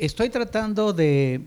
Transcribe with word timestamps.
Estoy 0.00 0.30
tratando 0.30 0.94
de 0.94 1.42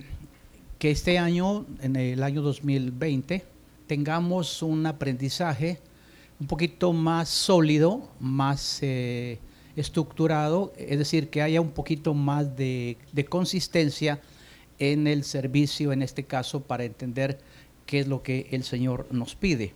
que 0.77 0.91
este 0.91 1.17
año, 1.17 1.65
en 1.81 1.95
el 1.95 2.21
año 2.21 2.43
2020, 2.43 3.43
tengamos 3.87 4.61
un 4.61 4.85
aprendizaje 4.85 5.79
un 6.39 6.45
poquito 6.45 6.93
más 6.93 7.29
sólido, 7.29 8.07
más 8.19 8.77
eh, 8.83 9.39
estructurado, 9.75 10.71
es 10.77 10.99
decir, 10.99 11.31
que 11.31 11.41
haya 11.41 11.61
un 11.61 11.71
poquito 11.71 12.13
más 12.13 12.55
de, 12.55 12.97
de 13.11 13.25
consistencia 13.25 14.21
en 14.77 15.07
el 15.07 15.23
servicio, 15.23 15.91
en 15.91 16.03
este 16.03 16.25
caso, 16.25 16.61
para 16.61 16.83
entender 16.83 17.39
qué 17.87 18.01
es 18.01 18.07
lo 18.07 18.21
que 18.21 18.49
el 18.51 18.63
Señor 18.63 19.07
nos 19.09 19.33
pide. 19.33 19.73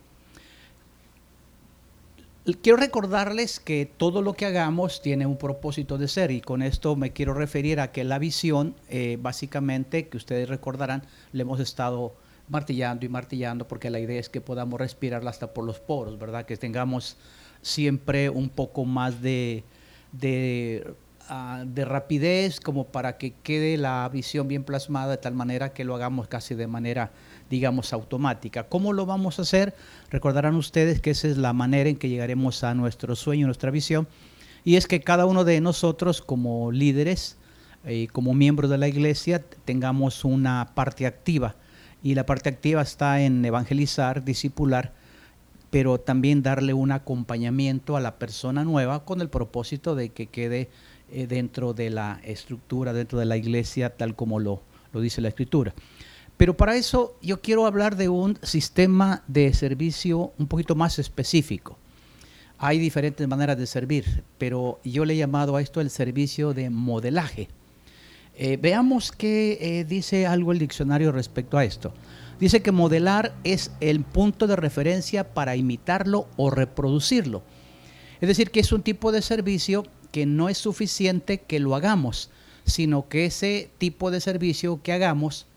Quiero 2.55 2.77
recordarles 2.77 3.59
que 3.59 3.85
todo 3.85 4.21
lo 4.21 4.33
que 4.33 4.45
hagamos 4.45 5.01
tiene 5.01 5.25
un 5.25 5.37
propósito 5.37 5.97
de 5.97 6.07
ser 6.07 6.31
y 6.31 6.39
con 6.39 6.61
esto 6.61 6.95
me 6.95 7.11
quiero 7.11 7.33
referir 7.33 7.81
a 7.81 7.91
que 7.91 8.05
la 8.05 8.19
visión, 8.19 8.73
eh, 8.87 9.17
básicamente, 9.19 10.07
que 10.07 10.15
ustedes 10.15 10.47
recordarán, 10.47 11.03
le 11.33 11.41
hemos 11.41 11.59
estado 11.59 12.15
martillando 12.47 13.05
y 13.05 13.09
martillando 13.09 13.67
porque 13.67 13.89
la 13.89 13.99
idea 13.99 14.17
es 14.17 14.29
que 14.29 14.39
podamos 14.39 14.79
respirarla 14.79 15.29
hasta 15.29 15.53
por 15.53 15.65
los 15.65 15.81
poros, 15.81 16.17
¿verdad? 16.17 16.45
Que 16.45 16.55
tengamos 16.55 17.17
siempre 17.61 18.29
un 18.29 18.47
poco 18.47 18.85
más 18.85 19.21
de, 19.21 19.65
de, 20.13 20.93
ah, 21.27 21.65
de 21.67 21.83
rapidez 21.83 22.61
como 22.61 22.85
para 22.87 23.17
que 23.17 23.33
quede 23.43 23.75
la 23.75 24.07
visión 24.07 24.47
bien 24.47 24.63
plasmada 24.63 25.11
de 25.11 25.17
tal 25.17 25.33
manera 25.33 25.73
que 25.73 25.83
lo 25.83 25.95
hagamos 25.95 26.29
casi 26.29 26.55
de 26.55 26.67
manera 26.67 27.11
digamos, 27.49 27.93
automática. 27.93 28.63
¿Cómo 28.63 28.93
lo 28.93 29.05
vamos 29.05 29.39
a 29.39 29.43
hacer? 29.43 29.75
Recordarán 30.09 30.55
ustedes 30.55 31.01
que 31.01 31.11
esa 31.11 31.27
es 31.27 31.37
la 31.37 31.53
manera 31.53 31.89
en 31.89 31.97
que 31.97 32.09
llegaremos 32.09 32.63
a 32.63 32.73
nuestro 32.73 33.15
sueño, 33.15 33.45
nuestra 33.45 33.71
visión, 33.71 34.07
y 34.63 34.75
es 34.75 34.87
que 34.87 35.01
cada 35.01 35.25
uno 35.25 35.43
de 35.43 35.61
nosotros 35.61 36.21
como 36.21 36.71
líderes 36.71 37.37
eh, 37.85 38.07
como 38.11 38.33
miembros 38.33 38.69
de 38.69 38.77
la 38.77 38.89
iglesia 38.89 39.43
tengamos 39.63 40.25
una 40.25 40.71
parte 40.75 41.05
activa, 41.05 41.55
y 42.03 42.15
la 42.15 42.25
parte 42.25 42.49
activa 42.49 42.81
está 42.81 43.21
en 43.21 43.43
evangelizar, 43.45 44.23
discipular, 44.23 44.93
pero 45.69 45.99
también 45.99 46.43
darle 46.43 46.73
un 46.73 46.91
acompañamiento 46.91 47.97
a 47.97 48.01
la 48.01 48.17
persona 48.17 48.63
nueva 48.63 49.05
con 49.05 49.21
el 49.21 49.29
propósito 49.29 49.95
de 49.95 50.09
que 50.09 50.27
quede 50.27 50.69
eh, 51.11 51.27
dentro 51.27 51.73
de 51.73 51.89
la 51.89 52.19
estructura, 52.23 52.93
dentro 52.93 53.19
de 53.19 53.25
la 53.25 53.37
iglesia, 53.37 53.95
tal 53.95 54.15
como 54.15 54.39
lo, 54.39 54.61
lo 54.91 55.01
dice 55.01 55.21
la 55.21 55.29
escritura. 55.29 55.73
Pero 56.37 56.55
para 56.55 56.75
eso 56.75 57.17
yo 57.21 57.41
quiero 57.41 57.65
hablar 57.65 57.95
de 57.95 58.09
un 58.09 58.37
sistema 58.43 59.23
de 59.27 59.53
servicio 59.53 60.33
un 60.37 60.47
poquito 60.47 60.75
más 60.75 60.99
específico. 60.99 61.77
Hay 62.59 62.79
diferentes 62.79 63.27
maneras 63.27 63.57
de 63.57 63.67
servir, 63.67 64.23
pero 64.37 64.79
yo 64.83 65.05
le 65.05 65.13
he 65.13 65.17
llamado 65.17 65.55
a 65.55 65.61
esto 65.61 65.81
el 65.81 65.89
servicio 65.89 66.53
de 66.53 66.69
modelaje. 66.69 67.49
Eh, 68.35 68.57
veamos 68.61 69.11
qué 69.11 69.57
eh, 69.59 69.83
dice 69.83 70.27
algo 70.27 70.51
el 70.51 70.59
diccionario 70.59 71.11
respecto 71.11 71.57
a 71.57 71.65
esto. 71.65 71.93
Dice 72.39 72.61
que 72.61 72.71
modelar 72.71 73.35
es 73.43 73.71
el 73.79 74.01
punto 74.01 74.45
de 74.45 74.55
referencia 74.55 75.33
para 75.33 75.55
imitarlo 75.55 76.27
o 76.37 76.51
reproducirlo. 76.51 77.41
Es 78.21 78.27
decir, 78.27 78.51
que 78.51 78.59
es 78.59 78.71
un 78.71 78.83
tipo 78.83 79.11
de 79.11 79.23
servicio 79.23 79.85
que 80.11 80.27
no 80.27 80.49
es 80.49 80.59
suficiente 80.59 81.39
que 81.39 81.59
lo 81.59 81.75
hagamos, 81.75 82.29
sino 82.63 83.07
que 83.07 83.25
ese 83.25 83.69
tipo 83.79 84.11
de 84.11 84.21
servicio 84.21 84.81
que 84.83 84.93
hagamos 84.93 85.47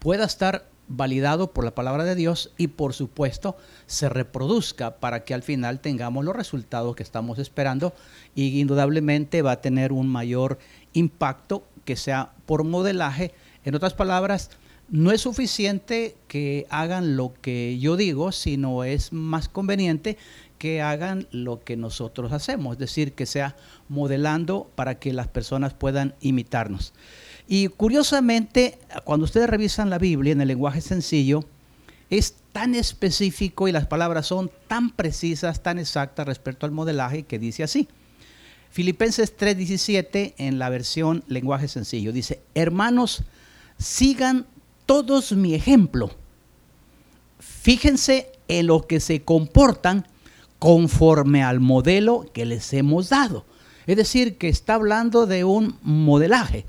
pueda 0.00 0.24
estar 0.24 0.66
validado 0.88 1.52
por 1.52 1.64
la 1.64 1.74
palabra 1.74 2.02
de 2.02 2.16
Dios 2.16 2.50
y 2.58 2.66
por 2.66 2.94
supuesto 2.94 3.56
se 3.86 4.08
reproduzca 4.08 4.96
para 4.96 5.24
que 5.24 5.34
al 5.34 5.44
final 5.44 5.78
tengamos 5.78 6.24
los 6.24 6.34
resultados 6.34 6.96
que 6.96 7.04
estamos 7.04 7.38
esperando 7.38 7.94
y 8.34 8.60
indudablemente 8.60 9.42
va 9.42 9.52
a 9.52 9.60
tener 9.60 9.92
un 9.92 10.08
mayor 10.08 10.58
impacto 10.92 11.62
que 11.84 11.94
sea 11.94 12.32
por 12.44 12.64
modelaje. 12.64 13.32
En 13.64 13.76
otras 13.76 13.94
palabras, 13.94 14.50
no 14.88 15.12
es 15.12 15.20
suficiente 15.20 16.16
que 16.26 16.66
hagan 16.70 17.16
lo 17.16 17.32
que 17.40 17.78
yo 17.78 17.96
digo, 17.96 18.32
sino 18.32 18.82
es 18.82 19.12
más 19.12 19.48
conveniente 19.48 20.18
que 20.58 20.82
hagan 20.82 21.28
lo 21.30 21.60
que 21.60 21.76
nosotros 21.76 22.32
hacemos, 22.32 22.72
es 22.72 22.78
decir, 22.78 23.12
que 23.12 23.26
sea 23.26 23.56
modelando 23.88 24.68
para 24.74 24.98
que 24.98 25.12
las 25.12 25.28
personas 25.28 25.72
puedan 25.72 26.14
imitarnos. 26.20 26.92
Y 27.52 27.66
curiosamente, 27.66 28.78
cuando 29.02 29.24
ustedes 29.24 29.50
revisan 29.50 29.90
la 29.90 29.98
Biblia 29.98 30.30
en 30.30 30.40
el 30.40 30.46
lenguaje 30.46 30.80
sencillo, 30.80 31.44
es 32.08 32.36
tan 32.52 32.76
específico 32.76 33.66
y 33.66 33.72
las 33.72 33.88
palabras 33.88 34.28
son 34.28 34.52
tan 34.68 34.90
precisas, 34.90 35.60
tan 35.60 35.80
exactas 35.80 36.28
respecto 36.28 36.64
al 36.64 36.70
modelaje 36.70 37.24
que 37.24 37.40
dice 37.40 37.64
así. 37.64 37.88
Filipenses 38.70 39.36
3:17 39.36 40.34
en 40.38 40.60
la 40.60 40.68
versión 40.68 41.24
lenguaje 41.26 41.66
sencillo 41.66 42.12
dice, 42.12 42.40
hermanos, 42.54 43.24
sigan 43.78 44.46
todos 44.86 45.32
mi 45.32 45.52
ejemplo. 45.56 46.12
Fíjense 47.40 48.30
en 48.46 48.68
lo 48.68 48.86
que 48.86 49.00
se 49.00 49.22
comportan 49.22 50.06
conforme 50.60 51.42
al 51.42 51.58
modelo 51.58 52.30
que 52.32 52.44
les 52.44 52.72
hemos 52.74 53.08
dado. 53.08 53.44
Es 53.88 53.96
decir, 53.96 54.38
que 54.38 54.48
está 54.48 54.74
hablando 54.74 55.26
de 55.26 55.42
un 55.42 55.80
modelaje 55.82 56.64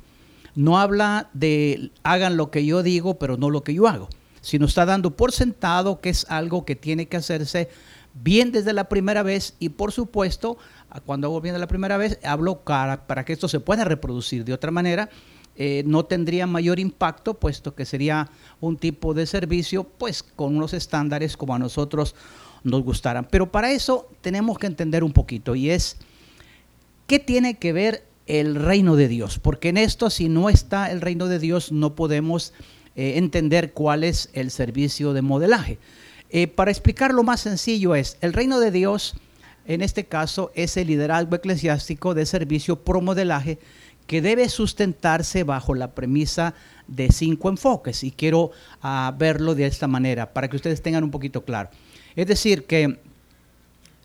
no 0.55 0.79
habla 0.79 1.29
de 1.33 1.91
hagan 2.03 2.37
lo 2.37 2.51
que 2.51 2.65
yo 2.65 2.83
digo, 2.83 3.19
pero 3.19 3.37
no 3.37 3.49
lo 3.49 3.63
que 3.63 3.73
yo 3.73 3.87
hago, 3.87 4.09
sino 4.41 4.65
está 4.65 4.85
dando 4.85 5.15
por 5.15 5.31
sentado 5.31 6.01
que 6.01 6.09
es 6.09 6.25
algo 6.29 6.65
que 6.65 6.75
tiene 6.75 7.07
que 7.07 7.17
hacerse 7.17 7.69
bien 8.13 8.51
desde 8.51 8.73
la 8.73 8.89
primera 8.89 9.23
vez 9.23 9.55
y 9.59 9.69
por 9.69 9.91
supuesto, 9.91 10.57
cuando 11.05 11.27
hago 11.27 11.41
bien 11.41 11.53
de 11.53 11.59
la 11.59 11.67
primera 11.67 11.97
vez, 11.97 12.19
hablo 12.23 12.59
para, 12.59 13.07
para 13.07 13.23
que 13.23 13.33
esto 13.33 13.47
se 13.47 13.59
pueda 13.59 13.85
reproducir. 13.85 14.43
De 14.43 14.53
otra 14.53 14.71
manera, 14.71 15.09
eh, 15.55 15.83
no 15.85 16.05
tendría 16.05 16.47
mayor 16.47 16.79
impacto, 16.79 17.35
puesto 17.35 17.75
que 17.75 17.85
sería 17.85 18.29
un 18.59 18.77
tipo 18.77 19.13
de 19.13 19.25
servicio, 19.25 19.83
pues 19.83 20.23
con 20.23 20.55
unos 20.55 20.73
estándares 20.73 21.37
como 21.37 21.55
a 21.55 21.59
nosotros 21.59 22.15
nos 22.63 22.83
gustaran. 22.83 23.27
Pero 23.29 23.51
para 23.51 23.71
eso 23.71 24.09
tenemos 24.21 24.57
que 24.57 24.67
entender 24.67 25.03
un 25.03 25.13
poquito 25.13 25.55
y 25.55 25.69
es, 25.69 25.97
¿qué 27.07 27.19
tiene 27.19 27.57
que 27.57 27.73
ver 27.73 28.05
el 28.27 28.55
reino 28.55 28.95
de 28.95 29.07
Dios, 29.07 29.39
porque 29.39 29.69
en 29.69 29.77
esto 29.77 30.09
si 30.09 30.29
no 30.29 30.49
está 30.49 30.91
el 30.91 31.01
reino 31.01 31.27
de 31.27 31.39
Dios 31.39 31.71
no 31.71 31.95
podemos 31.95 32.53
eh, 32.95 33.13
entender 33.15 33.73
cuál 33.73 34.03
es 34.03 34.29
el 34.33 34.51
servicio 34.51 35.13
de 35.13 35.21
modelaje. 35.21 35.79
Eh, 36.29 36.47
para 36.47 36.71
explicarlo 36.71 37.23
más 37.23 37.41
sencillo 37.41 37.95
es, 37.95 38.17
el 38.21 38.33
reino 38.33 38.59
de 38.59 38.71
Dios 38.71 39.15
en 39.65 39.81
este 39.81 40.05
caso 40.05 40.51
es 40.55 40.77
el 40.77 40.87
liderazgo 40.87 41.35
eclesiástico 41.35 42.13
de 42.13 42.25
servicio 42.25 42.83
pro 42.83 43.01
modelaje 43.01 43.59
que 44.07 44.21
debe 44.21 44.49
sustentarse 44.49 45.43
bajo 45.43 45.75
la 45.75 45.91
premisa 45.91 46.53
de 46.87 47.11
cinco 47.11 47.49
enfoques 47.49 48.03
y 48.03 48.11
quiero 48.11 48.51
ah, 48.81 49.13
verlo 49.17 49.55
de 49.55 49.65
esta 49.65 49.87
manera 49.87 50.33
para 50.33 50.49
que 50.49 50.55
ustedes 50.55 50.81
tengan 50.81 51.03
un 51.03 51.11
poquito 51.11 51.45
claro. 51.45 51.69
Es 52.15 52.27
decir, 52.27 52.65
que 52.65 52.99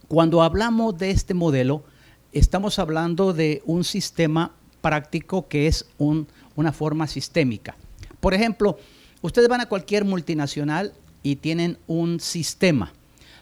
cuando 0.09 0.43
hablamos 0.43 0.97
de 0.99 1.11
este 1.11 1.35
modelo, 1.35 1.85
estamos 2.33 2.79
hablando 2.79 3.33
de 3.33 3.63
un 3.67 3.85
sistema 3.85 4.53
práctico 4.81 5.49
que 5.49 5.67
es 5.67 5.87
una 5.99 6.73
forma 6.73 7.07
sistémica. 7.07 7.77
Por 8.21 8.35
ejemplo, 8.35 8.79
ustedes 9.23 9.49
van 9.49 9.61
a 9.61 9.69
cualquier 9.69 10.05
multinacional 10.05 10.93
y 11.23 11.37
tienen 11.37 11.79
un 11.87 12.21
sistema. 12.21 12.93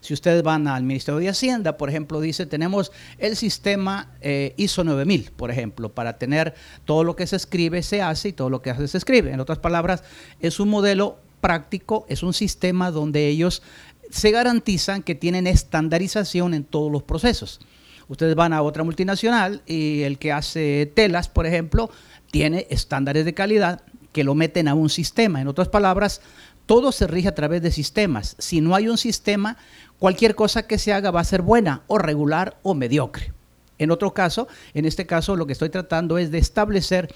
Si 0.01 0.13
ustedes 0.13 0.43
van 0.43 0.69
al 0.69 0.83
Ministerio 0.83 1.19
de 1.19 1.31
Hacienda, 1.31 1.79
por 1.79 1.89
ejemplo, 1.89 2.21
dice, 2.21 2.45
tenemos 2.45 2.93
el 3.17 3.37
sistema 3.37 4.13
eh, 4.21 4.53
ISO 4.59 4.85
9000, 4.85 5.31
por 5.31 5.51
ejemplo, 5.51 5.91
para 5.93 6.19
tener 6.19 6.55
todo 6.85 7.05
lo 7.05 7.17
que 7.17 7.27
se 7.27 7.37
escribe 7.37 7.83
se 7.83 8.03
hace 8.03 8.29
y 8.29 8.33
todo 8.35 8.51
lo 8.51 8.61
que 8.61 8.69
hace 8.69 8.87
se 8.87 8.99
escribe. 8.99 9.33
En 9.33 9.41
otras 9.41 9.59
palabras, 9.59 10.05
es 10.41 10.61
un 10.61 10.69
modelo 10.69 11.19
práctico, 11.41 12.05
es 12.11 12.23
un 12.23 12.35
sistema 12.35 12.91
donde 12.91 13.29
ellos 13.29 13.63
se 14.11 14.31
garantizan 14.31 15.03
que 15.03 15.15
tienen 15.15 15.47
estandarización 15.47 16.53
en 16.55 16.65
todos 16.65 16.93
los 16.93 17.03
procesos. 17.03 17.61
Ustedes 18.09 18.35
van 18.35 18.53
a 18.53 18.63
otra 18.63 18.85
multinacional 18.85 19.63
y 19.67 20.03
el 20.03 20.19
que 20.19 20.33
hace 20.33 20.91
telas, 20.95 21.29
por 21.29 21.47
ejemplo, 21.47 21.91
tiene 22.31 22.67
estándares 22.71 23.25
de 23.25 23.35
calidad 23.35 23.83
que 24.13 24.25
lo 24.25 24.35
meten 24.35 24.69
a 24.69 24.75
un 24.75 24.91
sistema. 24.91 25.41
En 25.41 25.49
otras 25.49 25.69
palabras, 25.69 26.21
todo 26.67 26.93
se 26.93 27.07
rige 27.07 27.29
a 27.29 27.35
través 27.35 27.63
de 27.63 27.71
sistemas. 27.71 28.37
Si 28.39 28.61
no 28.61 28.75
hay 28.75 28.89
un 28.89 28.99
sistema, 28.99 29.57
cualquier 29.99 30.35
cosa 30.35 30.67
que 30.67 30.79
se 30.79 30.93
haga 30.93 31.11
va 31.11 31.21
a 31.21 31.25
ser 31.25 31.43
buena 31.43 31.83
o 31.87 31.99
regular 31.99 32.59
o 32.63 32.75
mediocre. 32.75 33.33
En 33.79 33.91
otro 33.91 34.15
caso, 34.15 34.49
en 34.73 34.85
este 34.85 35.07
caso 35.07 35.37
lo 35.37 35.47
que 35.47 35.53
estoy 35.53 35.69
tratando 35.69 36.19
es 36.19 36.31
de 36.31 36.39
establecer 36.39 37.13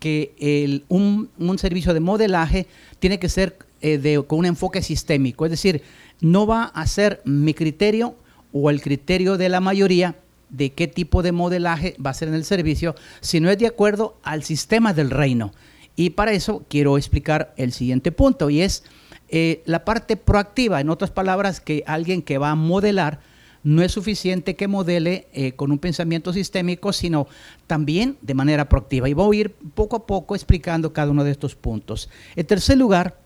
que 0.00 0.82
un, 0.88 1.30
servicio 1.58 1.94
de 1.94 2.00
modelaje 2.00 2.66
tiene 2.98 3.18
que 3.18 3.28
ser 3.28 3.58
eh, 3.82 4.22
con 4.26 4.40
un 4.40 4.46
enfoque 4.46 4.82
sistémico, 4.82 5.44
es 5.44 5.50
decir, 5.50 5.82
no 6.20 6.46
va 6.46 6.64
a 6.64 6.86
ser 6.86 7.20
mi 7.24 7.54
criterio 7.54 8.16
o 8.52 8.70
el 8.70 8.80
criterio 8.80 9.36
de 9.36 9.48
la 9.48 9.60
mayoría, 9.60 10.16
de 10.50 10.72
qué 10.72 10.88
tipo 10.88 11.22
de 11.22 11.32
modelaje 11.32 11.96
va 12.04 12.10
a 12.10 12.14
ser 12.14 12.28
en 12.28 12.34
el 12.34 12.44
servicio, 12.44 12.94
si 13.20 13.40
no 13.40 13.50
es 13.50 13.58
de 13.58 13.66
acuerdo 13.66 14.18
al 14.22 14.42
sistema 14.42 14.92
del 14.92 15.10
reino. 15.10 15.52
Y 15.96 16.10
para 16.10 16.32
eso 16.32 16.64
quiero 16.68 16.96
explicar 16.96 17.54
el 17.56 17.72
siguiente 17.72 18.12
punto 18.12 18.50
y 18.50 18.62
es 18.62 18.84
eh, 19.28 19.62
la 19.64 19.84
parte 19.84 20.16
proactiva, 20.16 20.80
en 20.80 20.90
otras 20.90 21.10
palabras, 21.10 21.60
que 21.60 21.84
alguien 21.86 22.22
que 22.22 22.38
va 22.38 22.50
a 22.50 22.54
modelar 22.54 23.20
no 23.62 23.82
es 23.82 23.92
suficiente 23.92 24.56
que 24.56 24.68
modele 24.68 25.26
eh, 25.32 25.52
con 25.52 25.70
un 25.70 25.78
pensamiento 25.78 26.32
sistémico, 26.32 26.92
sino 26.92 27.28
también 27.66 28.16
de 28.22 28.34
manera 28.34 28.68
proactiva. 28.68 29.08
Y 29.08 29.12
voy 29.12 29.36
a 29.36 29.40
ir 29.40 29.54
poco 29.74 29.96
a 29.96 30.06
poco 30.06 30.34
explicando 30.34 30.92
cada 30.92 31.10
uno 31.10 31.24
de 31.24 31.30
estos 31.30 31.54
puntos. 31.54 32.08
En 32.36 32.46
tercer 32.46 32.78
lugar, 32.78 33.20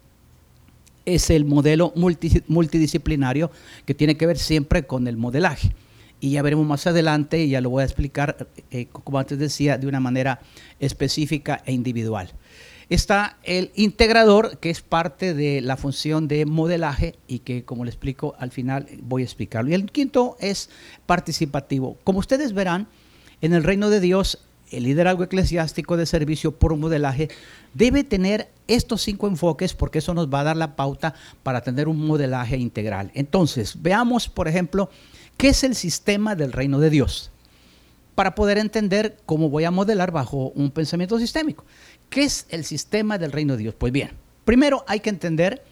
es 1.04 1.30
el 1.30 1.44
modelo 1.44 1.92
multidisciplinario 1.94 3.50
que 3.84 3.94
tiene 3.94 4.16
que 4.16 4.26
ver 4.26 4.38
siempre 4.38 4.86
con 4.86 5.06
el 5.06 5.16
modelaje. 5.16 5.74
Y 6.24 6.30
ya 6.30 6.40
veremos 6.40 6.66
más 6.66 6.86
adelante, 6.86 7.44
y 7.44 7.50
ya 7.50 7.60
lo 7.60 7.68
voy 7.68 7.82
a 7.82 7.84
explicar, 7.84 8.48
eh, 8.70 8.86
como 8.86 9.18
antes 9.18 9.38
decía, 9.38 9.76
de 9.76 9.86
una 9.86 10.00
manera 10.00 10.40
específica 10.80 11.60
e 11.66 11.72
individual. 11.72 12.32
Está 12.88 13.36
el 13.42 13.72
integrador, 13.74 14.56
que 14.56 14.70
es 14.70 14.80
parte 14.80 15.34
de 15.34 15.60
la 15.60 15.76
función 15.76 16.26
de 16.26 16.46
modelaje 16.46 17.16
y 17.28 17.40
que, 17.40 17.66
como 17.66 17.84
le 17.84 17.90
explico, 17.90 18.34
al 18.38 18.52
final 18.52 18.88
voy 19.02 19.20
a 19.20 19.26
explicarlo. 19.26 19.70
Y 19.70 19.74
el 19.74 19.92
quinto 19.92 20.38
es 20.40 20.70
participativo. 21.04 21.98
Como 22.04 22.20
ustedes 22.20 22.54
verán, 22.54 22.88
en 23.42 23.52
el 23.52 23.62
reino 23.62 23.90
de 23.90 24.00
Dios, 24.00 24.38
el 24.70 24.84
liderazgo 24.84 25.24
eclesiástico 25.24 25.98
de 25.98 26.06
servicio 26.06 26.52
por 26.52 26.74
modelaje 26.74 27.28
debe 27.74 28.02
tener 28.02 28.48
estos 28.66 29.02
cinco 29.02 29.28
enfoques 29.28 29.74
porque 29.74 29.98
eso 29.98 30.14
nos 30.14 30.32
va 30.32 30.40
a 30.40 30.44
dar 30.44 30.56
la 30.56 30.74
pauta 30.74 31.14
para 31.42 31.60
tener 31.60 31.86
un 31.86 32.06
modelaje 32.06 32.56
integral. 32.56 33.10
Entonces, 33.12 33.82
veamos, 33.82 34.30
por 34.30 34.48
ejemplo, 34.48 34.88
qué 35.36 35.48
es 35.48 35.64
el 35.64 35.74
sistema 35.74 36.34
del 36.34 36.52
reino 36.52 36.80
de 36.80 36.90
Dios 36.90 37.30
para 38.14 38.34
poder 38.34 38.58
entender 38.58 39.16
cómo 39.26 39.48
voy 39.48 39.64
a 39.64 39.70
modelar 39.70 40.12
bajo 40.12 40.50
un 40.50 40.70
pensamiento 40.70 41.18
sistémico. 41.18 41.64
¿Qué 42.10 42.22
es 42.22 42.46
el 42.48 42.64
sistema 42.64 43.18
del 43.18 43.32
reino 43.32 43.54
de 43.54 43.64
Dios? 43.64 43.74
Pues 43.76 43.92
bien, 43.92 44.12
primero 44.44 44.84
hay 44.86 45.00
que 45.00 45.10
entender 45.10 45.64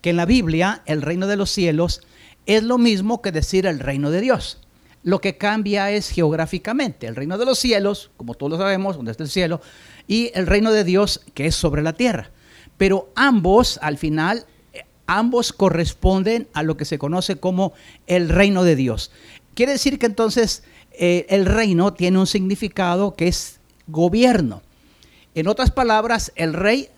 que 0.00 0.10
en 0.10 0.16
la 0.16 0.26
Biblia 0.26 0.82
el 0.86 1.02
reino 1.02 1.26
de 1.26 1.36
los 1.36 1.50
cielos 1.50 2.02
es 2.44 2.62
lo 2.62 2.78
mismo 2.78 3.22
que 3.22 3.32
decir 3.32 3.66
el 3.66 3.80
reino 3.80 4.10
de 4.10 4.20
Dios. 4.20 4.60
Lo 5.02 5.20
que 5.20 5.38
cambia 5.38 5.90
es 5.90 6.10
geográficamente. 6.10 7.06
El 7.06 7.16
reino 7.16 7.38
de 7.38 7.46
los 7.46 7.58
cielos, 7.58 8.10
como 8.16 8.34
todos 8.34 8.52
lo 8.52 8.58
sabemos, 8.58 8.96
donde 8.96 9.12
está 9.12 9.22
el 9.22 9.30
cielo, 9.30 9.60
y 10.06 10.30
el 10.34 10.46
reino 10.46 10.72
de 10.72 10.84
Dios, 10.84 11.22
que 11.34 11.46
es 11.46 11.54
sobre 11.54 11.82
la 11.82 11.92
tierra. 11.92 12.30
Pero 12.76 13.12
ambos, 13.14 13.78
al 13.82 13.98
final, 13.98 14.46
ambos 15.06 15.52
corresponden 15.52 16.48
a 16.52 16.62
lo 16.62 16.76
que 16.76 16.84
se 16.84 16.98
conoce 16.98 17.36
como 17.36 17.72
el 18.06 18.28
reino 18.28 18.64
de 18.64 18.76
Dios. 18.76 19.10
Quiere 19.54 19.72
decir 19.72 19.98
que 19.98 20.06
entonces 20.06 20.62
eh, 20.92 21.26
el 21.28 21.46
reino 21.46 21.92
tiene 21.94 22.18
un 22.18 22.26
significado 22.26 23.14
que 23.14 23.28
es 23.28 23.60
gobierno. 23.86 24.62
En 25.34 25.48
otras 25.48 25.70
palabras, 25.70 26.32
el 26.34 26.54
rey 26.54 26.88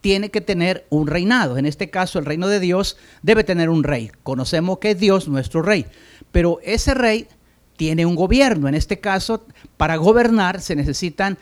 tiene 0.00 0.30
que 0.30 0.40
tener 0.40 0.86
un 0.90 1.06
reinado. 1.06 1.58
En 1.58 1.64
este 1.66 1.90
caso, 1.90 2.18
el 2.18 2.24
reino 2.24 2.48
de 2.48 2.60
Dios 2.60 2.96
debe 3.22 3.44
tener 3.44 3.70
un 3.70 3.84
rey. 3.84 4.10
Conocemos 4.22 4.78
que 4.78 4.90
es 4.90 4.98
Dios 4.98 5.28
nuestro 5.28 5.62
rey, 5.62 5.86
pero 6.32 6.58
ese 6.62 6.92
rey 6.94 7.28
tiene 7.76 8.04
un 8.04 8.16
gobierno. 8.16 8.68
En 8.68 8.74
este 8.74 9.00
caso, 9.00 9.46
para 9.76 9.96
gobernar 9.96 10.60
se 10.60 10.76
necesitan, 10.76 11.38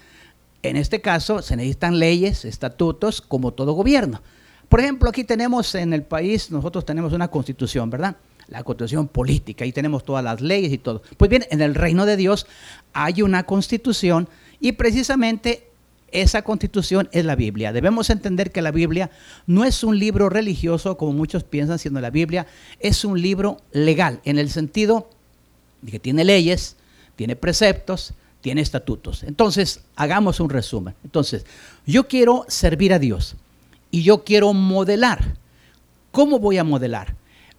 en 0.62 0.76
este 0.76 1.00
caso, 1.00 1.42
se 1.42 1.56
necesitan 1.56 1.98
leyes, 1.98 2.44
estatutos, 2.44 3.20
como 3.20 3.52
todo 3.52 3.72
gobierno. 3.72 4.20
Por 4.70 4.78
ejemplo, 4.78 5.10
aquí 5.10 5.24
tenemos 5.24 5.74
en 5.74 5.92
el 5.92 6.04
país, 6.04 6.52
nosotros 6.52 6.84
tenemos 6.84 7.12
una 7.12 7.26
constitución, 7.26 7.90
¿verdad? 7.90 8.16
La 8.46 8.62
constitución 8.62 9.08
política, 9.08 9.64
ahí 9.64 9.72
tenemos 9.72 10.04
todas 10.04 10.22
las 10.22 10.40
leyes 10.40 10.72
y 10.72 10.78
todo. 10.78 11.02
Pues 11.16 11.28
bien, 11.28 11.44
en 11.50 11.60
el 11.60 11.74
reino 11.74 12.06
de 12.06 12.16
Dios 12.16 12.46
hay 12.92 13.22
una 13.22 13.42
constitución 13.42 14.28
y 14.60 14.70
precisamente 14.72 15.66
esa 16.12 16.42
constitución 16.42 17.08
es 17.10 17.24
la 17.24 17.34
Biblia. 17.34 17.72
Debemos 17.72 18.10
entender 18.10 18.52
que 18.52 18.62
la 18.62 18.70
Biblia 18.70 19.10
no 19.44 19.64
es 19.64 19.82
un 19.82 19.98
libro 19.98 20.28
religioso 20.28 20.96
como 20.96 21.14
muchos 21.14 21.42
piensan, 21.42 21.80
sino 21.80 22.00
la 22.00 22.10
Biblia 22.10 22.46
es 22.78 23.04
un 23.04 23.20
libro 23.20 23.56
legal, 23.72 24.20
en 24.24 24.38
el 24.38 24.50
sentido 24.50 25.10
de 25.82 25.90
que 25.90 25.98
tiene 25.98 26.24
leyes, 26.24 26.76
tiene 27.16 27.34
preceptos, 27.34 28.14
tiene 28.40 28.60
estatutos. 28.60 29.24
Entonces, 29.24 29.80
hagamos 29.96 30.38
un 30.38 30.48
resumen. 30.48 30.94
Entonces, 31.02 31.44
yo 31.86 32.06
quiero 32.06 32.44
servir 32.46 32.92
a 32.92 33.00
Dios 33.00 33.34
y 33.90 34.02
yo 34.02 34.24
quiero 34.24 34.52
modelar. 34.52 35.36
¿Cómo 36.10 36.38
voy 36.38 36.58
a 36.58 36.64
modelar? 36.64 37.16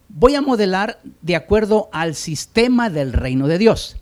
Voy 0.10 0.36
a 0.36 0.42
modelar 0.42 1.00
de 1.22 1.36
acuerdo 1.36 1.90
al 1.94 2.16
sistema 2.16 2.90
del 2.90 3.14
reino 3.14 3.48
de 3.48 3.58
Dios. 3.58 3.98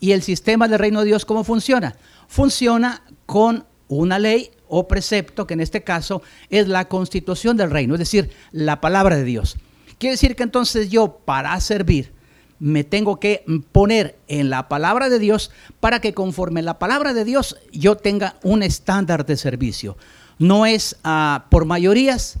¿Y 0.00 0.12
el 0.12 0.22
sistema 0.22 0.68
del 0.68 0.78
reino 0.78 1.00
de 1.00 1.06
Dios 1.06 1.26
cómo 1.26 1.44
funciona? 1.44 1.96
Funciona 2.28 3.02
con 3.26 3.66
una 3.88 4.18
ley 4.18 4.50
o 4.68 4.88
precepto, 4.88 5.46
que 5.46 5.54
en 5.54 5.60
este 5.60 5.82
caso 5.82 6.22
es 6.48 6.68
la 6.68 6.86
constitución 6.86 7.56
del 7.56 7.70
reino, 7.70 7.94
es 7.94 8.00
decir, 8.00 8.30
la 8.52 8.80
palabra 8.80 9.16
de 9.16 9.24
Dios. 9.24 9.56
Quiere 9.98 10.12
decir 10.12 10.36
que 10.36 10.44
entonces 10.44 10.88
yo 10.88 11.20
para 11.24 11.60
servir 11.60 12.12
me 12.60 12.84
tengo 12.84 13.18
que 13.18 13.44
poner 13.72 14.18
en 14.28 14.48
la 14.48 14.68
palabra 14.68 15.08
de 15.08 15.18
Dios 15.18 15.50
para 15.80 16.00
que 16.00 16.14
conforme 16.14 16.62
la 16.62 16.78
palabra 16.78 17.14
de 17.14 17.24
Dios 17.24 17.56
yo 17.72 17.96
tenga 17.96 18.36
un 18.42 18.62
estándar 18.62 19.26
de 19.26 19.36
servicio. 19.36 19.96
No 20.40 20.64
es 20.64 20.96
uh, 21.04 21.48
por 21.50 21.66
mayorías, 21.66 22.38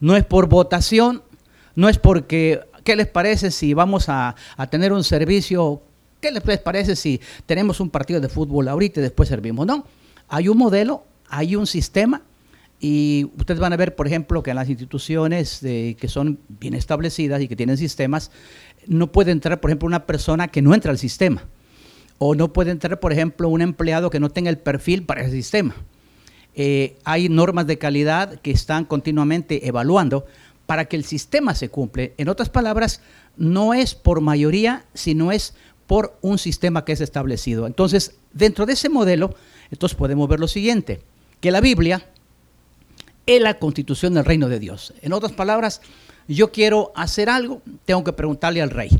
no 0.00 0.16
es 0.16 0.24
por 0.24 0.48
votación, 0.48 1.22
no 1.76 1.88
es 1.88 1.96
porque, 1.96 2.60
¿qué 2.82 2.96
les 2.96 3.06
parece 3.06 3.52
si 3.52 3.72
vamos 3.72 4.08
a, 4.08 4.34
tener 4.68 4.92
un 4.92 5.04
servicio? 5.04 5.80
¿Qué 6.20 6.32
les 6.32 6.42
parece 6.58 6.96
si 6.96 7.20
tenemos 7.46 7.78
un 7.78 7.88
partido 7.88 8.20
de 8.20 8.28
fútbol 8.28 8.66
ahorita 8.66 8.98
y 8.98 9.04
después 9.04 9.28
servimos? 9.28 9.64
No 9.64 9.86
hay 10.28 10.48
un 10.48 10.58
modelo, 10.58 11.04
hay 11.28 11.54
un 11.54 11.68
sistema 11.68 12.20
y 12.80 13.30
ustedes 13.38 13.60
van 13.60 13.72
a 13.72 13.76
ver, 13.76 13.94
por 13.94 14.08
ejemplo, 14.08 14.42
que 14.42 14.50
en 14.50 14.56
las 14.56 14.68
instituciones 14.68 15.60
que 15.60 16.08
son 16.08 16.40
bien 16.48 16.74
establecidas 16.74 17.40
y 17.40 17.46
que 17.46 17.54
tienen 17.54 17.76
sistemas, 17.76 18.32
no 18.88 19.12
puede 19.12 19.30
entrar, 19.30 19.60
por 19.60 19.70
ejemplo, 19.70 19.86
una 19.86 20.04
persona 20.04 20.48
que 20.48 20.62
no 20.62 20.74
entra 20.74 20.90
al 20.90 20.98
sistema. 20.98 21.44
O 22.18 22.34
no 22.34 22.52
puede 22.52 22.72
entrar, 22.72 22.98
por 22.98 23.12
ejemplo, 23.12 23.48
un 23.48 23.62
empleado 23.62 24.10
que 24.10 24.18
no 24.18 24.30
tenga 24.30 24.50
el 24.50 24.58
perfil 24.58 25.04
para 25.04 25.22
ese 25.22 25.30
sistema. 25.30 25.76
Eh, 26.56 26.96
hay 27.04 27.28
normas 27.28 27.66
de 27.66 27.78
calidad 27.78 28.40
que 28.40 28.50
están 28.50 28.86
continuamente 28.86 29.68
evaluando 29.68 30.24
para 30.64 30.86
que 30.86 30.96
el 30.96 31.04
sistema 31.04 31.54
se 31.54 31.68
cumple. 31.68 32.14
En 32.16 32.28
otras 32.28 32.48
palabras, 32.48 33.02
no 33.36 33.74
es 33.74 33.94
por 33.94 34.22
mayoría, 34.22 34.86
sino 34.94 35.30
es 35.30 35.54
por 35.86 36.18
un 36.22 36.38
sistema 36.38 36.84
que 36.84 36.92
es 36.92 37.00
establecido. 37.02 37.66
Entonces, 37.66 38.16
dentro 38.32 38.66
de 38.66 38.72
ese 38.72 38.88
modelo, 38.88 39.34
entonces 39.70 39.96
podemos 39.96 40.28
ver 40.28 40.40
lo 40.40 40.48
siguiente, 40.48 41.02
que 41.40 41.50
la 41.50 41.60
Biblia 41.60 42.06
es 43.26 43.40
la 43.40 43.58
constitución 43.58 44.14
del 44.14 44.24
reino 44.24 44.48
de 44.48 44.58
Dios. 44.58 44.94
En 45.02 45.12
otras 45.12 45.32
palabras, 45.32 45.82
yo 46.26 46.50
quiero 46.52 46.90
hacer 46.96 47.28
algo, 47.28 47.60
tengo 47.84 48.02
que 48.02 48.12
preguntarle 48.12 48.62
al 48.62 48.70
rey. 48.70 48.90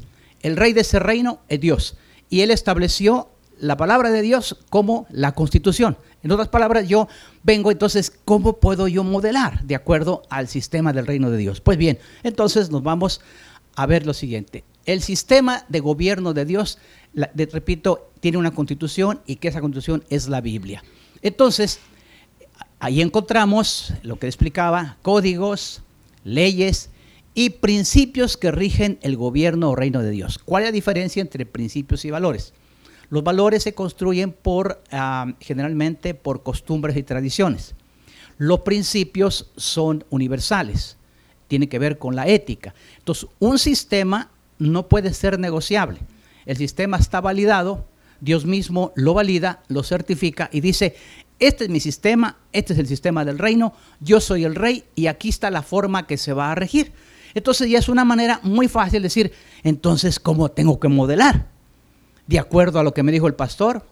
El 0.42 0.56
rey 0.56 0.74
de 0.74 0.82
ese 0.82 0.98
reino 0.98 1.40
es 1.48 1.60
Dios 1.60 1.96
y 2.28 2.42
él 2.42 2.50
estableció 2.50 3.30
la 3.58 3.76
palabra 3.76 4.10
de 4.10 4.22
Dios 4.22 4.56
como 4.70 5.06
la 5.10 5.32
constitución. 5.32 5.96
En 6.22 6.32
otras 6.32 6.48
palabras, 6.48 6.88
yo 6.88 7.08
vengo 7.42 7.70
entonces, 7.70 8.12
¿cómo 8.24 8.54
puedo 8.58 8.88
yo 8.88 9.04
modelar 9.04 9.62
de 9.64 9.74
acuerdo 9.74 10.22
al 10.28 10.48
sistema 10.48 10.92
del 10.92 11.06
reino 11.06 11.30
de 11.30 11.38
Dios? 11.38 11.60
Pues 11.60 11.78
bien, 11.78 11.98
entonces 12.22 12.70
nos 12.70 12.82
vamos 12.82 13.20
a 13.74 13.86
ver 13.86 14.06
lo 14.06 14.14
siguiente. 14.14 14.64
El 14.84 15.02
sistema 15.02 15.64
de 15.68 15.80
gobierno 15.80 16.32
de 16.32 16.44
Dios, 16.44 16.78
repito, 17.14 18.10
tiene 18.20 18.38
una 18.38 18.52
constitución 18.52 19.20
y 19.26 19.36
que 19.36 19.48
esa 19.48 19.60
constitución 19.60 20.04
es 20.08 20.28
la 20.28 20.40
Biblia. 20.40 20.82
Entonces, 21.22 21.80
ahí 22.78 23.00
encontramos 23.00 23.92
lo 24.02 24.18
que 24.18 24.26
explicaba, 24.26 24.96
códigos, 25.02 25.82
leyes 26.24 26.90
y 27.34 27.50
principios 27.50 28.36
que 28.36 28.50
rigen 28.50 28.98
el 29.02 29.16
gobierno 29.16 29.70
o 29.70 29.76
reino 29.76 30.02
de 30.02 30.10
Dios. 30.10 30.38
¿Cuál 30.38 30.62
es 30.62 30.68
la 30.68 30.72
diferencia 30.72 31.20
entre 31.20 31.46
principios 31.46 32.04
y 32.04 32.10
valores? 32.10 32.54
Los 33.08 33.22
valores 33.22 33.62
se 33.62 33.74
construyen 33.74 34.32
por, 34.32 34.82
ah, 34.90 35.32
generalmente 35.40 36.14
por 36.14 36.42
costumbres 36.42 36.96
y 36.96 37.02
tradiciones. 37.02 37.74
Los 38.38 38.60
principios 38.60 39.50
son 39.56 40.04
universales, 40.10 40.96
tienen 41.48 41.68
que 41.68 41.78
ver 41.78 41.98
con 41.98 42.16
la 42.16 42.26
ética. 42.26 42.74
Entonces, 42.98 43.28
un 43.38 43.58
sistema 43.58 44.30
no 44.58 44.88
puede 44.88 45.14
ser 45.14 45.38
negociable. 45.38 46.00
El 46.44 46.56
sistema 46.56 46.96
está 46.96 47.20
validado, 47.20 47.86
Dios 48.20 48.44
mismo 48.46 48.92
lo 48.94 49.14
valida, 49.14 49.62
lo 49.68 49.82
certifica 49.82 50.48
y 50.52 50.60
dice, 50.60 50.96
este 51.38 51.64
es 51.64 51.70
mi 51.70 51.80
sistema, 51.80 52.38
este 52.52 52.72
es 52.72 52.78
el 52.78 52.86
sistema 52.86 53.24
del 53.24 53.38
reino, 53.38 53.74
yo 54.00 54.20
soy 54.20 54.44
el 54.44 54.54
rey 54.54 54.84
y 54.94 55.06
aquí 55.06 55.28
está 55.28 55.50
la 55.50 55.62
forma 55.62 56.06
que 56.06 56.16
se 56.16 56.32
va 56.32 56.50
a 56.50 56.54
regir. 56.54 56.92
Entonces 57.34 57.68
ya 57.68 57.78
es 57.78 57.88
una 57.88 58.04
manera 58.04 58.40
muy 58.42 58.68
fácil 58.68 59.02
de 59.02 59.06
decir, 59.08 59.32
entonces, 59.62 60.18
¿cómo 60.18 60.50
tengo 60.50 60.80
que 60.80 60.88
modelar? 60.88 61.55
¿De 62.26 62.38
acuerdo 62.38 62.78
a 62.78 62.82
lo 62.82 62.92
que 62.92 63.02
me 63.02 63.12
dijo 63.12 63.26
el 63.26 63.34
pastor? 63.34 63.82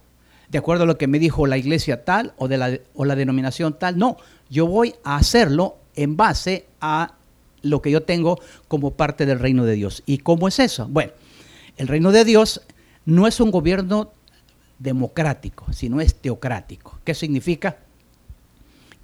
¿De 0.49 0.59
acuerdo 0.59 0.85
a 0.85 0.87
lo 0.87 0.99
que 0.99 1.07
me 1.07 1.19
dijo 1.19 1.47
la 1.47 1.57
iglesia 1.57 2.05
tal 2.05 2.33
o, 2.37 2.49
de 2.49 2.59
la, 2.59 2.79
o 2.95 3.05
la 3.05 3.17
denominación 3.17 3.79
tal? 3.79 3.99
No, 3.99 4.17
yo 4.51 4.67
voy 4.67 4.95
a 5.05 5.17
hacerlo 5.17 5.77
en 5.95 6.17
base 6.17 6.67
a 6.81 7.15
lo 7.63 7.81
que 7.81 7.91
yo 7.91 8.03
tengo 8.03 8.39
como 8.69 8.93
parte 8.93 9.27
del 9.27 9.39
reino 9.39 9.65
de 9.65 9.75
Dios. 9.75 10.03
¿Y 10.07 10.19
cómo 10.19 10.49
es 10.49 10.59
eso? 10.59 10.87
Bueno, 10.89 11.13
el 11.77 11.89
reino 11.89 12.13
de 12.13 12.25
Dios 12.25 12.61
no 13.07 13.27
es 13.27 13.41
un 13.41 13.51
gobierno 13.51 14.13
democrático, 14.79 15.73
sino 15.73 16.01
es 16.01 16.15
teocrático. 16.15 16.99
¿Qué 17.05 17.15
significa? 17.15 17.79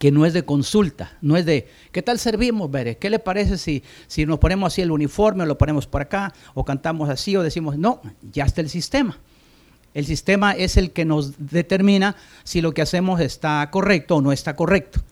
Que 0.00 0.10
no 0.10 0.24
es 0.24 0.32
de 0.32 0.46
consulta, 0.46 1.12
no 1.20 1.36
es 1.36 1.44
de, 1.44 1.68
¿qué 1.92 2.00
tal 2.00 2.18
servimos, 2.18 2.70
Bere? 2.70 2.96
¿Qué 2.96 3.10
le 3.10 3.18
parece 3.18 3.58
si, 3.58 3.84
si 4.06 4.24
nos 4.24 4.38
ponemos 4.38 4.72
así 4.72 4.80
el 4.80 4.92
uniforme, 4.92 5.42
o 5.42 5.46
lo 5.46 5.58
ponemos 5.58 5.86
por 5.86 6.00
acá, 6.00 6.32
o 6.54 6.64
cantamos 6.64 7.10
así, 7.10 7.36
o 7.36 7.42
decimos, 7.42 7.76
no, 7.76 8.00
ya 8.32 8.46
está 8.46 8.62
el 8.62 8.70
sistema. 8.70 9.18
El 9.92 10.06
sistema 10.06 10.52
es 10.52 10.78
el 10.78 10.92
que 10.92 11.04
nos 11.04 11.34
determina 11.36 12.16
si 12.44 12.62
lo 12.62 12.72
que 12.72 12.80
hacemos 12.80 13.20
está 13.20 13.68
correcto 13.70 14.16
o 14.16 14.22
no 14.22 14.32
está 14.32 14.56
correcto. 14.56 15.02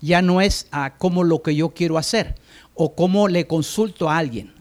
Ya 0.00 0.22
no 0.22 0.40
es 0.40 0.68
a 0.70 0.96
cómo 0.96 1.24
lo 1.24 1.42
que 1.42 1.56
yo 1.56 1.70
quiero 1.70 1.98
hacer 1.98 2.36
o 2.74 2.94
cómo 2.94 3.26
le 3.26 3.48
consulto 3.48 4.08
a 4.08 4.16
alguien. 4.16 4.54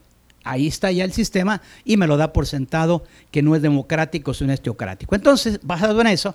Ahí 0.43 0.65
está 0.65 0.91
ya 0.91 1.03
el 1.03 1.13
sistema 1.13 1.61
y 1.83 1.97
me 1.97 2.07
lo 2.07 2.17
da 2.17 2.33
por 2.33 2.47
sentado 2.47 3.03
que 3.29 3.43
no 3.43 3.55
es 3.55 3.61
democrático, 3.61 4.33
sino 4.33 4.51
es 4.51 4.61
teocrático. 4.61 5.13
Entonces, 5.13 5.59
basado 5.61 6.01
en 6.01 6.07
eso, 6.07 6.33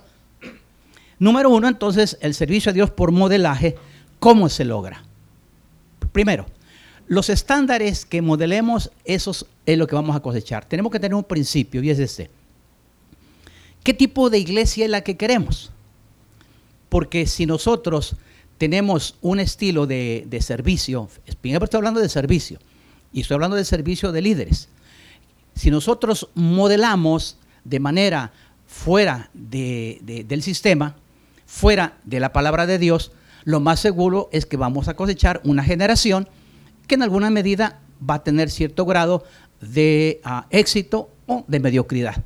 Número 1.21 1.51
uno, 1.51 1.67
entonces, 1.67 2.17
el 2.19 2.33
servicio 2.33 2.71
a 2.71 2.73
Dios 2.73 2.89
por 2.89 3.11
modelaje, 3.11 3.75
¿cómo 4.17 4.49
se 4.49 4.65
logra? 4.65 5.03
Primero, 6.11 6.47
los 7.05 7.29
estándares 7.29 8.07
que 8.07 8.23
modelemos, 8.23 8.89
esos 9.05 9.45
es 9.67 9.77
lo 9.77 9.85
que 9.85 9.93
vamos 9.93 10.15
a 10.15 10.21
cosechar. 10.21 10.65
Tenemos 10.65 10.91
que 10.91 10.99
tener 10.99 11.13
un 11.13 11.23
principio 11.23 11.83
y 11.83 11.91
es 11.91 11.99
este. 11.99 12.31
¿Qué 13.83 13.93
tipo 13.93 14.31
de 14.31 14.39
iglesia 14.39 14.85
es 14.85 14.89
la 14.89 15.01
que 15.01 15.15
queremos? 15.15 15.71
Porque 16.89 17.27
si 17.27 17.45
nosotros 17.45 18.15
tenemos 18.57 19.13
un 19.21 19.39
estilo 19.39 19.85
de, 19.85 20.39
servicio, 20.41 21.07
primero 21.39 21.65
estoy 21.65 21.77
hablando 21.77 21.99
de 21.99 22.09
servicio, 22.09 22.57
y 23.13 23.21
estoy 23.21 23.35
hablando 23.35 23.57
de 23.57 23.65
servicio 23.65 24.11
de 24.11 24.23
líderes. 24.23 24.69
Si 25.53 25.69
nosotros 25.69 26.29
modelamos 26.33 27.37
de 27.63 27.79
manera 27.79 28.33
fuera 28.65 29.29
del 29.35 30.41
sistema, 30.41 30.95
fuera 31.51 31.97
de 32.05 32.21
la 32.21 32.31
palabra 32.31 32.65
de 32.65 32.79
Dios, 32.79 33.11
lo 33.43 33.59
más 33.59 33.81
seguro 33.81 34.29
es 34.31 34.45
que 34.45 34.55
vamos 34.55 34.87
a 34.87 34.95
cosechar 34.95 35.41
una 35.43 35.65
generación 35.65 36.29
que 36.87 36.95
en 36.95 37.03
alguna 37.03 37.29
medida 37.29 37.81
va 38.09 38.15
a 38.15 38.23
tener 38.23 38.49
cierto 38.49 38.85
grado 38.85 39.25
de 39.59 40.21
ah, 40.23 40.47
éxito 40.49 41.09
o 41.27 41.43
de 41.49 41.59
mediocridad. 41.59 42.23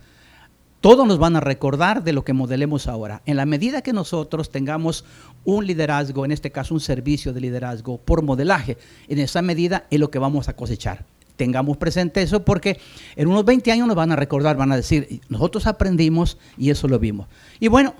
Todos 0.79 1.07
nos 1.07 1.17
van 1.17 1.35
a 1.35 1.39
recordar 1.39 2.03
de 2.03 2.13
lo 2.13 2.23
que 2.23 2.33
modelemos 2.33 2.87
ahora. 2.87 3.23
En 3.25 3.37
la 3.37 3.47
medida 3.47 3.81
que 3.81 3.93
nosotros 3.93 4.51
tengamos 4.51 5.03
un 5.43 5.65
liderazgo, 5.65 6.23
en 6.23 6.31
este 6.31 6.51
caso 6.51 6.75
un 6.75 6.79
servicio 6.79 7.33
de 7.33 7.41
liderazgo 7.41 7.97
por 7.97 8.21
modelaje, 8.21 8.77
en 9.07 9.17
esa 9.17 9.41
medida 9.41 9.87
es 9.89 9.99
lo 9.99 10.11
que 10.11 10.19
vamos 10.19 10.49
a 10.49 10.55
cosechar. 10.55 11.03
Tengamos 11.35 11.77
presente 11.77 12.21
eso 12.21 12.45
porque 12.45 12.79
en 13.15 13.27
unos 13.27 13.43
20 13.43 13.71
años 13.71 13.87
nos 13.87 13.95
van 13.95 14.11
a 14.11 14.15
recordar, 14.15 14.55
van 14.55 14.71
a 14.71 14.77
decir, 14.77 15.19
nosotros 15.29 15.65
aprendimos 15.65 16.37
y 16.59 16.69
eso 16.69 16.87
lo 16.87 16.99
vimos. 16.99 17.27
Y 17.59 17.69
bueno, 17.69 17.95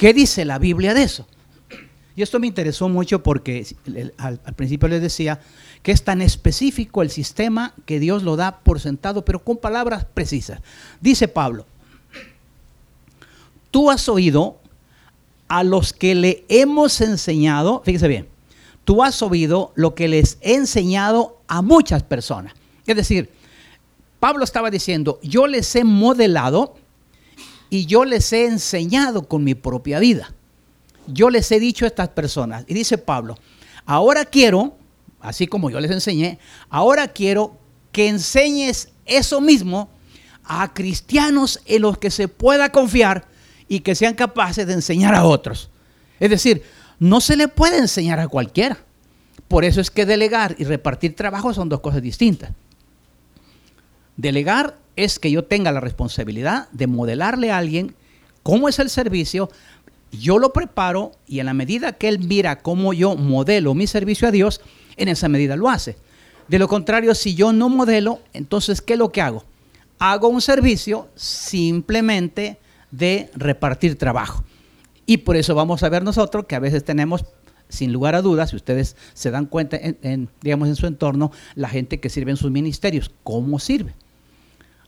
¿Qué 0.00 0.14
dice 0.14 0.46
la 0.46 0.58
Biblia 0.58 0.94
de 0.94 1.02
eso? 1.02 1.26
Y 2.16 2.22
esto 2.22 2.40
me 2.40 2.46
interesó 2.46 2.88
mucho 2.88 3.22
porque 3.22 3.66
al, 4.16 4.38
principio 4.56 4.88
les 4.88 5.02
decía 5.02 5.40
que 5.82 5.92
es 5.92 6.02
tan 6.02 6.22
específico 6.22 7.02
el 7.02 7.10
sistema 7.10 7.74
que 7.84 8.00
Dios 8.00 8.22
lo 8.22 8.36
da 8.36 8.60
por 8.60 8.80
sentado, 8.80 9.26
pero 9.26 9.44
con 9.44 9.58
palabras 9.58 10.06
precisas. 10.06 10.62
Dice 11.02 11.28
Pablo, 11.28 11.66
tú 13.70 13.90
has 13.90 14.08
oído 14.08 14.56
a 15.48 15.64
los 15.64 15.92
que 15.92 16.14
le 16.14 16.44
hemos 16.48 17.02
enseñado, 17.02 17.82
fíjese 17.84 18.08
bien, 18.08 18.26
tú 18.86 19.02
has 19.02 19.20
oído 19.20 19.70
lo 19.74 19.94
que 19.94 20.08
les 20.08 20.38
he 20.40 20.54
enseñado 20.54 21.36
a 21.46 21.60
muchas 21.60 22.02
personas. 22.04 22.54
Es 22.86 22.96
decir, 22.96 23.28
Pablo 24.18 24.44
estaba 24.44 24.70
diciendo, 24.70 25.20
yo 25.22 25.46
les 25.46 25.76
he 25.76 25.84
modelado 25.84 26.79
y 27.70 27.86
yo 27.86 28.04
les 28.04 28.32
he 28.32 28.46
enseñado 28.46 29.22
con 29.22 29.44
mi 29.44 29.54
propia 29.54 30.00
vida. 30.00 30.34
Yo 31.06 31.30
les 31.30 31.50
he 31.52 31.60
dicho 31.60 31.84
a 31.84 31.88
estas 31.88 32.08
personas, 32.08 32.64
y 32.66 32.74
dice 32.74 32.98
Pablo, 32.98 33.38
ahora 33.86 34.24
quiero, 34.24 34.76
así 35.20 35.46
como 35.46 35.70
yo 35.70 35.80
les 35.80 35.90
enseñé, 35.90 36.38
ahora 36.68 37.08
quiero 37.08 37.56
que 37.92 38.08
enseñes 38.08 38.90
eso 39.06 39.40
mismo 39.40 39.88
a 40.44 40.74
cristianos 40.74 41.60
en 41.64 41.82
los 41.82 41.98
que 41.98 42.10
se 42.10 42.28
pueda 42.28 42.70
confiar 42.70 43.26
y 43.68 43.80
que 43.80 43.94
sean 43.94 44.14
capaces 44.14 44.66
de 44.66 44.72
enseñar 44.72 45.14
a 45.14 45.24
otros. 45.24 45.70
Es 46.18 46.30
decir, 46.30 46.62
no 46.98 47.20
se 47.20 47.36
le 47.36 47.48
puede 47.48 47.78
enseñar 47.78 48.18
a 48.18 48.28
cualquiera. 48.28 48.78
Por 49.48 49.64
eso 49.64 49.80
es 49.80 49.90
que 49.90 50.06
delegar 50.06 50.54
y 50.58 50.64
repartir 50.64 51.16
trabajo 51.16 51.54
son 51.54 51.68
dos 51.68 51.80
cosas 51.80 52.02
distintas. 52.02 52.50
Delegar 54.16 54.76
es 55.04 55.18
que 55.18 55.30
yo 55.30 55.44
tenga 55.44 55.72
la 55.72 55.80
responsabilidad 55.80 56.68
de 56.70 56.86
modelarle 56.86 57.50
a 57.50 57.58
alguien 57.58 57.94
cómo 58.42 58.68
es 58.68 58.78
el 58.78 58.90
servicio, 58.90 59.50
yo 60.12 60.38
lo 60.38 60.52
preparo 60.52 61.12
y 61.26 61.40
en 61.40 61.46
la 61.46 61.54
medida 61.54 61.92
que 61.92 62.08
él 62.08 62.18
mira 62.18 62.60
cómo 62.60 62.92
yo 62.92 63.16
modelo 63.16 63.74
mi 63.74 63.86
servicio 63.86 64.28
a 64.28 64.30
Dios, 64.30 64.60
en 64.96 65.08
esa 65.08 65.28
medida 65.28 65.56
lo 65.56 65.68
hace. 65.68 65.96
De 66.48 66.58
lo 66.58 66.68
contrario, 66.68 67.14
si 67.14 67.34
yo 67.34 67.52
no 67.52 67.68
modelo, 67.68 68.20
entonces, 68.32 68.82
¿qué 68.82 68.94
es 68.94 68.98
lo 68.98 69.12
que 69.12 69.22
hago? 69.22 69.44
Hago 69.98 70.28
un 70.28 70.40
servicio 70.40 71.08
simplemente 71.14 72.58
de 72.90 73.30
repartir 73.34 73.96
trabajo. 73.96 74.44
Y 75.06 75.18
por 75.18 75.36
eso 75.36 75.54
vamos 75.54 75.82
a 75.82 75.88
ver 75.88 76.02
nosotros 76.02 76.46
que 76.46 76.56
a 76.56 76.60
veces 76.60 76.84
tenemos, 76.84 77.24
sin 77.68 77.92
lugar 77.92 78.14
a 78.16 78.22
dudas, 78.22 78.50
si 78.50 78.56
ustedes 78.56 78.96
se 79.14 79.30
dan 79.30 79.46
cuenta, 79.46 79.78
en, 79.80 80.28
digamos, 80.42 80.68
en 80.68 80.76
su 80.76 80.86
entorno, 80.86 81.30
la 81.54 81.68
gente 81.68 82.00
que 82.00 82.08
sirve 82.08 82.32
en 82.32 82.36
sus 82.36 82.50
ministerios, 82.50 83.12
¿cómo 83.22 83.58
sirve? 83.60 83.94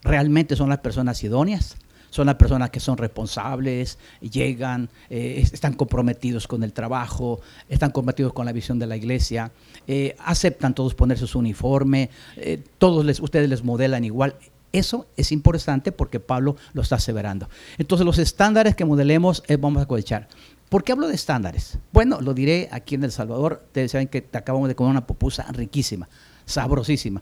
Realmente 0.02 0.56
son 0.56 0.68
las 0.68 0.78
personas 0.78 1.22
idóneas, 1.22 1.76
son 2.12 2.26
las 2.26 2.34
personas 2.34 2.68
que 2.68 2.78
son 2.78 2.98
responsables, 2.98 3.98
llegan, 4.20 4.90
eh, 5.08 5.40
están 5.50 5.72
comprometidos 5.72 6.46
con 6.46 6.62
el 6.62 6.74
trabajo, 6.74 7.40
están 7.70 7.90
comprometidos 7.90 8.34
con 8.34 8.44
la 8.44 8.52
visión 8.52 8.78
de 8.78 8.86
la 8.86 8.96
iglesia, 8.96 9.50
eh, 9.86 10.14
aceptan 10.18 10.74
todos 10.74 10.94
ponerse 10.94 11.26
su 11.26 11.38
uniforme, 11.38 12.10
eh, 12.36 12.62
todos 12.76 13.06
les, 13.06 13.18
ustedes 13.18 13.48
les 13.48 13.64
modelan 13.64 14.04
igual. 14.04 14.36
Eso 14.72 15.06
es 15.16 15.32
importante 15.32 15.90
porque 15.90 16.20
Pablo 16.20 16.56
lo 16.74 16.82
está 16.82 16.96
aseverando. 16.96 17.48
Entonces 17.78 18.04
los 18.04 18.18
estándares 18.18 18.76
que 18.76 18.84
modelemos 18.84 19.42
vamos 19.58 19.82
a 19.82 19.86
cosechar. 19.86 20.28
¿Por 20.68 20.84
qué 20.84 20.92
hablo 20.92 21.08
de 21.08 21.14
estándares? 21.14 21.78
Bueno, 21.92 22.20
lo 22.20 22.32
diré 22.32 22.68
aquí 22.72 22.94
en 22.94 23.04
El 23.04 23.12
Salvador. 23.12 23.62
Ustedes 23.66 23.90
saben 23.90 24.08
que 24.08 24.26
acabamos 24.32 24.68
de 24.68 24.74
comer 24.74 24.90
una 24.90 25.06
pupusa 25.06 25.44
riquísima, 25.52 26.08
sabrosísima. 26.46 27.20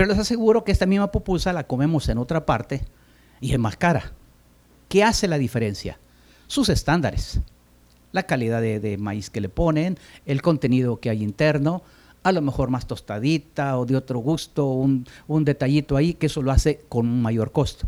Pero 0.00 0.08
les 0.08 0.18
aseguro 0.18 0.64
que 0.64 0.72
esta 0.72 0.86
misma 0.86 1.12
pupusa 1.12 1.52
la 1.52 1.66
comemos 1.66 2.08
en 2.08 2.16
otra 2.16 2.46
parte 2.46 2.80
y 3.38 3.52
es 3.52 3.58
más 3.58 3.76
cara. 3.76 4.14
¿Qué 4.88 5.04
hace 5.04 5.28
la 5.28 5.36
diferencia? 5.36 5.98
Sus 6.46 6.70
estándares. 6.70 7.40
La 8.10 8.22
calidad 8.22 8.62
de, 8.62 8.96
maíz 8.96 9.28
que 9.28 9.42
le 9.42 9.50
ponen, 9.50 9.98
el 10.24 10.40
contenido 10.40 11.00
que 11.00 11.10
hay 11.10 11.22
interno, 11.22 11.82
a 12.22 12.32
lo 12.32 12.40
mejor 12.40 12.70
más 12.70 12.86
tostadita 12.86 13.76
o 13.76 13.84
de 13.84 13.94
otro 13.94 14.20
gusto, 14.20 14.68
un, 14.68 15.06
un 15.28 15.44
detallito 15.44 15.98
ahí, 15.98 16.14
que 16.14 16.28
eso 16.28 16.40
lo 16.40 16.50
hace 16.50 16.80
con 16.88 17.06
un 17.06 17.20
mayor 17.20 17.52
costo. 17.52 17.86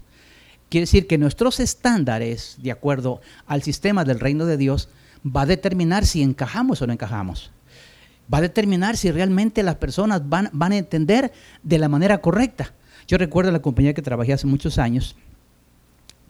Quiere 0.69 0.83
decir 0.83 1.07
que 1.07 1.17
nuestros 1.17 1.61
estándares, 1.61 2.59
de 2.61 2.73
acuerdo 2.73 3.23
al 3.47 3.63
sistema 3.63 4.05
del 4.05 4.21
reino 4.21 4.45
de 4.45 4.59
Dios, 4.59 4.91
va 5.25 5.41
a 5.41 5.47
determinar 5.47 6.05
si 6.05 6.21
encajamos 6.21 6.83
o 6.83 6.87
no 6.87 6.93
encajamos 6.93 7.53
va 8.33 8.39
a 8.39 8.43
determinar 8.43 8.97
si 8.97 9.11
realmente 9.11 9.63
las 9.63 9.77
personas 9.77 10.29
van, 10.29 10.49
van 10.53 10.73
a 10.73 10.79
entender 10.79 11.33
de 11.63 11.79
la 11.79 11.89
manera 11.89 12.19
correcta. 12.19 12.73
Yo 13.07 13.19
recuerdo 13.19 13.51
la 13.51 13.63
compañía 13.63 13.95
que 13.95 14.03
trabajé 14.03 14.33
hace 14.33 14.47
muchos 14.47 14.79
años, 14.79 15.17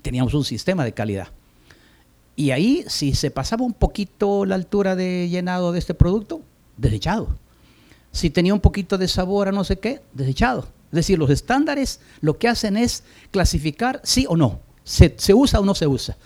teníamos 0.01 0.35
un 0.35 0.45
sistema 0.45 0.85
de 0.85 0.93
calidad. 0.93 1.29
Y 2.35 2.51
ahí, 2.51 2.85
si 2.89 3.15
se 3.15 3.31
pasaba 3.31 3.65
un 3.65 3.75
poquito 3.75 4.45
la 4.45 4.55
altura 4.55 4.97
de 4.97 5.29
llenado 5.29 5.73
de 5.73 5.79
este 5.79 5.95
producto, 5.95 6.41
desechado. 6.77 7.29
Si 8.11 8.31
tenía 8.31 8.55
un 8.55 8.61
poquito 8.61 8.99
de 8.99 9.07
sabor 9.07 9.49
a 9.49 9.53
no 9.53 9.65
sé 9.65 9.79
qué, 9.79 10.01
desechado. 10.13 10.67
Es 10.87 10.97
decir, 10.97 11.19
los 11.19 11.31
estándares 11.31 12.01
lo 12.21 12.39
que 12.39 12.49
hacen 12.49 12.77
es 12.77 13.05
clasificar 13.31 14.01
sí 14.03 14.27
o 14.29 14.37
no. 14.37 14.61
Se, 14.85 15.15
usa 15.35 15.61
o 15.61 15.65
no 15.65 15.75
se 15.75 15.87
usa. 15.87 16.17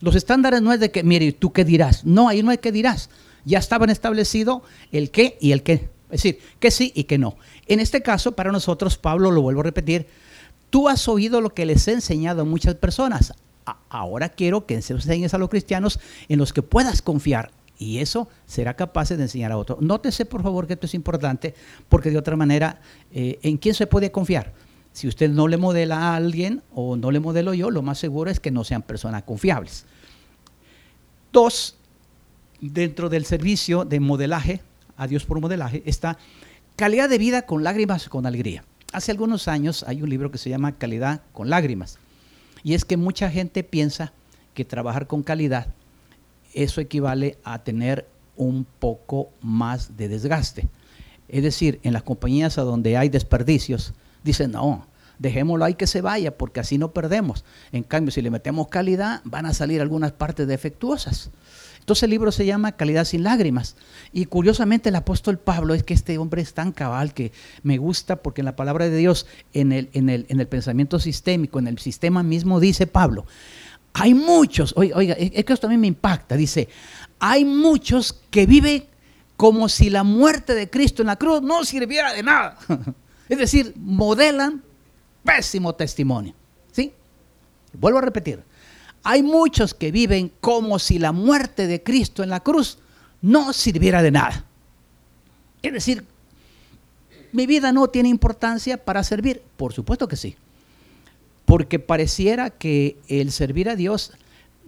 Los 0.00 0.14
estándares 0.14 0.62
no 0.62 0.72
es 0.72 0.80
de 0.80 0.90
que, 0.90 1.02
mire, 1.02 1.32
¿tú 1.32 1.52
qué 1.52 1.64
dirás? 1.64 2.04
No, 2.04 2.28
ahí 2.28 2.42
no 2.42 2.50
hay 2.50 2.58
que 2.58 2.72
dirás 2.72 3.10
ya 3.48 3.58
estaban 3.58 3.90
establecido 3.90 4.62
el 4.92 5.10
qué 5.10 5.38
y 5.40 5.52
el 5.52 5.62
qué. 5.62 5.88
Es 6.10 6.22
decir, 6.22 6.38
que 6.60 6.70
sí 6.70 6.92
y 6.94 7.04
que 7.04 7.18
no. 7.18 7.36
En 7.66 7.80
este 7.80 8.02
caso, 8.02 8.32
para 8.32 8.52
nosotros, 8.52 8.98
Pablo, 8.98 9.30
lo 9.30 9.42
vuelvo 9.42 9.60
a 9.60 9.64
repetir, 9.64 10.06
tú 10.70 10.88
has 10.88 11.08
oído 11.08 11.40
lo 11.40 11.54
que 11.54 11.66
les 11.66 11.88
he 11.88 11.92
enseñado 11.92 12.42
a 12.42 12.44
muchas 12.44 12.74
personas. 12.74 13.34
ahora 13.90 14.30
quiero 14.30 14.64
que 14.64 14.74
enseñes 14.74 15.34
a 15.34 15.38
los 15.38 15.50
cristianos 15.50 16.00
en 16.28 16.38
los 16.38 16.52
que 16.52 16.62
puedas 16.62 17.02
confiar. 17.02 17.50
Y 17.78 17.98
eso 17.98 18.28
será 18.46 18.74
capaz 18.74 19.10
de 19.10 19.22
enseñar 19.22 19.52
a 19.52 19.56
otros. 19.56 19.80
Nótese, 19.80 20.24
por 20.24 20.42
favor, 20.42 20.66
que 20.66 20.72
esto 20.72 20.86
es 20.86 20.94
importante, 20.94 21.54
porque 21.88 22.10
de 22.10 22.18
otra 22.18 22.36
manera, 22.36 22.80
eh, 23.12 23.38
¿en 23.42 23.56
quién 23.56 23.74
se 23.74 23.86
puede 23.86 24.10
confiar? 24.10 24.52
Si 24.92 25.06
usted 25.06 25.30
no 25.30 25.46
le 25.46 25.58
modela 25.58 25.96
a 25.96 26.16
alguien 26.16 26.62
o 26.74 26.96
no 26.96 27.12
le 27.12 27.20
modelo 27.20 27.54
yo, 27.54 27.70
lo 27.70 27.82
más 27.82 27.98
seguro 27.98 28.30
es 28.30 28.40
que 28.40 28.50
no 28.50 28.64
sean 28.64 28.82
personas 28.82 29.22
confiables. 29.22 29.86
Dos, 31.32 31.77
dentro 32.60 33.08
del 33.08 33.24
servicio 33.24 33.84
de 33.84 34.00
modelaje, 34.00 34.60
a 34.96 35.06
Dios 35.06 35.24
por 35.24 35.40
modelaje, 35.40 35.82
está 35.86 36.18
calidad 36.76 37.08
de 37.08 37.18
vida 37.18 37.42
con 37.42 37.64
lágrimas, 37.64 38.08
con 38.08 38.26
alegría. 38.26 38.64
Hace 38.92 39.12
algunos 39.12 39.48
años 39.48 39.84
hay 39.86 40.02
un 40.02 40.08
libro 40.08 40.30
que 40.30 40.38
se 40.38 40.50
llama 40.50 40.72
Calidad 40.72 41.22
con 41.32 41.50
lágrimas. 41.50 41.98
Y 42.62 42.74
es 42.74 42.84
que 42.84 42.96
mucha 42.96 43.30
gente 43.30 43.62
piensa 43.62 44.12
que 44.54 44.64
trabajar 44.64 45.06
con 45.06 45.22
calidad, 45.22 45.68
eso 46.54 46.80
equivale 46.80 47.38
a 47.44 47.62
tener 47.62 48.06
un 48.36 48.64
poco 48.64 49.30
más 49.40 49.96
de 49.96 50.08
desgaste. 50.08 50.68
Es 51.28 51.42
decir, 51.42 51.78
en 51.82 51.92
las 51.92 52.02
compañías 52.02 52.58
a 52.58 52.62
donde 52.62 52.96
hay 52.96 53.08
desperdicios, 53.08 53.92
dicen, 54.24 54.52
no, 54.52 54.86
dejémoslo 55.18 55.64
ahí 55.64 55.74
que 55.74 55.86
se 55.86 56.00
vaya 56.00 56.36
porque 56.36 56.60
así 56.60 56.78
no 56.78 56.92
perdemos. 56.92 57.44
En 57.72 57.82
cambio, 57.82 58.10
si 58.10 58.22
le 58.22 58.30
metemos 58.30 58.68
calidad, 58.68 59.20
van 59.24 59.46
a 59.46 59.54
salir 59.54 59.80
algunas 59.80 60.12
partes 60.12 60.48
defectuosas. 60.48 61.30
Entonces 61.88 62.02
el 62.02 62.10
libro 62.10 62.30
se 62.32 62.44
llama 62.44 62.72
Calidad 62.72 63.06
sin 63.06 63.22
lágrimas. 63.22 63.74
Y 64.12 64.26
curiosamente 64.26 64.90
el 64.90 64.96
apóstol 64.96 65.38
Pablo 65.38 65.72
es 65.72 65.84
que 65.84 65.94
este 65.94 66.18
hombre 66.18 66.42
es 66.42 66.52
tan 66.52 66.70
cabal 66.70 67.14
que 67.14 67.32
me 67.62 67.78
gusta 67.78 68.16
porque 68.16 68.42
en 68.42 68.44
la 68.44 68.56
palabra 68.56 68.90
de 68.90 68.94
Dios, 68.94 69.26
en 69.54 69.72
el, 69.72 69.88
en 69.94 70.10
el, 70.10 70.26
en 70.28 70.38
el 70.38 70.46
pensamiento 70.48 70.98
sistémico, 70.98 71.58
en 71.58 71.66
el 71.66 71.78
sistema 71.78 72.22
mismo, 72.22 72.60
dice 72.60 72.86
Pablo, 72.86 73.24
hay 73.94 74.12
muchos, 74.12 74.74
oiga, 74.76 75.14
es 75.14 75.30
que 75.30 75.52
esto 75.54 75.62
también 75.62 75.80
me 75.80 75.86
impacta, 75.86 76.36
dice, 76.36 76.68
hay 77.20 77.46
muchos 77.46 78.20
que 78.28 78.44
viven 78.44 78.84
como 79.38 79.70
si 79.70 79.88
la 79.88 80.02
muerte 80.02 80.54
de 80.54 80.68
Cristo 80.68 81.02
en 81.02 81.06
la 81.06 81.16
cruz 81.16 81.40
no 81.40 81.64
sirviera 81.64 82.12
de 82.12 82.22
nada. 82.22 82.58
Es 83.30 83.38
decir, 83.38 83.72
modelan 83.76 84.62
pésimo 85.24 85.74
testimonio. 85.74 86.34
¿Sí? 86.70 86.92
Vuelvo 87.72 87.98
a 87.98 88.02
repetir. 88.02 88.42
Hay 89.10 89.22
muchos 89.22 89.72
que 89.72 89.90
viven 89.90 90.30
como 90.38 90.78
si 90.78 90.98
la 90.98 91.12
muerte 91.12 91.66
de 91.66 91.82
Cristo 91.82 92.22
en 92.22 92.28
la 92.28 92.40
cruz 92.40 92.76
no 93.22 93.54
sirviera 93.54 94.02
de 94.02 94.10
nada. 94.10 94.44
Es 95.62 95.72
decir, 95.72 96.04
mi 97.32 97.46
vida 97.46 97.72
no 97.72 97.88
tiene 97.88 98.10
importancia 98.10 98.76
para 98.76 99.02
servir. 99.02 99.40
Por 99.56 99.72
supuesto 99.72 100.08
que 100.08 100.16
sí. 100.16 100.36
Porque 101.46 101.78
pareciera 101.78 102.50
que 102.50 102.98
el 103.08 103.32
servir 103.32 103.70
a 103.70 103.76
Dios 103.76 104.12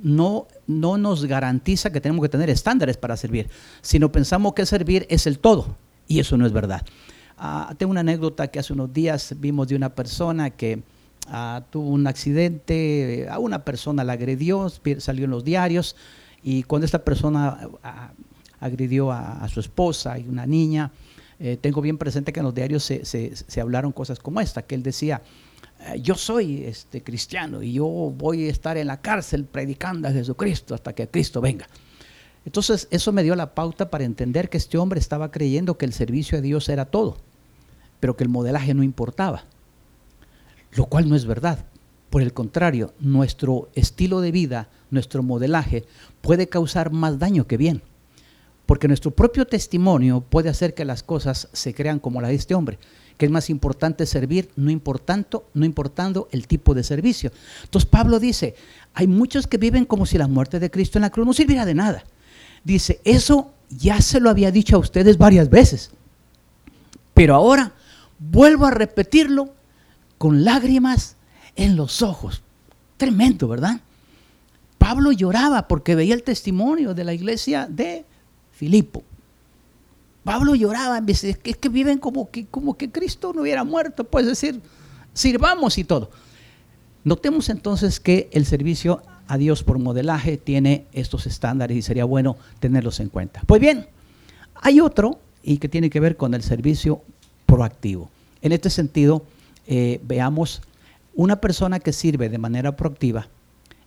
no, 0.02 0.48
no 0.66 0.96
nos 0.96 1.26
garantiza 1.26 1.92
que 1.92 2.00
tenemos 2.00 2.22
que 2.22 2.30
tener 2.30 2.48
estándares 2.48 2.96
para 2.96 3.18
servir, 3.18 3.50
sino 3.82 4.10
pensamos 4.10 4.54
que 4.54 4.64
servir 4.64 5.06
es 5.10 5.26
el 5.26 5.38
todo. 5.38 5.76
Y 6.08 6.18
eso 6.18 6.38
no 6.38 6.46
es 6.46 6.52
verdad. 6.54 6.80
Ah, 7.36 7.74
tengo 7.76 7.90
una 7.90 8.00
anécdota 8.00 8.48
que 8.48 8.58
hace 8.58 8.72
unos 8.72 8.90
días 8.90 9.34
vimos 9.36 9.68
de 9.68 9.76
una 9.76 9.94
persona 9.94 10.48
que 10.48 10.82
ah, 11.28 11.62
tuvo 11.70 11.88
un 11.90 12.06
accidente, 12.06 13.26
a 13.30 13.38
una 13.38 13.64
persona 13.64 14.04
la 14.04 14.14
agredió, 14.14 14.68
salió 14.98 15.24
en 15.24 15.30
los 15.30 15.44
diarios, 15.44 15.96
y 16.42 16.62
cuando 16.64 16.86
esta 16.86 17.04
persona 17.04 17.68
ah, 17.82 18.12
agredió 18.60 19.10
a, 19.10 19.46
su 19.48 19.60
esposa 19.60 20.18
y 20.18 20.28
una 20.28 20.46
niña, 20.46 20.92
eh, 21.38 21.56
tengo 21.60 21.80
bien 21.80 21.98
presente 21.98 22.32
que 22.32 22.40
en 22.40 22.44
los 22.44 22.54
diarios 22.54 22.84
se, 22.84 23.04
se, 23.04 23.60
hablaron 23.60 23.92
cosas 23.92 24.18
como 24.18 24.40
esta, 24.40 24.62
que 24.62 24.74
él 24.74 24.82
decía, 24.82 25.22
eh, 25.80 26.00
yo 26.00 26.14
soy 26.14 26.64
este 26.64 27.02
cristiano 27.02 27.62
y 27.62 27.72
yo 27.72 27.86
voy 27.86 28.46
a 28.46 28.50
estar 28.50 28.76
en 28.76 28.86
la 28.86 29.00
cárcel 29.00 29.44
predicando 29.44 30.08
a 30.08 30.12
Jesucristo 30.12 30.74
hasta 30.74 30.92
que 30.94 31.08
Cristo 31.08 31.40
venga. 31.40 31.66
Entonces 32.44 32.88
eso 32.90 33.12
me 33.12 33.22
dio 33.22 33.34
la 33.36 33.54
pauta 33.54 33.90
para 33.90 34.04
entender 34.04 34.48
que 34.48 34.58
este 34.58 34.78
hombre 34.78 35.00
estaba 35.00 35.30
creyendo 35.30 35.78
que 35.78 35.86
el 35.86 35.92
servicio 35.92 36.38
a 36.38 36.40
Dios 36.40 36.68
era 36.68 36.86
todo 36.86 37.18
pero 38.00 38.16
que 38.16 38.24
el 38.24 38.30
modelaje 38.30 38.74
no 38.74 38.82
importaba, 38.82 39.44
lo 40.72 40.86
cual 40.86 41.08
no 41.08 41.16
es 41.16 41.24
verdad. 41.24 41.64
Por 42.10 42.22
el 42.22 42.32
contrario, 42.32 42.92
nuestro 42.98 43.68
estilo 43.74 44.20
de 44.20 44.32
vida, 44.32 44.68
nuestro 44.90 45.22
modelaje 45.22 45.84
puede 46.20 46.48
causar 46.48 46.90
más 46.90 47.18
daño 47.18 47.46
que 47.46 47.56
bien, 47.56 47.82
porque 48.66 48.88
nuestro 48.88 49.12
propio 49.12 49.46
testimonio 49.46 50.20
puede 50.20 50.48
hacer 50.48 50.74
que 50.74 50.84
las 50.84 51.02
cosas 51.02 51.48
se 51.52 51.72
crean 51.72 52.00
como 52.00 52.20
la 52.20 52.28
de 52.28 52.34
este 52.34 52.54
hombre, 52.54 52.78
que 53.16 53.26
es 53.26 53.32
más 53.32 53.50
importante 53.50 54.06
servir, 54.06 54.50
no 54.56 54.70
importando, 54.70 55.44
no 55.54 55.64
importando 55.64 56.28
el 56.32 56.46
tipo 56.46 56.74
de 56.74 56.82
servicio. 56.82 57.30
Entonces 57.62 57.88
Pablo 57.88 58.18
dice, 58.18 58.54
hay 58.94 59.06
muchos 59.06 59.46
que 59.46 59.58
viven 59.58 59.84
como 59.84 60.06
si 60.06 60.18
la 60.18 60.26
muerte 60.26 60.58
de 60.58 60.70
Cristo 60.70 60.98
en 60.98 61.02
la 61.02 61.10
cruz 61.10 61.26
no 61.26 61.32
sirviera 61.32 61.64
de 61.64 61.74
nada. 61.74 62.04
Dice, 62.64 63.00
eso 63.04 63.52
ya 63.68 64.00
se 64.00 64.20
lo 64.20 64.30
había 64.30 64.50
dicho 64.50 64.76
a 64.76 64.80
ustedes 64.80 65.16
varias 65.16 65.48
veces, 65.48 65.90
pero 67.14 67.34
ahora 67.34 67.72
vuelvo 68.18 68.66
a 68.66 68.70
repetirlo 68.70 69.50
con 70.20 70.44
lágrimas 70.44 71.16
en 71.56 71.76
los 71.76 72.02
ojos. 72.02 72.42
Tremendo, 72.98 73.48
¿verdad? 73.48 73.80
Pablo 74.76 75.12
lloraba 75.12 75.66
porque 75.66 75.94
veía 75.94 76.12
el 76.12 76.24
testimonio 76.24 76.92
de 76.92 77.04
la 77.04 77.14
iglesia 77.14 77.66
de 77.66 78.04
Filipo. 78.52 79.02
Pablo 80.22 80.54
lloraba, 80.54 81.00
es 81.06 81.38
que 81.38 81.68
viven 81.70 81.96
como 81.96 82.30
que, 82.30 82.44
como 82.44 82.76
que 82.76 82.90
Cristo 82.90 83.32
no 83.34 83.40
hubiera 83.40 83.64
muerto, 83.64 84.04
pues 84.04 84.26
decir, 84.26 84.60
sirvamos 85.14 85.78
y 85.78 85.84
todo. 85.84 86.10
Notemos 87.02 87.48
entonces 87.48 87.98
que 87.98 88.28
el 88.34 88.44
servicio 88.44 89.02
a 89.26 89.38
Dios 89.38 89.62
por 89.62 89.78
modelaje 89.78 90.36
tiene 90.36 90.84
estos 90.92 91.26
estándares 91.26 91.78
y 91.78 91.80
sería 91.80 92.04
bueno 92.04 92.36
tenerlos 92.58 93.00
en 93.00 93.08
cuenta. 93.08 93.40
Pues 93.46 93.58
bien, 93.58 93.86
hay 94.54 94.80
otro 94.80 95.18
y 95.42 95.56
que 95.56 95.70
tiene 95.70 95.88
que 95.88 95.98
ver 95.98 96.18
con 96.18 96.34
el 96.34 96.42
servicio 96.42 97.00
proactivo. 97.46 98.10
En 98.42 98.52
este 98.52 98.68
sentido, 98.68 99.24
eh, 99.72 100.00
veamos 100.02 100.62
una 101.14 101.40
persona 101.40 101.80
que 101.80 101.92
sirve 101.92 102.28
de 102.28 102.38
manera 102.38 102.76
proactiva 102.76 103.28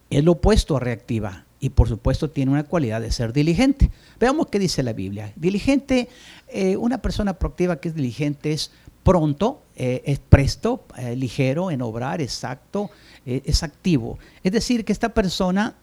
es 0.09 0.23
lo 0.23 0.31
opuesto 0.31 0.77
a 0.77 0.79
reactiva 0.79 1.45
y 1.59 1.69
por 1.69 1.89
supuesto 1.89 2.29
tiene 2.29 2.51
una 2.51 2.63
cualidad 2.63 3.01
de 3.01 3.11
ser 3.11 3.33
diligente. 3.33 3.91
Veamos 4.19 4.47
qué 4.47 4.59
dice 4.59 4.81
la 4.81 4.93
Biblia. 4.93 5.33
Diligente, 5.35 6.07
eh, 6.47 6.77
una 6.77 7.01
persona 7.01 7.33
proactiva 7.33 7.81
que 7.81 7.89
es 7.89 7.95
diligente 7.95 8.53
es 8.53 8.71
pronto, 9.03 9.61
eh, 9.75 10.01
es 10.05 10.19
presto, 10.19 10.85
ligero 11.15 11.69
en 11.69 11.81
obrar, 11.81 12.21
exacto, 12.21 12.89
es 13.25 13.63
activo. 13.63 14.19
Es 14.43 14.51
decir, 14.51 14.85
que 14.85 14.93
esta 14.93 15.09
persona 15.09 15.75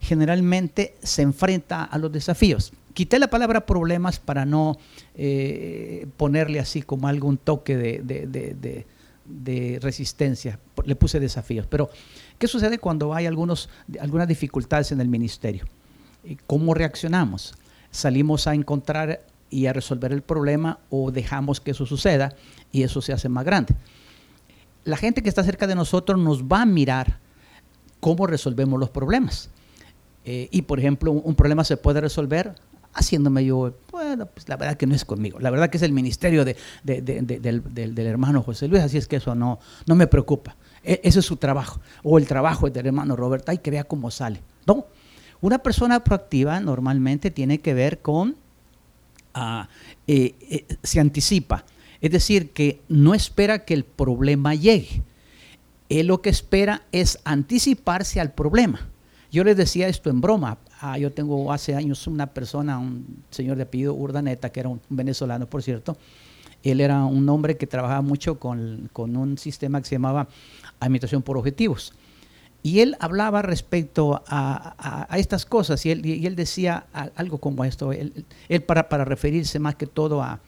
generalmente 0.00 0.94
se 1.02 1.22
enfrenta 1.22 1.84
a 1.84 1.98
los 1.98 2.12
desafíos. 2.12 2.72
Quité 2.94 3.18
la 3.18 3.28
palabra 3.28 3.66
problemas 3.66 4.20
para 4.20 4.44
no 4.44 4.78
eh, 5.16 6.06
ponerle 6.16 6.60
así 6.60 6.82
como 6.82 7.08
algún 7.08 7.38
toque 7.38 7.76
de, 7.76 8.86
resistencia. 9.80 10.58
Le 10.84 10.96
puse 10.96 11.20
desafíos. 11.20 11.66
Pero, 11.66 11.90
¿qué 12.38 12.46
sucede 12.46 12.78
cuando 12.78 13.14
hay 13.14 13.26
algunos, 13.26 13.68
algunas 14.00 14.28
dificultades 14.28 14.92
en 14.92 15.00
el 15.00 15.08
ministerio? 15.08 15.64
¿Cómo 16.46 16.74
reaccionamos? 16.74 17.54
¿Salimos 17.90 18.46
a 18.46 18.54
encontrar 18.54 19.24
y 19.50 19.66
a 19.66 19.72
resolver 19.72 20.12
el 20.12 20.22
problema 20.22 20.78
o 20.90 21.10
dejamos 21.10 21.60
que 21.60 21.72
eso 21.72 21.86
suceda 21.86 22.34
y 22.72 22.82
eso 22.82 23.00
se 23.00 23.12
hace 23.12 23.28
más 23.28 23.44
grande? 23.44 23.74
La 24.84 24.96
gente 24.96 25.22
que 25.22 25.28
está 25.28 25.42
cerca 25.44 25.66
de 25.66 25.74
nosotros 25.74 26.18
nos 26.18 26.44
va 26.44 26.62
a 26.62 26.66
mirar 26.66 27.18
cómo 28.00 28.26
resolvemos 28.26 28.78
los 28.78 28.90
problemas. 28.90 29.48
Eh, 30.24 30.48
y 30.50 30.62
por 30.62 30.78
ejemplo, 30.78 31.12
un 31.12 31.34
problema 31.34 31.64
se 31.64 31.76
puede 31.76 32.00
resolver 32.00 32.54
haciéndome 32.94 33.44
yo, 33.44 33.74
bueno, 33.90 34.26
pues 34.26 34.48
la 34.48 34.56
verdad 34.56 34.76
que 34.76 34.86
no 34.86 34.94
es 34.94 35.04
conmigo, 35.04 35.38
la 35.40 35.50
verdad 35.50 35.68
que 35.68 35.76
es 35.76 35.82
el 35.82 35.92
ministerio 35.92 36.44
de, 36.44 36.56
del, 36.82 37.98
hermano 37.98 38.42
José 38.42 38.68
Luis, 38.68 38.82
así 38.82 38.96
es 38.96 39.08
que 39.08 39.16
eso 39.16 39.34
no, 39.34 39.58
no 39.86 39.94
me 39.94 40.06
preocupa. 40.06 40.56
E, 40.82 41.00
ese 41.02 41.18
es 41.20 41.26
su 41.26 41.36
trabajo, 41.36 41.80
o 42.02 42.18
el 42.18 42.26
trabajo 42.26 42.70
del 42.70 42.86
hermano 42.86 43.16
Roberto, 43.16 43.50
hay 43.50 43.58
que 43.58 43.70
vea 43.70 43.84
cómo 43.84 44.10
sale. 44.10 44.40
No, 44.66 44.86
una 45.40 45.58
persona 45.58 46.02
proactiva 46.02 46.60
normalmente 46.60 47.30
tiene 47.30 47.58
que 47.58 47.74
ver 47.74 48.00
con, 48.00 48.36
ah, 49.34 49.68
eh, 50.06 50.34
eh, 50.40 50.66
se 50.82 51.00
anticipa, 51.00 51.64
es 52.00 52.10
decir, 52.10 52.50
que 52.50 52.80
no 52.88 53.14
espera 53.14 53.64
que 53.64 53.74
el 53.74 53.84
problema 53.84 54.54
llegue. 54.54 55.02
Él 55.88 56.06
lo 56.06 56.22
que 56.22 56.30
espera 56.30 56.82
es 56.92 57.18
anticiparse 57.24 58.20
al 58.20 58.32
problema. 58.32 58.88
Yo 59.34 59.42
les 59.42 59.56
decía 59.56 59.88
esto 59.88 60.10
en 60.10 60.20
broma. 60.20 60.58
Ah, 60.80 60.96
yo 60.96 61.10
tengo 61.12 61.52
hace 61.52 61.74
años 61.74 62.06
una 62.06 62.28
persona, 62.28 62.78
un 62.78 63.24
señor 63.30 63.56
de 63.56 63.64
apellido 63.64 63.92
Urdaneta, 63.92 64.52
que 64.52 64.60
era 64.60 64.68
un 64.68 64.80
venezolano, 64.88 65.48
por 65.48 65.60
cierto. 65.60 65.96
Él 66.62 66.80
era 66.80 67.04
un 67.04 67.28
hombre 67.28 67.56
que 67.56 67.66
trabajaba 67.66 68.00
mucho 68.00 68.38
con, 68.38 68.88
un 68.96 69.36
sistema 69.36 69.80
que 69.80 69.88
se 69.88 69.96
llamaba 69.96 70.28
administración 70.78 71.22
por 71.22 71.36
objetivos. 71.36 71.94
Y 72.62 72.78
él 72.78 72.96
hablaba 73.00 73.42
respecto 73.42 74.22
a, 74.28 75.08
estas 75.18 75.46
cosas 75.46 75.84
y 75.84 75.90
él, 75.90 76.06
y 76.06 76.24
él, 76.26 76.36
decía 76.36 76.86
algo 77.16 77.38
como 77.38 77.64
esto. 77.64 77.90
Él, 77.90 78.24
para, 78.64 78.88
para, 78.88 79.04
referirse 79.04 79.58
más 79.58 79.74
que 79.74 79.88
todo 79.88 80.22
a, 80.22 80.38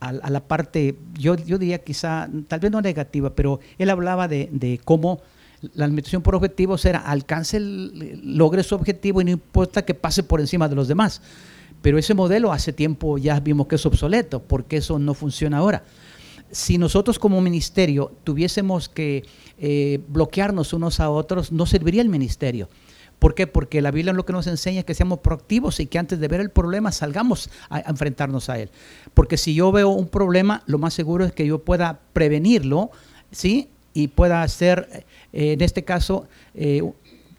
la 0.00 0.40
parte, 0.44 0.96
yo, 1.14 1.34
yo 1.34 1.58
diría 1.58 1.82
quizá, 1.82 2.30
tal 2.46 2.60
vez 2.60 2.70
no 2.70 2.80
negativa, 2.80 3.34
pero 3.34 3.58
él 3.78 3.90
hablaba 3.90 4.28
de, 4.28 4.48
de 4.52 4.80
cómo 4.84 5.20
la 5.74 5.84
alimentación 5.84 6.22
por 6.22 6.34
objetivos 6.34 6.84
era 6.84 6.98
alcance, 6.98 7.58
logre 7.60 8.62
su 8.62 8.74
objetivo 8.74 9.20
y 9.20 9.24
no 9.24 9.30
importa 9.30 9.84
que 9.84 9.94
pase 9.94 10.22
por 10.22 10.40
encima 10.40 10.68
de 10.68 10.74
los 10.74 10.88
demás. 10.88 11.22
Pero 11.82 11.98
ese 11.98 12.14
modelo 12.14 12.52
hace 12.52 12.72
tiempo 12.72 13.18
ya 13.18 13.40
vimos 13.40 13.66
que 13.66 13.76
es 13.76 13.86
obsoleto, 13.86 14.42
porque 14.42 14.76
eso 14.78 14.98
no 14.98 15.14
funciona 15.14 15.58
ahora. 15.58 15.84
Si 16.50 16.78
nosotros 16.78 17.18
como 17.18 17.40
ministerio 17.40 18.12
tuviésemos 18.24 18.88
que 18.88 19.24
eh, 19.58 20.00
bloquearnos 20.08 20.72
unos 20.72 21.00
a 21.00 21.10
otros, 21.10 21.50
no 21.50 21.66
serviría 21.66 22.02
el 22.02 22.08
ministerio. 22.08 22.68
¿Por 23.18 23.34
qué? 23.34 23.46
Porque 23.46 23.80
la 23.80 23.92
Biblia 23.92 24.12
lo 24.12 24.26
que 24.26 24.32
nos 24.32 24.48
enseña 24.48 24.80
es 24.80 24.84
que 24.84 24.94
seamos 24.94 25.20
proactivos 25.20 25.78
y 25.78 25.86
que 25.86 25.98
antes 25.98 26.18
de 26.18 26.26
ver 26.26 26.40
el 26.40 26.50
problema 26.50 26.90
salgamos 26.90 27.50
a, 27.70 27.78
enfrentarnos 27.80 28.48
a 28.48 28.58
él. 28.58 28.70
Porque 29.14 29.36
si 29.36 29.54
yo 29.54 29.70
veo 29.70 29.90
un 29.90 30.08
problema, 30.08 30.64
lo 30.66 30.78
más 30.78 30.92
seguro 30.92 31.24
es 31.24 31.32
que 31.32 31.46
yo 31.46 31.60
pueda 31.60 32.00
prevenirlo, 32.12 32.90
¿sí? 33.30 33.70
Y 33.94 34.08
pueda 34.08 34.46
ser, 34.48 35.04
eh, 35.32 35.52
en 35.52 35.60
este 35.60 35.84
caso, 35.84 36.26
eh, 36.54 36.82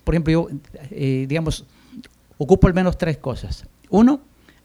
por 0.03 0.15
ejemplo, 0.15 0.31
yo, 0.31 0.47
eh, 0.91 1.25
digamos, 1.27 1.65
ocupo 2.37 2.67
al 2.67 2.73
menos 2.73 2.97
tres 2.97 3.17
cosas. 3.17 3.65
Uno, 3.89 4.21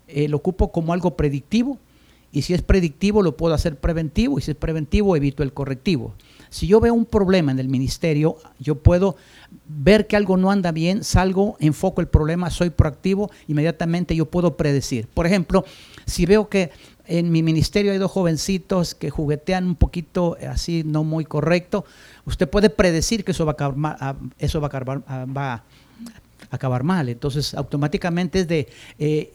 eh, 0.09 0.29
lo 0.29 0.39
ocupo 0.39 0.73
como 0.73 0.93
algo 0.93 1.17
predictivo 1.17 1.79
y 2.33 2.43
si 2.43 2.55
es 2.55 2.63
predictivo 2.63 3.23
lo 3.23 3.37
puedo 3.37 3.55
hacer 3.55 3.77
preventivo 3.77 4.39
y 4.39 4.43
si 4.43 4.51
es 4.51 4.57
preventivo 4.57 5.17
evito 5.17 5.43
el 5.43 5.53
correctivo. 5.53 6.15
Si 6.51 6.67
yo 6.67 6.81
veo 6.81 6.95
un 6.95 7.05
problema 7.05 7.53
en 7.53 7.59
el 7.59 7.69
ministerio, 7.69 8.37
yo 8.59 8.77
puedo 8.77 9.17
ver 9.67 10.07
que 10.07 10.17
algo 10.17 10.37
no 10.39 10.51
anda 10.51 10.73
bien, 10.73 11.05
salgo, 11.05 11.57
enfoco 11.61 12.01
el 12.01 12.09
problema, 12.09 12.51
soy 12.51 12.71
proactivo, 12.71 13.31
inmediatamente 13.49 14.17
yo 14.17 14.27
puedo 14.27 14.57
predecir. 14.57 15.07
Por 15.09 15.27
ejemplo, 15.27 15.65
si 16.07 16.25
veo 16.25 16.49
que 16.49 16.71
en 17.09 17.33
mi 17.33 17.43
ministerio 17.43 17.91
hay 17.91 17.99
dos 17.99 18.11
jovencitos 18.11 18.95
que 18.95 19.11
juguetean 19.11 19.67
un 19.67 19.75
poquito 19.77 20.37
así, 20.49 20.85
no 20.85 21.05
muy 21.05 21.25
correcto, 21.25 21.85
usted 22.27 22.49
puede 22.49 22.71
predecir 22.71 23.25
que 23.25 23.33
eso 23.33 23.47
va 23.47 23.53
a 23.53 23.55
acabar, 23.55 23.77
mal, 23.77 24.17
eso 24.39 24.61
va 24.61 24.67
a 24.67 24.69
acabar, 24.69 25.03
va 25.09 25.53
a 25.55 25.65
acabar 26.51 26.85
mal. 26.85 27.09
Entonces, 27.09 27.55
automáticamente 27.55 28.41
es 28.41 28.49
de 28.49 28.69
eh, 28.99 29.33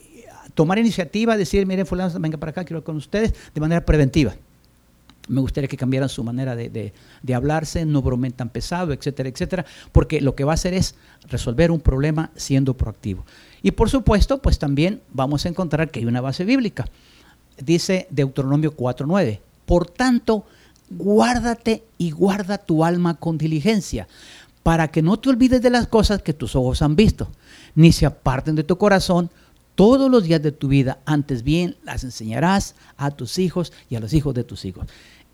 tomar 0.53 0.77
iniciativa, 0.77 1.35
decir, 1.35 1.65
miren, 1.65 1.85
fulano, 1.85 2.19
venga 2.19 2.37
para 2.37 2.51
acá, 2.51 2.63
quiero 2.63 2.79
ir 2.79 2.83
con 2.83 2.95
ustedes, 2.95 3.33
de 3.53 3.61
manera 3.61 3.83
preventiva. 3.83 4.35
Me 5.27 5.41
gustaría 5.41 5.67
que 5.67 5.77
cambiaran 5.77 6.09
su 6.09 6.23
manera 6.23 6.55
de, 6.55 6.93
hablarse, 7.33 7.85
no 7.85 8.01
bromen 8.01 8.33
tan 8.33 8.49
pesado, 8.49 8.93
etcétera, 8.93 9.29
etcétera, 9.29 9.65
porque 9.91 10.21
lo 10.21 10.35
que 10.35 10.43
va 10.43 10.51
a 10.51 10.55
hacer 10.55 10.73
es 10.73 10.95
resolver 11.29 11.71
un 11.71 11.79
problema 11.79 12.29
siendo 12.35 12.75
proactivo. 12.75 13.25
Y 13.61 13.71
por 13.71 13.89
supuesto, 13.89 14.41
pues 14.41 14.59
también 14.59 15.01
vamos 15.13 15.45
a 15.45 15.49
encontrar 15.49 15.89
que 15.89 16.01
hay 16.01 16.05
una 16.05 16.19
base 16.19 16.43
bíblica. 16.43 16.85
Dice 17.61 18.07
Deuteronomio 18.09 18.75
4.9, 18.75 19.39
por 19.65 19.87
tanto, 19.89 20.45
guárdate 20.89 21.83
y 21.97 22.11
guarda 22.11 22.57
tu 22.57 22.83
alma 22.83 23.15
con 23.15 23.37
diligencia, 23.37 24.07
para 24.63 24.87
que 24.89 25.01
no 25.01 25.17
te 25.17 25.29
olvides 25.29 25.61
de 25.61 25.69
las 25.69 25.87
cosas 25.87 26.21
que 26.21 26.33
tus 26.33 26.55
ojos 26.55 26.81
han 26.81 26.95
visto, 26.95 27.29
ni 27.75 27.91
se 27.91 28.05
aparten 28.05 28.55
de 28.55 28.63
tu 28.63 28.77
corazón, 28.77 29.29
todos 29.75 30.09
los 30.09 30.23
días 30.23 30.41
de 30.41 30.51
tu 30.51 30.67
vida, 30.67 30.99
antes 31.05 31.43
bien 31.43 31.75
las 31.83 32.03
enseñarás 32.03 32.75
a 32.95 33.11
tus 33.11 33.39
hijos 33.39 33.73
y 33.89 33.95
a 33.95 33.99
los 33.99 34.13
hijos 34.13 34.33
de 34.33 34.43
tus 34.43 34.65
hijos. 34.65 34.87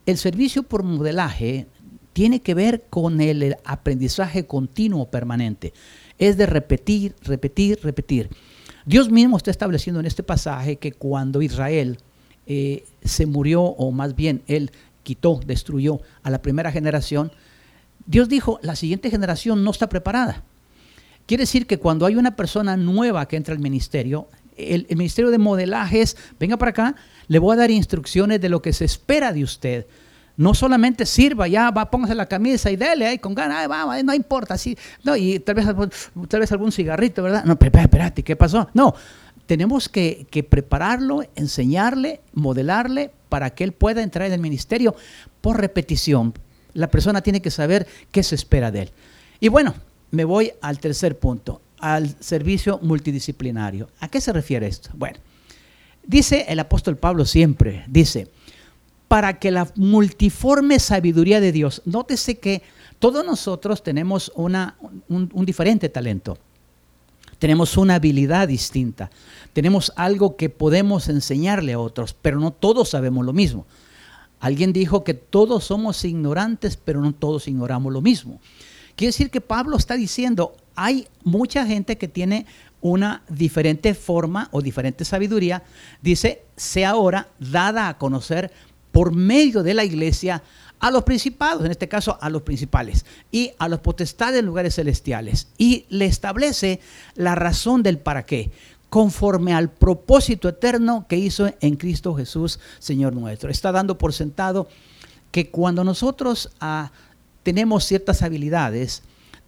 El 0.06 0.18
servicio 0.18 0.64
por 0.64 0.84
modelaje 0.84 1.68
tiene 2.14 2.42
que 2.42 2.54
ver 2.54 2.86
con 2.90 3.22
el 3.22 3.58
aprendizaje 3.66 4.46
continuo 4.46 5.10
permanente. 5.10 5.74
Es 6.18 6.38
de 6.38 6.46
repetir, 6.46 7.16
repetir, 7.22 7.80
repetir. 7.84 8.30
Dios 8.86 9.10
mismo 9.10 9.38
está 9.38 9.52
estableciendo 9.52 10.00
en 10.00 10.06
este 10.06 10.24
pasaje 10.24 10.78
que 10.78 10.94
cuando 10.94 11.42
Israel 11.42 12.00
eh, 12.50 12.84
se 13.06 13.28
murió, 13.28 13.62
o 13.62 13.92
más 13.92 14.16
bien 14.16 14.42
él 14.48 14.72
quitó, 15.04 15.40
destruyó 15.46 16.02
a 16.24 16.32
la 16.32 16.42
primera 16.42 16.72
generación, 16.72 17.32
Dios 18.08 18.28
dijo, 18.28 18.60
la 18.64 18.76
siguiente 18.76 19.12
generación 19.12 19.64
no 19.64 19.70
está 19.70 19.88
preparada. 19.88 20.42
Quiere 21.28 21.44
decir 21.44 21.68
que 21.68 21.78
cuando 21.78 22.08
hay 22.08 22.16
una 22.16 22.36
persona 22.36 22.76
nueva 22.76 23.28
que 23.28 23.36
entra 23.36 23.54
al 23.54 23.60
ministerio, 23.60 24.28
el, 24.58 24.88
ministerio 24.90 25.30
de 25.30 25.38
modelaje 25.38 26.02
es, 26.02 26.18
venga 26.40 26.58
para 26.58 26.72
acá, 26.72 26.96
le 27.28 27.38
voy 27.38 27.54
a 27.54 27.58
dar 27.60 27.70
instrucciones 27.70 28.42
de 28.42 28.50
lo 28.50 28.64
que 28.64 28.74
se 28.74 28.86
espera 28.86 29.32
de 29.32 29.44
usted. 29.44 29.86
No 30.38 30.56
solamente 30.56 31.06
sirva, 31.06 31.48
ya 31.48 31.70
va, 31.70 31.92
póngase 31.92 32.16
la 32.16 32.26
camisa 32.26 32.72
y 32.72 32.78
dele 32.78 33.06
ahí 33.06 33.20
con 33.20 33.36
ganas, 33.36 33.70
no 34.04 34.14
importa, 34.14 34.58
sí, 34.58 34.76
no, 35.04 35.16
y 35.16 35.38
tal 35.40 35.54
vez, 35.54 35.68
tal 36.28 36.40
vez 36.40 36.52
algún 36.52 36.72
cigarrito, 36.72 37.22
¿verdad? 37.22 37.44
No, 37.46 37.60
espérate, 37.62 38.24
¿qué 38.24 38.36
pasó? 38.36 38.68
No, 38.74 38.96
tenemos 39.50 39.90
que, 39.90 40.28
prepararlo, 40.48 41.24
enseñarle, 41.36 42.22
modelarle 42.34 43.10
para 43.30 43.50
que 43.50 43.64
él 43.64 43.72
pueda 43.72 44.04
entrar 44.04 44.28
en 44.28 44.34
el 44.34 44.40
ministerio 44.40 44.96
por 45.42 45.60
repetición. 45.60 46.36
La 46.76 46.92
persona 46.92 47.24
tiene 47.24 47.42
que 47.42 47.50
saber 47.50 47.88
qué 48.12 48.22
se 48.22 48.36
espera 48.36 48.70
de 48.70 48.84
él. 48.84 48.92
Y 49.40 49.48
bueno, 49.48 49.74
me 50.12 50.24
voy 50.24 50.52
al 50.62 50.78
tercer 50.78 51.18
punto, 51.18 51.62
al 51.80 52.16
servicio 52.20 52.78
multidisciplinario. 52.84 53.90
¿A 54.02 54.08
qué 54.08 54.22
se 54.22 54.32
refiere 54.32 54.68
esto? 54.68 54.92
Bueno, 54.94 55.18
dice 56.06 56.46
el 56.48 56.60
apóstol 56.60 56.98
Pablo 56.98 57.26
siempre, 57.26 57.86
dice, 57.88 58.28
para 59.08 59.40
que 59.40 59.50
la 59.50 59.68
multiforme 59.74 60.78
sabiduría 60.78 61.42
de 61.42 61.52
Dios, 61.52 61.82
nótese 61.86 62.38
que 62.38 62.62
todos 63.00 63.26
nosotros 63.26 63.82
tenemos 63.82 64.32
una, 64.36 64.76
un, 65.08 65.28
un 65.34 65.46
diferente 65.48 65.90
talento, 65.90 66.38
tenemos 67.40 67.78
una 67.78 67.96
habilidad 67.96 68.50
distinta, 68.50 69.10
tenemos 69.54 69.92
algo 69.96 70.36
que 70.36 70.50
podemos 70.50 71.10
enseñarle 71.10 71.74
a 71.74 71.80
otros, 71.80 72.14
pero 72.14 72.40
no 72.40 72.52
todos 72.52 72.90
sabemos 72.90 73.26
lo 73.26 73.34
mismo. 73.34 73.66
Alguien 74.40 74.72
dijo 74.74 75.04
que 75.04 75.14
todos 75.14 75.66
somos 75.66 76.04
ignorantes, 76.06 76.78
pero 76.78 77.02
no 77.02 77.14
todos 77.14 77.48
ignoramos 77.48 77.92
lo 77.92 78.02
mismo. 78.02 78.40
Quiere 78.96 79.10
decir 79.10 79.32
que 79.32 79.42
Pablo 79.42 79.78
está 79.78 79.96
diciendo, 79.96 80.56
hay 80.76 81.08
mucha 81.24 81.66
gente 81.66 81.98
que 81.98 82.08
tiene 82.08 82.46
una 82.82 83.24
diferente 83.30 83.94
forma 83.94 84.48
o 84.52 84.62
diferente 84.62 85.06
sabiduría. 85.06 85.64
Dice, 86.02 86.44
sea 86.56 86.92
ahora 86.92 87.28
dada 87.40 87.90
a 87.90 87.98
conocer 87.98 88.52
por 88.92 89.14
medio 89.14 89.64
de 89.64 89.74
la 89.74 89.84
iglesia 89.84 90.42
a 90.80 90.92
los 90.92 91.04
principados, 91.04 91.66
en 91.66 91.72
este 91.72 91.90
caso 91.90 92.18
a 92.22 92.30
los 92.30 92.44
principales, 92.44 93.06
y 93.32 93.52
a 93.60 93.68
los 93.68 93.80
potestades 93.80 94.40
en 94.40 94.46
lugares 94.46 94.76
celestiales. 94.76 95.48
Y 95.58 95.86
le 95.90 96.06
establece 96.06 96.80
la 97.16 97.36
razón 97.36 97.84
del 97.84 98.00
para 98.00 98.26
qué, 98.26 98.52
conforme 98.90 99.54
al 99.54 99.70
propósito 99.70 100.50
eterno 100.50 101.06
que 101.08 101.18
hizo 101.18 101.52
en 101.62 101.76
Cristo 101.76 102.16
Jesús, 102.16 102.60
Señor 102.80 103.14
nuestro. 103.16 103.50
Está 103.50 103.72
dando 103.72 103.98
por 103.98 104.14
sentado 104.14 104.68
que 105.32 105.50
cuando 105.50 105.84
nosotros 105.84 106.50
ah, 106.60 106.92
tenemos 107.44 107.86
ciertas 107.86 108.24
habilidades, 108.24 109.04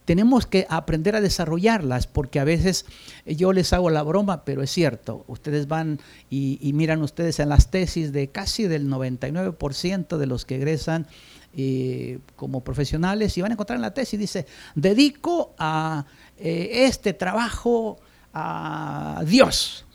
tenemos 0.06 0.46
que 0.46 0.66
aprender 0.70 1.16
a 1.16 1.22
desarrollarlas, 1.22 2.08
porque 2.08 2.40
a 2.40 2.44
veces 2.44 2.86
yo 3.26 3.54
les 3.54 3.72
hago 3.74 3.90
la 3.90 4.04
broma, 4.04 4.44
pero 4.46 4.64
es 4.64 4.72
cierto, 4.72 5.24
ustedes 5.28 5.68
van 5.68 6.00
y, 6.30 6.72
miran 6.74 7.02
ustedes 7.02 7.40
en 7.40 7.50
las 7.50 7.70
tesis 7.70 8.12
de 8.12 8.28
casi 8.30 8.68
del 8.68 8.88
99% 8.90 10.18
de 10.18 10.26
los 10.26 10.46
que 10.46 10.56
egresan 10.56 11.08
eh, 11.54 12.20
como 12.36 12.64
profesionales 12.64 13.38
y 13.38 13.42
van 13.42 13.52
a 13.52 13.54
encontrar 13.54 13.76
en 13.78 13.84
la 13.84 13.94
tesis, 13.94 14.20
dice, 14.20 14.48
dedico 14.76 15.54
a 15.58 16.06
eh, 16.38 16.86
este 16.86 17.14
trabajo 17.14 18.00
a 18.34 19.24
Dios 19.26 19.86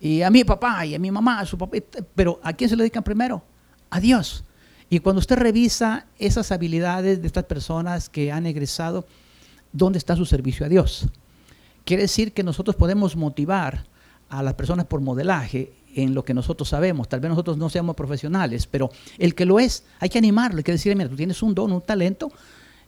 y 0.00 0.22
a 0.22 0.30
mi 0.30 0.44
papá 0.44 0.84
y 0.84 0.94
a 0.94 0.98
mi 0.98 1.10
mamá, 1.10 1.40
a 1.40 1.46
su 1.46 1.56
papá, 1.56 1.76
pero 2.14 2.40
¿a 2.42 2.52
quién 2.52 2.68
se 2.68 2.76
lo 2.76 2.82
dedican 2.82 3.04
primero? 3.04 3.42
A 3.90 4.00
Dios. 4.00 4.44
Y 4.90 4.98
cuando 4.98 5.20
usted 5.20 5.36
revisa 5.36 6.06
esas 6.18 6.52
habilidades 6.52 7.20
de 7.20 7.26
estas 7.26 7.44
personas 7.44 8.08
que 8.08 8.32
han 8.32 8.44
egresado, 8.46 9.06
¿dónde 9.72 9.98
está 9.98 10.16
su 10.16 10.26
servicio 10.26 10.66
a 10.66 10.68
Dios? 10.68 11.06
Quiere 11.84 12.02
decir 12.02 12.32
que 12.32 12.42
nosotros 12.42 12.76
podemos 12.76 13.16
motivar 13.16 13.86
a 14.28 14.42
las 14.42 14.54
personas 14.54 14.86
por 14.86 15.00
modelaje 15.00 15.72
en 15.94 16.14
lo 16.14 16.24
que 16.24 16.34
nosotros 16.34 16.68
sabemos. 16.68 17.08
Tal 17.08 17.20
vez 17.20 17.28
nosotros 17.30 17.56
no 17.56 17.68
seamos 17.70 17.94
profesionales, 17.96 18.66
pero 18.66 18.90
el 19.18 19.34
que 19.34 19.46
lo 19.46 19.58
es, 19.60 19.84
hay 20.00 20.08
que 20.08 20.18
animarlo, 20.18 20.58
hay 20.58 20.64
que 20.64 20.72
decirle, 20.72 20.96
mira, 20.96 21.10
tú 21.10 21.16
tienes 21.16 21.42
un 21.42 21.54
don, 21.54 21.72
un 21.72 21.80
talento, 21.80 22.32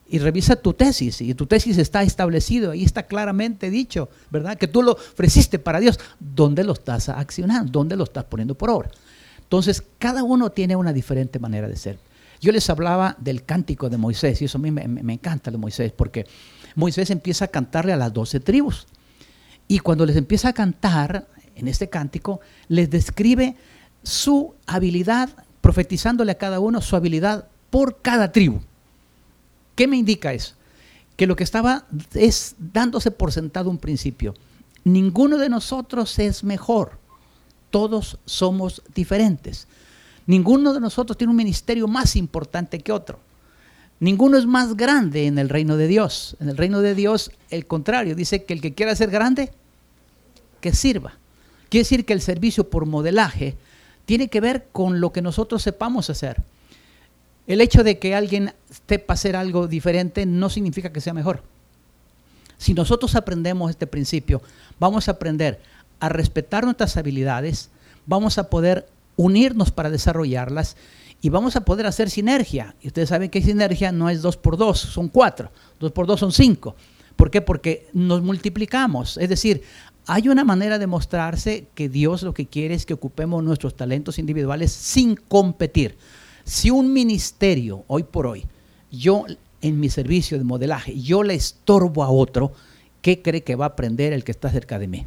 y 0.08 0.18
revisa 0.18 0.56
tu 0.56 0.74
tesis, 0.74 1.20
y 1.20 1.34
tu 1.34 1.46
tesis 1.46 1.78
está 1.78 2.02
establecido, 2.02 2.72
ahí 2.72 2.84
está 2.84 3.04
claramente 3.04 3.70
dicho, 3.70 4.10
¿verdad? 4.30 4.58
Que 4.58 4.68
tú 4.68 4.82
lo 4.82 4.92
ofreciste 4.92 5.58
para 5.58 5.80
Dios. 5.80 5.98
¿Dónde 6.20 6.62
lo 6.62 6.74
estás 6.74 7.08
accionando? 7.08 7.72
¿Dónde 7.72 7.96
lo 7.96 8.04
estás 8.04 8.24
poniendo 8.24 8.54
por 8.54 8.70
obra? 8.70 8.90
Entonces, 9.40 9.82
cada 9.98 10.22
uno 10.22 10.50
tiene 10.50 10.76
una 10.76 10.92
diferente 10.92 11.38
manera 11.38 11.68
de 11.68 11.76
ser. 11.76 11.98
Yo 12.40 12.52
les 12.52 12.68
hablaba 12.68 13.16
del 13.18 13.44
cántico 13.44 13.88
de 13.88 13.96
Moisés, 13.96 14.42
y 14.42 14.44
eso 14.44 14.58
a 14.58 14.60
mí 14.60 14.70
me, 14.70 15.12
encanta 15.12 15.50
de 15.50 15.56
Moisés, 15.56 15.92
porque 15.92 16.26
Moisés 16.74 17.10
empieza 17.10 17.46
a 17.46 17.48
cantarle 17.48 17.92
a 17.92 17.96
las 17.96 18.12
doce 18.12 18.40
tribus. 18.40 18.86
Y 19.66 19.78
cuando 19.78 20.04
les 20.04 20.16
empieza 20.16 20.50
a 20.50 20.52
cantar 20.52 21.26
en 21.54 21.68
este 21.68 21.88
cántico, 21.88 22.40
les 22.68 22.90
describe 22.90 23.56
su 24.02 24.54
habilidad, 24.66 25.30
profetizándole 25.62 26.32
a 26.32 26.38
cada 26.38 26.60
uno 26.60 26.82
su 26.82 26.96
habilidad 26.96 27.48
por 27.70 28.02
cada 28.02 28.30
tribu. 28.32 28.60
¿Qué 29.74 29.86
me 29.86 29.96
indica 29.96 30.32
eso? 30.32 30.54
Que 31.16 31.26
lo 31.26 31.36
que 31.36 31.44
estaba 31.44 31.86
es 32.14 32.56
dándose 32.58 33.10
por 33.10 33.32
sentado 33.32 33.70
un 33.70 33.78
principio. 33.78 34.34
Ninguno 34.84 35.38
de 35.38 35.48
nosotros 35.48 36.18
es 36.18 36.44
mejor 36.44 36.98
todos 37.74 38.18
somos 38.24 38.84
diferentes. 38.94 39.66
Ninguno 40.28 40.74
de 40.74 40.78
nosotros 40.78 41.18
tiene 41.18 41.32
un 41.32 41.36
ministerio 41.36 41.88
más 41.88 42.14
importante 42.14 42.78
que 42.78 42.92
otro. 42.92 43.18
Ninguno 43.98 44.38
es 44.38 44.46
más 44.46 44.76
grande 44.76 45.26
en 45.26 45.40
el 45.40 45.48
reino 45.48 45.76
de 45.76 45.88
Dios. 45.88 46.36
En 46.38 46.48
el 46.48 46.56
reino 46.56 46.82
de 46.82 46.94
Dios, 46.94 47.32
el 47.50 47.66
contrario, 47.66 48.14
dice 48.14 48.44
que 48.44 48.54
el 48.54 48.60
que 48.60 48.74
quiera 48.74 48.94
ser 48.94 49.10
grande, 49.10 49.50
que 50.60 50.72
sirva. 50.72 51.14
Quiere 51.68 51.82
decir 51.82 52.04
que 52.04 52.12
el 52.12 52.20
servicio 52.20 52.70
por 52.70 52.86
modelaje 52.86 53.56
tiene 54.04 54.28
que 54.28 54.40
ver 54.40 54.68
con 54.70 55.00
lo 55.00 55.12
que 55.12 55.20
nosotros 55.20 55.60
sepamos 55.60 56.10
hacer. 56.10 56.44
El 57.46 57.60
hecho 57.60 57.84
de 57.84 57.98
que 57.98 58.14
alguien 58.14 58.54
sepa 58.88 59.14
hacer 59.14 59.36
algo 59.36 59.66
diferente 59.66 60.24
no 60.26 60.48
significa 60.48 60.92
que 60.92 61.00
sea 61.00 61.12
mejor. 61.12 61.42
Si 62.56 62.72
nosotros 62.72 63.14
aprendemos 63.14 63.70
este 63.70 63.86
principio, 63.86 64.40
vamos 64.78 65.08
a 65.08 65.12
aprender 65.12 65.60
a 66.00 66.08
respetar 66.08 66.64
nuestras 66.64 66.96
habilidades, 66.96 67.70
vamos 68.06 68.38
a 68.38 68.48
poder 68.48 68.86
unirnos 69.16 69.70
para 69.70 69.90
desarrollarlas 69.90 70.76
y 71.20 71.28
vamos 71.28 71.56
a 71.56 71.64
poder 71.64 71.86
hacer 71.86 72.10
sinergia. 72.10 72.74
Y 72.80 72.88
ustedes 72.88 73.08
saben 73.10 73.30
que 73.30 73.42
sinergia 73.42 73.92
no 73.92 74.08
es 74.08 74.22
dos 74.22 74.36
por 74.36 74.56
dos, 74.56 74.78
son 74.78 75.08
cuatro. 75.08 75.50
Dos 75.80 75.92
por 75.92 76.06
dos 76.06 76.20
son 76.20 76.32
cinco. 76.32 76.76
¿Por 77.16 77.30
qué? 77.30 77.40
Porque 77.40 77.86
nos 77.92 78.22
multiplicamos. 78.22 79.16
Es 79.18 79.28
decir, 79.28 79.62
hay 80.06 80.28
una 80.28 80.44
manera 80.44 80.78
de 80.78 80.86
mostrarse 80.86 81.66
que 81.74 81.88
Dios 81.88 82.22
lo 82.22 82.34
que 82.34 82.46
quiere 82.46 82.74
es 82.74 82.84
que 82.84 82.94
ocupemos 82.94 83.42
nuestros 83.42 83.74
talentos 83.76 84.18
individuales 84.18 84.72
sin 84.72 85.16
competir. 85.16 85.96
Si 86.44 86.70
un 86.70 86.92
ministerio, 86.92 87.84
hoy 87.86 88.02
por 88.02 88.26
hoy, 88.26 88.46
yo 88.90 89.24
en 89.62 89.80
mi 89.80 89.88
servicio 89.88 90.36
de 90.36 90.44
modelaje, 90.44 91.00
yo 91.00 91.22
le 91.22 91.34
estorbo 91.34 92.04
a 92.04 92.10
otro, 92.10 92.52
¿qué 93.00 93.22
cree 93.22 93.42
que 93.42 93.56
va 93.56 93.64
a 93.64 93.68
aprender 93.68 94.12
el 94.12 94.24
que 94.24 94.32
está 94.32 94.50
cerca 94.50 94.78
de 94.78 94.86
mí? 94.86 95.06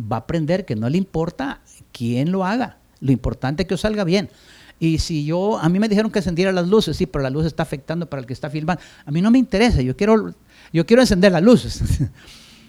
Va 0.00 0.16
a 0.16 0.20
aprender 0.20 0.64
que 0.64 0.76
no 0.76 0.88
le 0.88 0.96
importa 0.96 1.60
quién 1.92 2.30
lo 2.30 2.44
haga, 2.44 2.78
lo 3.00 3.10
importante 3.10 3.64
es 3.64 3.68
que 3.68 3.76
salga 3.76 4.04
bien. 4.04 4.30
Y 4.78 4.98
si 4.98 5.24
yo, 5.24 5.58
a 5.58 5.68
mí 5.68 5.78
me 5.78 5.88
dijeron 5.88 6.10
que 6.10 6.20
encendiera 6.20 6.52
las 6.52 6.68
luces, 6.68 6.96
sí, 6.96 7.04
pero 7.04 7.22
la 7.22 7.30
luz 7.30 7.44
está 7.44 7.64
afectando 7.64 8.08
para 8.08 8.20
el 8.20 8.26
que 8.26 8.32
está 8.32 8.48
filmando. 8.48 8.80
A 9.04 9.10
mí 9.10 9.20
no 9.20 9.30
me 9.30 9.38
interesa, 9.38 9.82
yo 9.82 9.94
quiero, 9.94 10.34
yo 10.72 10.86
quiero 10.86 11.02
encender 11.02 11.32
las 11.32 11.42
luces. 11.42 11.82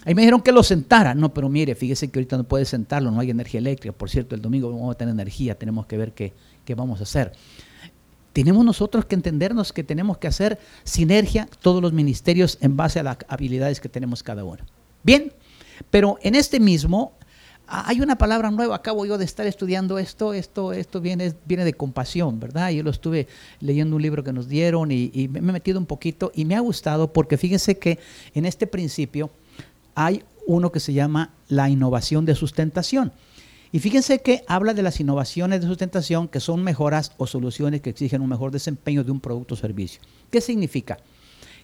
Ahí 0.03 0.15
me 0.15 0.23
dijeron 0.23 0.41
que 0.41 0.51
lo 0.51 0.63
sentara. 0.63 1.13
No, 1.13 1.33
pero 1.33 1.47
mire, 1.47 1.75
fíjese 1.75 2.09
que 2.09 2.19
ahorita 2.19 2.35
no 2.35 2.43
puede 2.43 2.65
sentarlo, 2.65 3.11
no 3.11 3.19
hay 3.19 3.29
energía 3.29 3.59
eléctrica. 3.59 3.95
Por 3.95 4.09
cierto, 4.09 4.35
el 4.35 4.41
domingo 4.41 4.71
vamos 4.71 4.93
a 4.93 4.97
tener 4.97 5.13
energía, 5.13 5.55
tenemos 5.55 5.85
que 5.85 5.97
ver 5.97 6.11
qué, 6.11 6.33
qué 6.65 6.75
vamos 6.75 6.99
a 6.99 7.03
hacer. 7.03 7.31
Tenemos 8.33 8.63
nosotros 8.63 9.05
que 9.05 9.15
entendernos 9.15 9.73
que 9.73 9.83
tenemos 9.83 10.17
que 10.17 10.27
hacer 10.27 10.59
sinergia 10.83 11.47
todos 11.61 11.81
los 11.81 11.93
ministerios 11.93 12.57
en 12.61 12.77
base 12.77 12.99
a 12.99 13.03
las 13.03 13.17
habilidades 13.27 13.79
que 13.79 13.89
tenemos 13.89 14.23
cada 14.23 14.43
uno. 14.43 14.63
Bien, 15.03 15.33
pero 15.89 16.17
en 16.21 16.35
este 16.35 16.59
mismo 16.59 17.13
hay 17.67 18.01
una 18.01 18.17
palabra 18.17 18.51
nueva, 18.51 18.75
acabo 18.75 19.05
yo 19.05 19.17
de 19.17 19.23
estar 19.23 19.47
estudiando 19.47 19.97
esto, 19.97 20.33
esto, 20.33 20.73
esto 20.73 20.99
viene, 20.99 21.33
de 21.47 21.73
compasión, 21.73 22.39
¿verdad? 22.39 22.69
Yo 22.71 22.83
lo 22.83 22.89
estuve 22.89 23.27
leyendo 23.61 23.95
un 23.95 24.01
libro 24.01 24.23
que 24.23 24.33
nos 24.33 24.49
dieron 24.49 24.91
y, 24.91 25.09
y 25.13 25.29
me 25.29 25.39
he 25.39 25.53
metido 25.53 25.79
un 25.79 25.85
poquito 25.85 26.31
y 26.35 26.43
me 26.43 26.55
ha 26.55 26.59
gustado 26.59 27.13
porque 27.13 27.37
fíjense 27.37 27.77
que 27.77 27.97
en 28.33 28.45
este 28.45 28.67
principio 28.67 29.29
hay 29.95 30.23
uno 30.47 30.71
que 30.71 30.79
se 30.81 30.93
llama 30.93 31.33
la 31.47 31.69
innovación 31.69 32.25
de 32.25 32.35
sustentación. 32.35 33.13
Y 33.71 33.79
fíjense 33.79 34.19
que 34.19 34.43
habla 34.47 34.73
de 34.73 34.83
las 34.83 34.99
innovaciones 34.99 35.61
de 35.61 35.67
sustentación 35.67 36.27
que 36.27 36.41
son 36.41 36.63
mejoras 36.63 37.13
o 37.17 37.25
soluciones 37.25 37.81
que 37.81 37.91
exigen 37.91 38.21
un 38.21 38.29
mejor 38.29 38.51
desempeño 38.51 39.03
de 39.03 39.11
un 39.11 39.21
producto 39.21 39.53
o 39.53 39.57
servicio. 39.57 40.01
¿Qué 40.29 40.41
significa? 40.41 40.97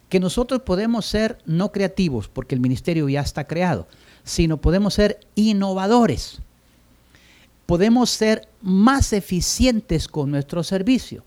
Que 0.07 0.21
nosotros 0.21 0.61
podemos 0.61 1.05
ser 1.05 1.37
no 1.45 1.73
creativos, 1.73 2.29
porque 2.29 2.55
el 2.55 2.61
ministerio 2.61 3.09
ya 3.09 3.21
está 3.21 3.45
creado, 3.45 3.87
sino 4.23 4.57
podemos 4.57 4.93
ser 4.93 5.19
innovadores. 5.35 6.39
Podemos 7.65 8.09
ser 8.09 8.47
más 8.61 9.11
eficientes 9.11 10.07
con 10.07 10.31
nuestro 10.31 10.63
servicio. 10.63 11.25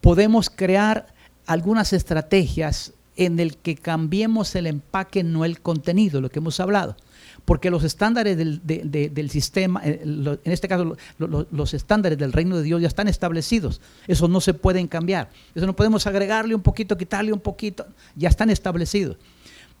Podemos 0.00 0.50
crear 0.50 1.12
algunas 1.46 1.92
estrategias 1.92 2.92
en 3.16 3.40
el 3.40 3.56
que 3.56 3.74
cambiemos 3.74 4.54
el 4.54 4.68
empaque, 4.68 5.24
no 5.24 5.44
el 5.44 5.60
contenido, 5.60 6.20
lo 6.20 6.30
que 6.30 6.38
hemos 6.38 6.60
hablado. 6.60 6.96
Porque 7.44 7.70
los 7.70 7.84
estándares 7.84 8.36
del, 8.36 9.30
sistema, 9.30 9.82
eh, 9.84 10.00
en 10.02 10.52
este 10.52 10.66
caso 10.66 10.96
los 11.18 11.74
estándares 11.74 12.16
del 12.16 12.32
reino 12.32 12.56
de 12.56 12.62
Dios 12.62 12.80
ya 12.80 12.88
están 12.88 13.06
establecidos. 13.06 13.80
Eso 14.06 14.28
no 14.28 14.40
se 14.40 14.54
pueden 14.54 14.88
cambiar. 14.88 15.30
Eso 15.54 15.66
no 15.66 15.76
podemos 15.76 16.06
agregarle 16.06 16.54
un 16.54 16.62
poquito, 16.62 16.96
quitarle 16.96 17.32
un 17.32 17.40
poquito. 17.40 17.86
Ya 18.16 18.30
están 18.30 18.48
establecidos. 18.48 19.18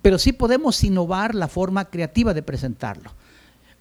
Pero 0.02 0.18
sí 0.18 0.32
podemos 0.32 0.84
innovar 0.84 1.34
la 1.34 1.48
forma 1.48 1.86
creativa 1.86 2.34
de 2.34 2.42
presentarlo. 2.42 3.12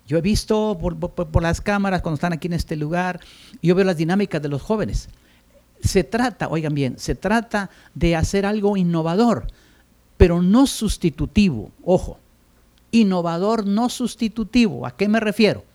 Yo 0.07 0.17
he 0.17 0.21
visto 0.21 0.77
por, 0.79 0.97
por 0.97 1.43
las 1.43 1.59
cámaras 1.59 2.01
cuando 2.01 2.15
están 2.15 2.33
aquí 2.33 2.47
en 2.47 2.53
este 2.53 2.77
lugar, 2.77 3.19
yo 3.61 3.75
veo 3.75 3.85
las 3.85 3.97
dinámicas 3.97 4.41
de 4.41 4.49
los 4.49 4.61
jóvenes 4.61 5.09
se 5.83 6.03
trata, 6.03 6.47
oigan 6.47 6.73
bien, 6.73 6.97
se 6.97 7.13
trata 7.13 7.69
de 7.93 8.15
hacer 8.15 8.45
algo 8.45 8.77
innovador, 8.77 9.47
pero 10.17 10.41
no 10.41 10.65
sustitutivo. 10.65 11.71
Ojo, 11.83 12.19
innovador 12.93 13.65
no 13.65 13.89
sustitutivo. 13.89 14.87
¿A 14.87 14.95
qué 14.95 15.09
me 15.09 15.19
refiero? 15.19 15.65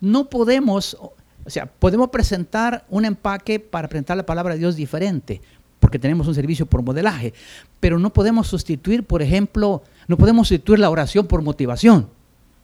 No 0.00 0.30
podemos, 0.30 0.96
o 0.98 1.12
sea, 1.46 1.66
podemos 1.66 2.08
presentar 2.08 2.86
un 2.88 3.04
empaque 3.04 3.60
para 3.60 3.88
presentar 3.88 4.16
la 4.16 4.24
palabra 4.24 4.54
de 4.54 4.60
Dios 4.60 4.76
diferente, 4.76 5.42
porque 5.80 5.98
tenemos 5.98 6.26
un 6.26 6.34
servicio 6.34 6.64
por 6.64 6.82
modelaje, 6.82 7.34
pero 7.80 7.98
no 7.98 8.12
podemos 8.12 8.46
sustituir, 8.46 9.04
por 9.04 9.20
ejemplo, 9.20 9.82
no 10.08 10.16
podemos 10.16 10.48
sustituir 10.48 10.78
la 10.78 10.88
oración 10.88 11.26
por 11.26 11.42
motivación. 11.42 12.08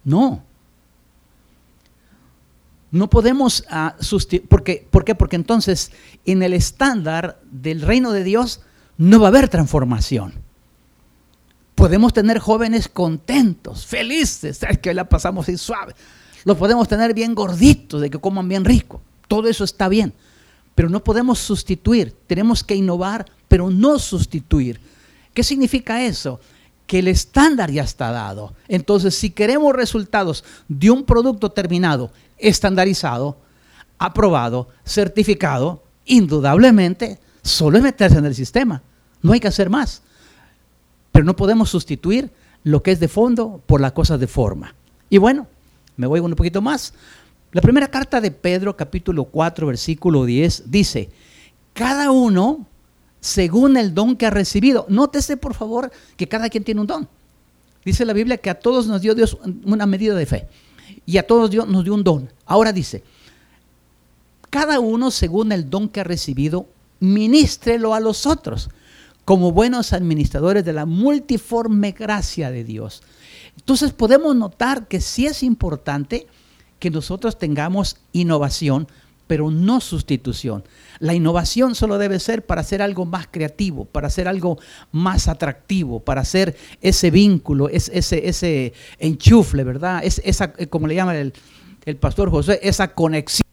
No, 0.04 0.42
no 2.90 3.10
podemos 3.10 3.64
uh, 3.70 4.38
porque, 4.48 4.86
¿Por 4.90 5.04
qué? 5.04 5.14
Porque 5.14 5.36
entonces 5.36 5.92
en 6.24 6.42
el 6.42 6.54
estándar 6.54 7.40
del 7.50 7.82
reino 7.82 8.12
de 8.12 8.24
Dios 8.24 8.62
no 8.96 9.20
va 9.20 9.26
a 9.26 9.28
haber 9.28 9.48
transformación. 9.48 10.32
Podemos 11.78 12.12
tener 12.12 12.40
jóvenes 12.40 12.88
contentos, 12.88 13.86
felices, 13.86 14.56
¿sabes? 14.60 14.78
que 14.78 14.92
la 14.92 15.08
pasamos 15.08 15.44
así 15.44 15.56
suave. 15.56 15.94
Los 16.44 16.56
podemos 16.56 16.88
tener 16.88 17.14
bien 17.14 17.36
gorditos, 17.36 18.00
de 18.00 18.10
que 18.10 18.18
coman 18.18 18.48
bien 18.48 18.64
rico. 18.64 19.00
Todo 19.28 19.48
eso 19.48 19.62
está 19.62 19.88
bien. 19.88 20.12
Pero 20.74 20.88
no 20.88 21.04
podemos 21.04 21.38
sustituir. 21.38 22.16
Tenemos 22.26 22.64
que 22.64 22.74
innovar, 22.74 23.26
pero 23.46 23.70
no 23.70 24.00
sustituir. 24.00 24.80
¿Qué 25.32 25.44
significa 25.44 26.04
eso? 26.04 26.40
que 26.88 27.00
el 27.00 27.08
estándar 27.08 27.70
ya 27.70 27.82
está 27.82 28.10
dado. 28.10 28.54
Entonces, 28.66 29.14
si 29.14 29.28
queremos 29.28 29.74
resultados 29.74 30.42
de 30.68 30.90
un 30.90 31.04
producto 31.04 31.50
terminado, 31.50 32.10
estandarizado, 32.38 33.36
aprobado, 33.98 34.68
certificado, 34.86 35.84
indudablemente, 36.06 37.18
solo 37.42 37.76
es 37.76 37.84
meterse 37.84 38.16
en 38.16 38.24
el 38.24 38.34
sistema. 38.34 38.82
No 39.20 39.34
hay 39.34 39.40
que 39.40 39.48
hacer 39.48 39.68
más. 39.68 40.00
Pero 41.12 41.24
no 41.24 41.36
podemos 41.36 41.70
sustituir 41.70 42.30
lo 42.64 42.82
que 42.82 42.92
es 42.92 43.00
de 43.00 43.08
fondo 43.08 43.62
por 43.66 43.80
las 43.80 43.92
cosas 43.92 44.20
de 44.20 44.26
forma. 44.26 44.74
Y 45.10 45.18
bueno, 45.18 45.46
me 45.96 46.06
voy 46.06 46.20
un 46.20 46.34
poquito 46.34 46.60
más. 46.60 46.94
La 47.52 47.62
primera 47.62 47.88
carta 47.88 48.20
de 48.20 48.30
Pedro, 48.30 48.76
capítulo 48.76 49.24
4, 49.24 49.66
versículo 49.66 50.24
10, 50.24 50.70
dice, 50.70 51.10
cada 51.72 52.10
uno 52.10 52.66
según 53.20 53.76
el 53.76 53.94
don 53.94 54.16
que 54.16 54.26
ha 54.26 54.30
recibido. 54.30 54.86
Nótese, 54.88 55.36
por 55.36 55.54
favor, 55.54 55.90
que 56.16 56.28
cada 56.28 56.48
quien 56.48 56.64
tiene 56.64 56.80
un 56.80 56.86
don. 56.86 57.08
Dice 57.84 58.04
la 58.04 58.12
Biblia 58.12 58.36
que 58.36 58.50
a 58.50 58.58
todos 58.58 58.86
nos 58.86 59.00
dio 59.00 59.14
Dios 59.14 59.38
una 59.64 59.86
medida 59.86 60.14
de 60.14 60.26
fe 60.26 60.46
y 61.06 61.16
a 61.16 61.26
todos 61.26 61.50
Dios 61.50 61.66
nos 61.66 61.84
dio 61.84 61.94
un 61.94 62.04
don. 62.04 62.30
Ahora 62.44 62.72
dice, 62.72 63.02
cada 64.50 64.80
uno 64.80 65.10
según 65.10 65.52
el 65.52 65.70
don 65.70 65.88
que 65.88 66.00
ha 66.00 66.04
recibido, 66.04 66.66
ministrelo 67.00 67.94
a 67.94 68.00
los 68.00 68.26
otros 68.26 68.68
como 69.28 69.52
buenos 69.52 69.92
administradores 69.92 70.64
de 70.64 70.72
la 70.72 70.86
multiforme 70.86 71.92
gracia 71.92 72.50
de 72.50 72.64
Dios. 72.64 73.02
Entonces 73.58 73.92
podemos 73.92 74.34
notar 74.34 74.88
que 74.88 75.02
sí 75.02 75.26
es 75.26 75.42
importante 75.42 76.26
que 76.78 76.90
nosotros 76.90 77.38
tengamos 77.38 77.98
innovación, 78.12 78.88
pero 79.26 79.50
no 79.50 79.82
sustitución. 79.82 80.64
La 80.98 81.12
innovación 81.12 81.74
solo 81.74 81.98
debe 81.98 82.20
ser 82.20 82.46
para 82.46 82.62
hacer 82.62 82.80
algo 82.80 83.04
más 83.04 83.28
creativo, 83.30 83.84
para 83.84 84.06
hacer 84.06 84.28
algo 84.28 84.58
más 84.92 85.28
atractivo, 85.28 86.00
para 86.00 86.22
hacer 86.22 86.56
ese 86.80 87.10
vínculo, 87.10 87.68
ese, 87.68 88.26
ese 88.26 88.72
enchufle, 88.98 89.62
¿verdad? 89.62 90.00
Es, 90.04 90.22
esa, 90.24 90.54
eh, 90.56 90.68
como 90.68 90.86
le 90.86 90.94
llama 90.94 91.14
el, 91.14 91.34
el 91.84 91.96
pastor 91.98 92.30
José, 92.30 92.60
esa 92.62 92.94
conexión, 92.94 93.46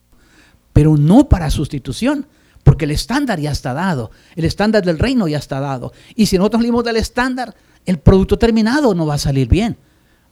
pero 0.72 0.96
no 0.96 1.28
para 1.28 1.50
sustitución 1.50 2.28
porque 2.66 2.84
el 2.84 2.92
estándar 2.92 3.40
ya 3.40 3.52
está 3.52 3.74
dado, 3.74 4.12
el 4.36 4.44
estándar 4.44 4.84
del 4.84 5.00
reino 5.00 5.30
ya 5.30 5.38
está 5.38 5.62
dado. 5.62 5.94
Y 6.16 6.26
si 6.26 6.38
nosotros 6.38 6.62
salimos 6.62 6.84
del 6.84 6.98
estándar, 6.98 7.56
el 7.86 8.00
producto 8.00 8.38
terminado 8.38 8.94
no 8.94 9.06
va 9.06 9.14
a 9.14 9.20
salir 9.20 9.48
bien 9.48 9.78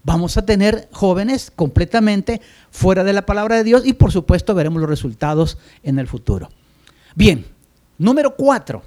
vamos 0.04 0.38
a 0.38 0.46
tener 0.46 0.90
jóvenes 0.92 1.52
completamente 1.56 2.42
fuera 2.72 3.04
de 3.04 3.14
la 3.14 3.26
palabra 3.26 3.56
de 3.56 3.64
Dios 3.64 3.86
y 3.86 3.94
por 3.94 4.12
supuesto 4.12 4.54
veremos 4.54 4.82
los 4.82 4.90
resultados 4.90 5.58
en 5.82 5.98
el 5.98 6.08
futuro. 6.08 6.50
Bien, 7.16 7.46
número 7.98 8.36
cuatro, 8.36 8.84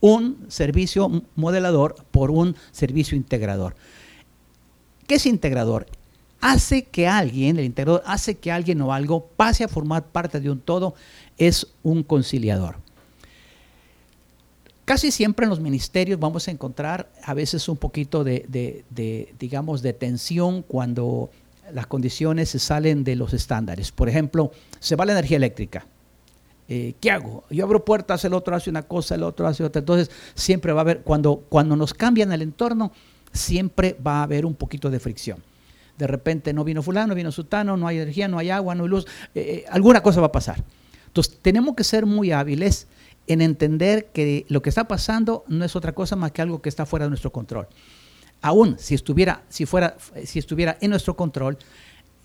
un 0.00 0.46
servicio 0.48 1.24
modelador 1.34 1.96
por 2.10 2.30
un 2.30 2.56
servicio 2.70 3.16
integrador. 3.16 3.74
¿Qué 5.06 5.16
es 5.16 5.26
integrador? 5.26 5.86
Hace 6.40 6.84
que 6.84 7.06
alguien, 7.06 7.58
el 7.58 7.66
integrador 7.66 8.02
hace 8.06 8.36
que 8.36 8.50
alguien 8.50 8.80
o 8.80 8.92
algo 8.92 9.26
pase 9.36 9.64
a 9.64 9.68
formar 9.68 10.06
parte 10.06 10.40
de 10.40 10.50
un 10.50 10.60
todo, 10.60 10.94
es 11.36 11.66
un 11.82 12.02
conciliador. 12.02 12.76
Casi 14.84 15.12
siempre 15.12 15.44
en 15.44 15.50
los 15.50 15.60
ministerios 15.60 16.18
vamos 16.18 16.48
a 16.48 16.50
encontrar 16.50 17.12
a 17.22 17.32
veces 17.34 17.68
un 17.68 17.76
poquito 17.76 18.24
de, 18.24 18.84
digamos, 19.38 19.82
de 19.82 19.92
tensión 19.92 20.62
cuando 20.62 21.30
las 21.72 21.86
condiciones 21.86 22.48
se 22.48 22.58
salen 22.58 23.04
de 23.04 23.14
los 23.14 23.32
estándares. 23.32 23.92
Por 23.92 24.08
ejemplo, 24.08 24.50
se 24.80 24.96
va 24.96 25.04
la 25.04 25.12
energía 25.12 25.36
eléctrica. 25.36 25.86
Eh, 26.68 26.94
¿Qué 27.00 27.10
hago? 27.10 27.44
Yo 27.50 27.64
abro 27.64 27.84
puertas, 27.84 28.24
el 28.24 28.34
otro 28.34 28.56
hace 28.56 28.70
una 28.70 28.82
cosa, 28.82 29.14
el 29.14 29.22
otro 29.22 29.46
hace 29.46 29.62
otra. 29.62 29.78
Entonces, 29.78 30.10
siempre 30.34 30.72
va 30.72 30.80
a 30.80 30.82
haber, 30.82 31.02
cuando, 31.02 31.44
cuando 31.48 31.76
nos 31.76 31.94
cambian 31.94 32.32
el 32.32 32.42
entorno, 32.42 32.90
siempre 33.32 33.96
va 34.04 34.20
a 34.20 34.22
haber 34.24 34.44
un 34.44 34.54
poquito 34.54 34.90
de 34.90 34.98
fricción. 34.98 35.42
De 36.00 36.06
repente 36.06 36.52
no 36.52 36.64
vino 36.64 36.82
fulano, 36.82 37.14
vino 37.14 37.30
sutano, 37.30 37.76
no 37.76 37.86
hay 37.86 37.98
energía, 37.98 38.26
no 38.26 38.38
hay 38.38 38.50
agua, 38.50 38.74
no 38.74 38.84
hay 38.84 38.90
luz. 38.90 39.06
Eh, 39.34 39.40
eh, 39.40 39.64
alguna 39.70 40.02
cosa 40.02 40.20
va 40.20 40.28
a 40.28 40.32
pasar. 40.32 40.64
Entonces, 41.06 41.38
tenemos 41.42 41.74
que 41.74 41.84
ser 41.84 42.06
muy 42.06 42.32
hábiles 42.32 42.86
en 43.26 43.42
entender 43.42 44.06
que 44.12 44.46
lo 44.48 44.62
que 44.62 44.68
está 44.68 44.88
pasando 44.88 45.44
no 45.48 45.64
es 45.64 45.76
otra 45.76 45.92
cosa 45.92 46.16
más 46.16 46.32
que 46.32 46.42
algo 46.42 46.62
que 46.62 46.68
está 46.68 46.86
fuera 46.86 47.04
de 47.04 47.10
nuestro 47.10 47.30
control. 47.30 47.68
aún 48.42 48.76
si 48.78 48.94
estuviera, 48.94 49.42
si 49.50 49.66
fuera, 49.66 49.96
si 50.24 50.38
estuviera 50.38 50.78
en 50.80 50.90
nuestro 50.90 51.14
control, 51.14 51.58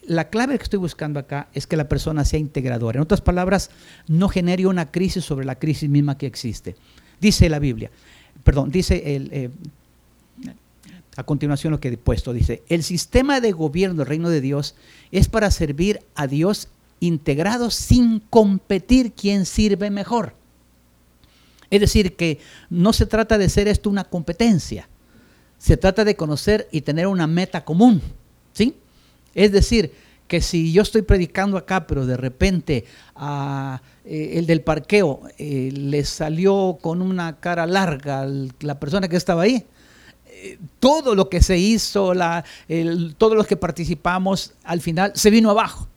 la 0.07 0.29
clave 0.29 0.57
que 0.57 0.63
estoy 0.63 0.79
buscando 0.79 1.19
acá 1.19 1.49
es 1.53 1.67
que 1.67 1.75
la 1.75 1.89
persona 1.89 2.23
sea 2.23 2.39
integradora. 2.39 2.97
En 2.97 3.03
otras 3.03 3.21
palabras, 3.21 3.69
no 4.07 4.29
genere 4.29 4.65
una 4.65 4.91
crisis 4.91 5.25
sobre 5.25 5.45
la 5.45 5.55
crisis 5.55 5.89
misma 5.89 6.17
que 6.17 6.25
existe. 6.25 6.75
Dice 7.19 7.49
la 7.49 7.59
Biblia, 7.59 7.91
perdón, 8.43 8.71
dice 8.71 9.15
el, 9.15 9.29
eh, 9.33 9.49
a 11.15 11.23
continuación 11.23 11.71
lo 11.71 11.79
que 11.79 11.87
he 11.87 11.97
puesto, 11.97 12.33
dice, 12.33 12.63
el 12.67 12.83
sistema 12.83 13.39
de 13.39 13.51
gobierno 13.51 13.99
del 13.99 14.07
reino 14.07 14.29
de 14.29 14.41
Dios 14.41 14.75
es 15.11 15.29
para 15.29 15.49
servir 15.51 16.01
a 16.15 16.27
Dios 16.27 16.67
integrado 16.99 17.71
sin 17.71 18.19
competir 18.19 19.13
quién 19.13 19.45
sirve 19.45 19.89
mejor. 19.89 20.33
Es 21.69 21.81
decir, 21.81 22.15
que 22.15 22.39
no 22.69 22.93
se 22.93 23.05
trata 23.05 23.37
de 23.37 23.49
ser 23.49 23.67
esto 23.67 23.89
una 23.89 24.03
competencia, 24.03 24.87
se 25.57 25.77
trata 25.77 26.03
de 26.03 26.15
conocer 26.15 26.67
y 26.71 26.81
tener 26.81 27.07
una 27.07 27.27
meta 27.27 27.63
común, 27.63 28.01
¿sí? 28.53 28.75
Es 29.33 29.51
decir, 29.51 29.91
que 30.27 30.41
si 30.41 30.73
yo 30.73 30.81
estoy 30.81 31.01
predicando 31.01 31.57
acá, 31.57 31.87
pero 31.87 32.05
de 32.05 32.17
repente 32.17 32.85
a, 33.15 33.81
eh, 34.03 34.33
el 34.35 34.47
del 34.47 34.61
parqueo 34.61 35.21
eh, 35.37 35.71
le 35.71 36.03
salió 36.03 36.77
con 36.81 37.01
una 37.01 37.39
cara 37.39 37.65
larga 37.65 38.27
la 38.59 38.79
persona 38.79 39.07
que 39.07 39.17
estaba 39.17 39.43
ahí, 39.43 39.65
eh, 40.37 40.59
todo 40.79 41.15
lo 41.15 41.29
que 41.29 41.41
se 41.41 41.57
hizo, 41.57 42.13
todos 43.17 43.37
los 43.37 43.47
que 43.47 43.55
participamos, 43.55 44.53
al 44.63 44.81
final 44.81 45.13
se 45.15 45.29
vino 45.29 45.49
abajo. 45.49 45.87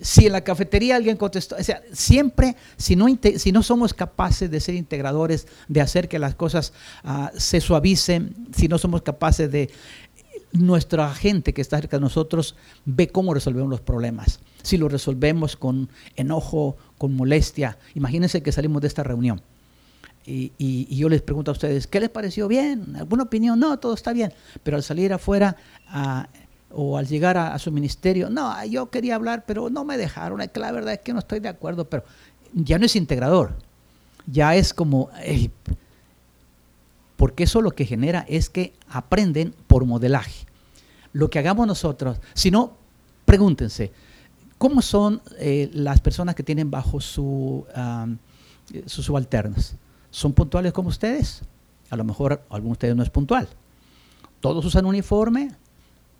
Si 0.00 0.26
en 0.26 0.32
la 0.32 0.40
cafetería 0.40 0.96
alguien 0.96 1.18
contestó, 1.18 1.56
o 1.56 1.62
sea, 1.62 1.82
siempre, 1.92 2.56
si 2.78 2.96
no, 2.96 3.62
somos 3.62 3.92
capaces 3.92 4.50
de 4.50 4.58
ser 4.58 4.74
integradores, 4.74 5.46
de 5.68 5.82
hacer 5.82 6.08
que 6.08 6.18
las 6.18 6.34
cosas 6.34 6.72
ah, 7.04 7.30
se 7.36 7.60
suavicen, 7.60 8.34
si 8.56 8.68
no 8.68 8.78
somos 8.78 9.02
capaces 9.02 9.52
de 9.52 9.70
nuestra 10.52 11.14
gente 11.14 11.52
que 11.52 11.60
está 11.60 11.76
cerca 11.76 11.98
de 11.98 12.02
nosotros 12.02 12.56
ve 12.86 13.08
cómo 13.08 13.34
resolvemos 13.34 13.70
los 13.70 13.80
problemas. 13.82 14.40
Si 14.62 14.78
lo 14.78 14.88
resolvemos 14.88 15.56
con 15.56 15.90
enojo, 16.16 16.76
con 16.96 17.14
molestia, 17.14 17.78
imagínense 17.94 18.42
que 18.42 18.50
salimos 18.50 18.80
de 18.80 18.88
esta 18.88 19.02
reunión 19.02 19.42
y, 20.24 20.94
yo 20.94 21.08
les 21.08 21.22
pregunto 21.22 21.50
a 21.50 21.52
ustedes, 21.52 21.86
¿qué 21.86 22.00
les 22.00 22.10
pareció 22.10 22.48
bien? 22.48 22.96
¿Alguna 22.96 23.24
opinión? 23.24 23.58
No, 23.58 23.78
todo 23.78 23.94
está 23.94 24.12
bien. 24.12 24.32
Pero 24.62 24.76
al 24.76 24.82
salir 24.82 25.12
afuera 25.12 25.56
o 26.70 26.96
al 26.96 27.06
llegar 27.06 27.36
a, 27.36 27.58
su 27.58 27.72
ministerio, 27.72 28.30
no, 28.30 28.64
yo 28.66 28.90
quería 28.90 29.16
hablar, 29.16 29.44
pero 29.46 29.70
no 29.70 29.84
me 29.84 29.96
dejaron. 29.96 30.40
la 30.54 30.72
verdad 30.72 30.94
es 30.94 31.00
que 31.00 31.12
no 31.12 31.18
estoy 31.18 31.40
de 31.40 31.48
acuerdo, 31.48 31.84
pero 31.84 32.04
ya 32.52 32.78
no 32.78 32.86
es 32.86 32.96
integrador. 32.96 33.52
Ya 34.26 34.54
es 34.54 34.72
como, 34.72 35.10
porque 37.16 37.44
eso 37.44 37.60
lo 37.60 37.72
que 37.72 37.84
genera 37.84 38.24
es 38.28 38.48
que 38.48 38.72
aprenden 38.88 39.54
por 39.66 39.84
modelaje. 39.84 40.46
Lo 41.12 41.28
que 41.28 41.40
hagamos 41.40 41.66
nosotros, 41.66 42.18
si 42.32 42.50
no, 42.50 42.72
pregúntense, 43.24 43.92
¿cómo 44.56 44.80
son 44.80 45.20
eh, 45.38 45.68
las 45.74 46.00
personas 46.00 46.36
que 46.36 46.44
tienen 46.44 46.70
bajo 46.70 47.00
su, 47.00 47.66
sus 48.86 49.04
subalternos? 49.04 49.74
¿Son 50.12 50.34
puntuales 50.34 50.72
como 50.74 50.90
ustedes? 50.90 51.40
A 51.90 51.96
lo 51.96 52.04
mejor 52.04 52.44
alguno 52.50 52.68
de 52.68 52.72
ustedes 52.72 52.96
no 52.96 53.02
es 53.02 53.10
puntual. 53.10 53.48
Todos 54.40 54.64
usan 54.64 54.84
uniforme. 54.84 55.52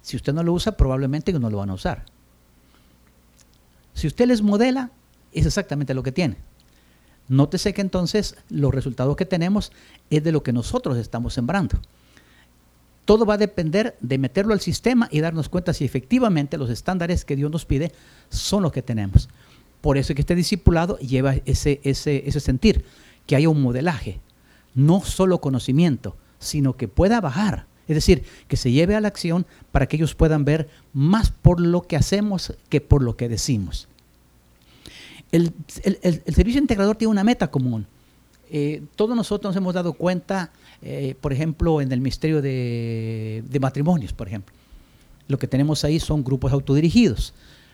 Si 0.01 0.17
usted 0.17 0.33
no 0.33 0.43
lo 0.43 0.55
usa, 0.55 0.77
probablemente 0.77 1.33
no 1.35 1.51
lo 1.51 1.59
van 1.59 1.71
a 1.71 1.75
usar. 1.75 2.07
Si 3.93 4.07
usted 4.07 4.27
les 4.27 4.41
modela, 4.41 4.91
es 5.33 5.45
exactamente 5.45 5.93
lo 5.93 6.03
que 6.03 6.11
tiene. 6.11 6.39
Nótese 7.29 7.75
que 7.75 7.83
entonces 7.83 8.35
los 8.49 8.75
resultados 8.75 9.15
que 9.15 9.27
tenemos 9.27 9.73
es 10.09 10.25
de 10.25 10.33
lo 10.33 10.43
que 10.43 10.55
nosotros 10.55 10.97
estamos 10.97 11.35
sembrando. 11.35 11.79
Todo 13.05 13.27
va 13.27 13.35
a 13.35 13.39
depender 13.39 13.97
de 14.01 14.17
meterlo 14.17 14.55
al 14.55 14.61
sistema 14.61 15.09
y 15.11 15.21
darnos 15.21 15.51
cuenta 15.51 15.75
si 15.75 15.85
efectivamente 15.85 16.57
los 16.57 16.71
estándares 16.71 17.27
que 17.27 17.37
Dios 17.37 17.51
nos 17.51 17.67
pide 17.67 17.93
son 18.31 18.63
los 18.63 18.73
que 18.73 18.81
tenemos. 18.81 19.29
Por 19.83 19.99
eso 19.99 20.13
es 20.13 20.15
que 20.15 20.23
este 20.23 20.35
discipulado 20.35 20.97
lleva 20.99 21.35
ese, 21.45 21.81
ese, 21.85 22.23
ese 22.27 22.41
sentir, 22.41 22.85
que 23.27 23.37
haya 23.37 23.49
un 23.49 23.63
modelaje, 23.63 24.21
no 24.75 25.03
solo 25.03 25.41
conocimiento, 25.41 26.17
sino 26.39 26.77
que 26.77 26.89
pueda 26.89 27.21
bajar. 27.21 27.67
Es 27.89 27.97
decir, 27.97 28.25
que 28.49 28.57
se 28.57 28.71
lleve 28.71 28.95
a 28.95 29.01
la 29.01 29.09
acción 29.09 29.47
para 29.71 29.87
que 29.87 29.97
ellos 29.97 30.15
puedan 30.15 30.45
ver 30.45 30.69
más 30.93 31.31
por 31.31 31.61
lo 31.61 31.83
que 31.83 31.97
hacemos 31.97 32.55
que 32.69 32.81
por 32.81 33.03
lo 33.03 33.17
que 33.17 33.29
decimos. 33.29 33.89
El, 35.33 35.53
servicio 36.35 36.61
integrador 36.61 36.97
tiene 36.97 37.11
una 37.11 37.25
meta 37.25 37.51
común. 37.51 37.87
Eh, 38.51 38.83
todos 38.97 39.17
nosotros 39.17 39.51
nos 39.51 39.57
hemos 39.57 39.73
dado 39.73 39.95
cuenta, 39.95 40.53
eh, 40.83 41.17
por 41.21 41.33
ejemplo, 41.33 41.81
en 41.81 41.91
el 41.91 42.01
misterio 42.01 42.43
de, 42.43 43.43
matrimonios, 43.61 44.13
por 44.13 44.29
ejemplo. 44.29 44.55
Lo 45.29 45.39
que 45.39 45.47
tenemos 45.47 45.85
ahí 45.85 45.99
son 45.99 46.23
grupos 46.23 46.53
autodirigidos, 46.53 47.33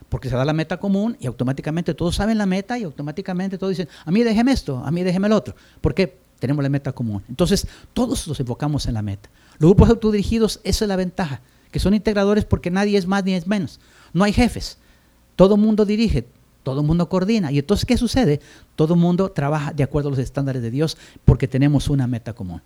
porque 0.09 0.29
se 0.29 0.37
da 0.37 0.45
la 0.45 0.53
meta 0.53 0.79
común 0.79 1.17
y 1.21 1.27
automáticamente 1.27 1.95
todos 1.95 2.17
saben 2.17 2.39
la 2.39 2.47
meta 2.47 2.79
y 2.79 2.85
automáticamente 2.85 3.59
todos 3.59 3.71
dicen, 3.71 3.89
a 4.05 4.11
mí 4.11 4.23
déjeme 4.23 4.53
esto, 4.53 4.79
a 4.85 4.91
mí 4.91 5.03
déjeme 5.03 5.27
el 5.27 5.33
otro. 5.33 5.55
¿Por 5.81 5.95
qué? 5.95 6.19
Tenemos 6.39 6.63
la 6.63 6.69
meta 6.69 6.93
común. 6.93 7.23
Entonces, 7.29 7.67
todos 7.93 8.27
nos 8.29 8.39
enfocamos 8.41 8.87
en 8.87 8.95
la 8.95 9.03
meta. 9.03 9.29
Los 9.59 9.71
grupos 9.71 9.91
autodirigidos, 9.91 10.61
esa 10.65 10.85
es 10.85 10.89
la 10.89 10.97
ventaja, 10.97 11.41
que 11.71 11.81
son 11.81 11.95
integradores 11.95 12.45
porque 12.45 12.71
nadie 12.71 12.97
es 12.97 13.07
más 13.07 13.25
ni 13.25 13.35
es 13.35 13.47
menos. 13.47 13.81
No 14.13 14.25
hay 14.25 14.33
jefes. 14.33 14.79
Todo 15.37 15.57
mundo 15.57 15.85
dirige, 15.85 16.27
todo 16.63 16.83
mundo 16.83 17.09
coordina. 17.09 17.53
Y 17.53 17.59
entonces, 17.59 17.85
¿qué 17.85 17.97
sucede? 17.97 18.41
Todo 18.77 18.97
mundo 18.97 19.31
trabaja 19.31 19.73
de 19.73 19.83
acuerdo 19.83 20.09
a 20.09 20.11
los 20.11 20.21
estándares 20.21 20.63
de 20.63 20.71
Dios 20.71 20.97
porque 21.25 21.49
tenemos 21.49 21.89
una 21.89 22.07
meta 22.07 22.33
común. 22.33 22.63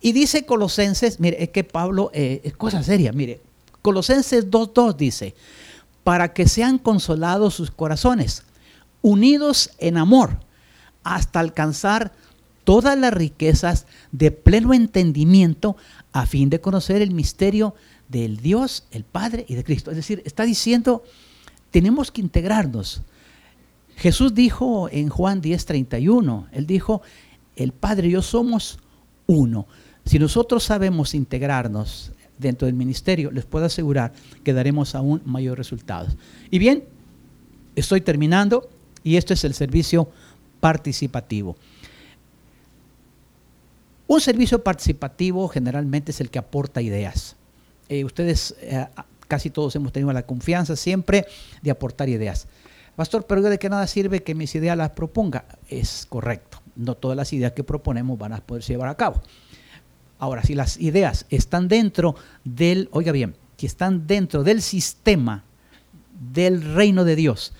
Y 0.00 0.12
dice 0.12 0.46
Colosenses, 0.46 1.18
mire, 1.18 1.42
es 1.42 1.48
que 1.48 1.64
Pablo, 1.64 2.10
eh, 2.14 2.40
es 2.44 2.56
cosa 2.56 2.82
seria, 2.82 3.12
mire, 3.12 3.40
Colosenses 3.82 4.48
2.2 4.50 4.96
dice, 4.96 5.34
para 6.08 6.32
que 6.32 6.48
sean 6.48 6.78
consolados 6.78 7.52
sus 7.52 7.70
corazones, 7.70 8.44
unidos 9.02 9.72
en 9.76 9.98
amor, 9.98 10.40
hasta 11.04 11.38
alcanzar 11.38 12.12
todas 12.64 12.98
las 12.98 13.12
riquezas 13.12 13.84
de 14.10 14.30
pleno 14.30 14.72
entendimiento, 14.72 15.76
a 16.12 16.24
fin 16.24 16.48
de 16.48 16.62
conocer 16.62 17.02
el 17.02 17.10
misterio 17.10 17.74
del 18.08 18.38
Dios, 18.38 18.84
el 18.90 19.04
Padre 19.04 19.44
y 19.48 19.54
de 19.54 19.64
Cristo. 19.64 19.90
Es 19.90 19.98
decir, 19.98 20.22
está 20.24 20.44
diciendo 20.44 21.02
tenemos 21.70 22.10
que 22.10 22.22
integrarnos. 22.22 23.02
Jesús 23.94 24.32
dijo 24.32 24.88
en 24.90 25.10
Juan 25.10 25.42
10:31, 25.42 26.48
Él 26.52 26.66
dijo, 26.66 27.02
el 27.54 27.72
Padre 27.72 28.08
y 28.08 28.12
yo 28.12 28.22
somos 28.22 28.78
uno. 29.26 29.66
Si 30.06 30.18
nosotros 30.18 30.64
sabemos 30.64 31.12
integrarnos 31.12 32.12
dentro 32.38 32.66
del 32.66 32.74
ministerio, 32.74 33.30
les 33.30 33.44
puedo 33.44 33.66
asegurar 33.66 34.12
que 34.44 34.52
daremos 34.52 34.94
aún 34.94 35.22
mayores 35.24 35.58
resultados. 35.58 36.16
Y 36.50 36.58
bien, 36.58 36.84
estoy 37.76 38.00
terminando 38.00 38.68
y 39.02 39.16
esto 39.16 39.34
es 39.34 39.44
el 39.44 39.54
servicio 39.54 40.10
participativo. 40.60 41.56
Un 44.06 44.20
servicio 44.20 44.62
participativo 44.62 45.48
generalmente 45.48 46.12
es 46.12 46.20
el 46.20 46.30
que 46.30 46.38
aporta 46.38 46.80
ideas. 46.80 47.36
Eh, 47.88 48.04
ustedes 48.04 48.54
eh, 48.60 48.86
casi 49.28 49.50
todos 49.50 49.76
hemos 49.76 49.92
tenido 49.92 50.12
la 50.12 50.24
confianza 50.24 50.76
siempre 50.76 51.26
de 51.62 51.70
aportar 51.70 52.08
ideas. 52.08 52.48
Pastor, 52.96 53.26
pero 53.26 53.42
de 53.42 53.58
qué 53.58 53.68
nada 53.68 53.86
sirve 53.86 54.22
que 54.22 54.34
mis 54.34 54.54
ideas 54.54 54.76
las 54.76 54.90
proponga. 54.90 55.44
Es 55.68 56.06
correcto. 56.08 56.60
No 56.74 56.96
todas 56.96 57.16
las 57.16 57.32
ideas 57.32 57.52
que 57.52 57.62
proponemos 57.62 58.18
van 58.18 58.32
a 58.32 58.38
poderse 58.38 58.72
llevar 58.72 58.88
a 58.88 58.96
cabo. 58.96 59.22
Ahora, 60.18 60.42
si 60.42 60.54
las 60.54 60.78
ideas 60.78 61.26
están 61.30 61.68
dentro 61.68 62.16
del, 62.44 62.88
oiga 62.92 63.12
bien, 63.12 63.36
si 63.56 63.66
están 63.66 64.06
dentro 64.06 64.42
del 64.42 64.62
sistema 64.62 65.44
del 66.32 66.74
reino 66.74 67.04
de 67.04 67.16
Dios, 67.16 67.52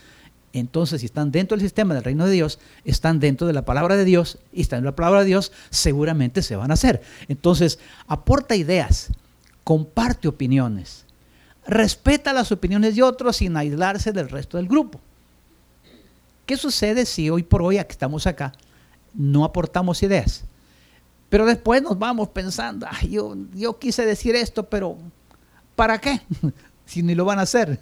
entonces 0.53 1.01
si 1.01 1.07
están 1.07 1.31
dentro 1.31 1.57
del 1.57 1.65
sistema 1.65 1.95
del 1.95 2.05
reino 2.05 2.27
de 2.27 2.33
Dios, 2.33 2.59
están 2.85 3.21
dentro 3.21 3.47
de 3.47 3.53
la 3.53 3.65
palabra 3.65 3.97
de 3.97 4.05
Dios 4.05 4.39
y 4.53 4.63
están 4.63 4.81
en 4.81 4.87
la 4.87 4.97
palabra 4.97 5.21
de 5.21 5.27
Dios, 5.27 5.53
seguramente 5.71 6.43
se 6.43 6.57
van 6.57 6.71
a 6.71 6.75
hacer. 6.75 7.03
Entonces, 7.29 7.79
aporta 8.07 8.57
ideas, 8.57 9.13
comparte 9.63 10.27
opiniones, 10.27 11.05
respeta 11.67 12.33
las 12.33 12.51
opiniones 12.51 12.97
de 12.97 13.03
otros 13.03 13.37
sin 13.37 13.57
aislarse 13.57 14.13
del 14.13 14.29
resto 14.29 14.57
del 14.57 14.67
grupo. 14.67 15.01
¿Qué 16.47 16.57
sucede 16.57 17.05
si 17.05 17.29
hoy 17.29 17.43
por 17.43 17.63
hoy, 17.63 17.77
que 17.77 17.93
estamos 17.93 18.27
acá, 18.27 18.55
no 19.15 19.45
aportamos 19.45 20.03
ideas? 20.03 20.45
Pero 21.29 21.47
después 21.47 21.83
nos 21.83 21.99
vamos 21.99 22.29
pensando, 22.29 22.87
yo, 23.09 23.79
quise 23.79 24.07
decir 24.07 24.35
esto, 24.35 24.65
pero 24.65 24.97
¿para 25.77 25.99
qué? 26.01 26.21
si 26.87 27.03
ni 27.03 27.15
lo 27.15 27.25
van 27.25 27.39
a 27.39 27.43
hacer. 27.43 27.81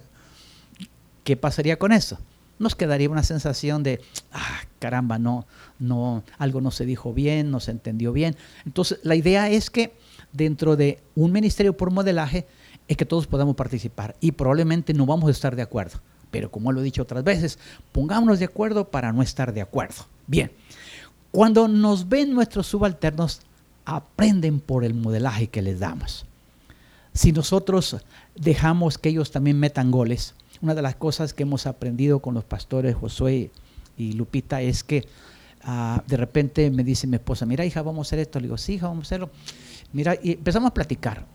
¿Qué 1.23 1.37
pasaría 1.37 1.79
con 1.79 1.91
eso? 1.91 2.17
Nos 2.59 2.75
quedaría 2.75 3.09
una 3.09 3.23
sensación 3.23 3.83
de, 3.83 4.01
ah, 4.33 4.61
caramba, 4.79 5.19
no, 5.19 5.45
no, 5.79 6.23
algo 6.37 6.59
no 6.59 6.71
se 6.71 6.85
dijo 6.85 7.13
bien, 7.13 7.51
no 7.51 7.59
se 7.59 7.71
entendió 7.71 8.11
bien. 8.11 8.35
Entonces, 8.65 8.99
la 9.03 9.15
idea 9.15 9.49
es 9.49 9.69
que 9.69 9.93
dentro 10.33 10.75
de 10.75 10.99
un 11.15 11.31
ministerio 11.31 11.75
por 11.75 11.91
modelaje, 11.91 12.45
es 12.87 12.97
que 12.97 13.05
todos 13.05 13.27
podamos 13.27 13.55
participar 13.55 14.15
y 14.19 14.31
probablemente 14.31 14.93
no 14.93 15.05
vamos 15.05 15.27
a 15.27 15.31
estar 15.31 15.55
de 15.55 15.61
acuerdo. 15.61 15.99
Pero 16.31 16.51
como 16.51 16.71
lo 16.71 16.81
he 16.81 16.83
dicho 16.83 17.01
otras 17.01 17.23
veces, 17.23 17.59
pongámonos 17.91 18.39
de 18.39 18.45
acuerdo 18.45 18.89
para 18.89 19.11
no 19.13 19.21
estar 19.21 19.53
de 19.53 19.61
acuerdo. 19.61 20.05
Bien, 20.25 20.51
cuando 21.31 21.67
nos 21.67 22.09
ven 22.09 22.33
nuestros 22.33 22.67
subalternos, 22.67 23.41
aprenden 23.85 24.59
por 24.59 24.83
el 24.83 24.93
modelaje 24.93 25.47
que 25.47 25.61
les 25.61 25.79
damos. 25.79 26.25
Si 27.13 27.31
nosotros 27.31 27.97
dejamos 28.35 28.97
que 28.97 29.09
ellos 29.09 29.31
también 29.31 29.59
metan 29.59 29.91
goles, 29.91 30.35
una 30.61 30.75
de 30.75 30.81
las 30.81 30.95
cosas 30.95 31.33
que 31.33 31.43
hemos 31.43 31.67
aprendido 31.67 32.19
con 32.19 32.33
los 32.33 32.43
pastores 32.43 32.95
Josué 32.95 33.51
y 33.97 34.13
Lupita 34.13 34.61
es 34.61 34.83
que 34.83 35.07
ah, 35.63 36.03
de 36.07 36.17
repente 36.17 36.69
me 36.71 36.83
dice 36.83 37.07
mi 37.07 37.15
esposa, 37.15 37.45
mira 37.45 37.65
hija, 37.65 37.81
vamos 37.81 38.07
a 38.07 38.09
hacer 38.09 38.19
esto. 38.19 38.39
Le 38.39 38.47
digo, 38.47 38.57
sí, 38.57 38.73
hija, 38.73 38.87
vamos 38.87 39.05
a 39.05 39.07
hacerlo. 39.07 39.29
Mira, 39.93 40.15
y 40.21 40.33
empezamos 40.33 40.71
a 40.71 40.73
platicar. 40.73 41.25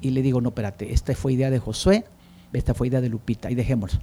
Y 0.00 0.10
le 0.10 0.22
digo, 0.22 0.40
no, 0.40 0.50
espérate, 0.50 0.92
esta 0.92 1.14
fue 1.14 1.32
idea 1.32 1.50
de 1.50 1.58
Josué, 1.58 2.04
esta 2.52 2.74
fue 2.74 2.86
idea 2.86 3.00
de 3.00 3.08
Lupita, 3.08 3.50
y 3.50 3.54
dejémoslo. 3.54 4.00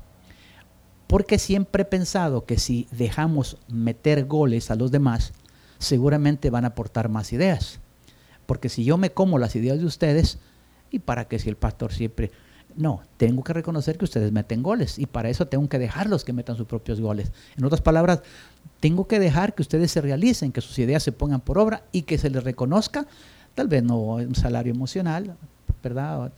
Porque 1.08 1.38
siempre 1.38 1.84
he 1.84 1.86
pensado 1.86 2.46
que 2.46 2.58
si 2.58 2.88
dejamos 2.92 3.58
meter 3.68 4.26
goles 4.26 4.72
a 4.72 4.76
los 4.76 4.92
demás, 4.92 5.34
seguramente 5.78 6.50
van 6.50 6.66
a 6.66 6.70
aportar 6.70 7.10
más 7.10 7.32
ideas. 7.34 7.80
Porque 8.46 8.70
si 8.70 8.84
yo 8.84 8.98
me 8.98 9.12
como 9.12 9.38
las 9.40 9.56
ideas 9.56 9.80
de 9.80 9.86
ustedes, 9.86 10.40
¿y 10.92 11.00
para 11.00 11.26
qué 11.26 11.40
si 11.40 11.50
el 11.50 11.58
pastor 11.58 11.94
siempre... 11.94 12.32
No, 12.76 13.04
tengo 13.16 13.42
que 13.42 13.54
reconocer 13.54 13.98
que 13.98 14.04
ustedes 14.04 14.34
meten 14.34 14.62
goles 14.62 15.00
y 15.00 15.06
para 15.06 15.30
eso 15.30 15.48
tengo 15.48 15.70
que 15.70 15.80
dejarlos 15.80 16.26
que 16.26 16.34
metan 16.34 16.58
sus 16.58 16.68
propios 16.68 17.00
goles. 17.00 17.32
En 17.56 17.64
otras 17.64 17.80
palabras, 17.80 18.22
tengo 18.82 19.08
que 19.08 19.18
dejar 19.18 19.56
que 19.56 19.62
ustedes 19.62 19.92
se 19.92 20.02
realicen, 20.02 20.52
que 20.52 20.60
sus 20.60 20.78
ideas 20.80 21.02
se 21.02 21.14
pongan 21.14 21.40
por 21.40 21.58
obra 21.58 21.84
y 21.94 22.02
que 22.02 22.18
se 22.18 22.30
les 22.30 22.44
reconozca, 22.44 23.08
tal 23.54 23.70
vez 23.70 23.82
no 23.82 23.98
un 23.98 24.36
salario 24.36 24.74
emocional, 24.74 25.38
¿verdad? 25.82 26.34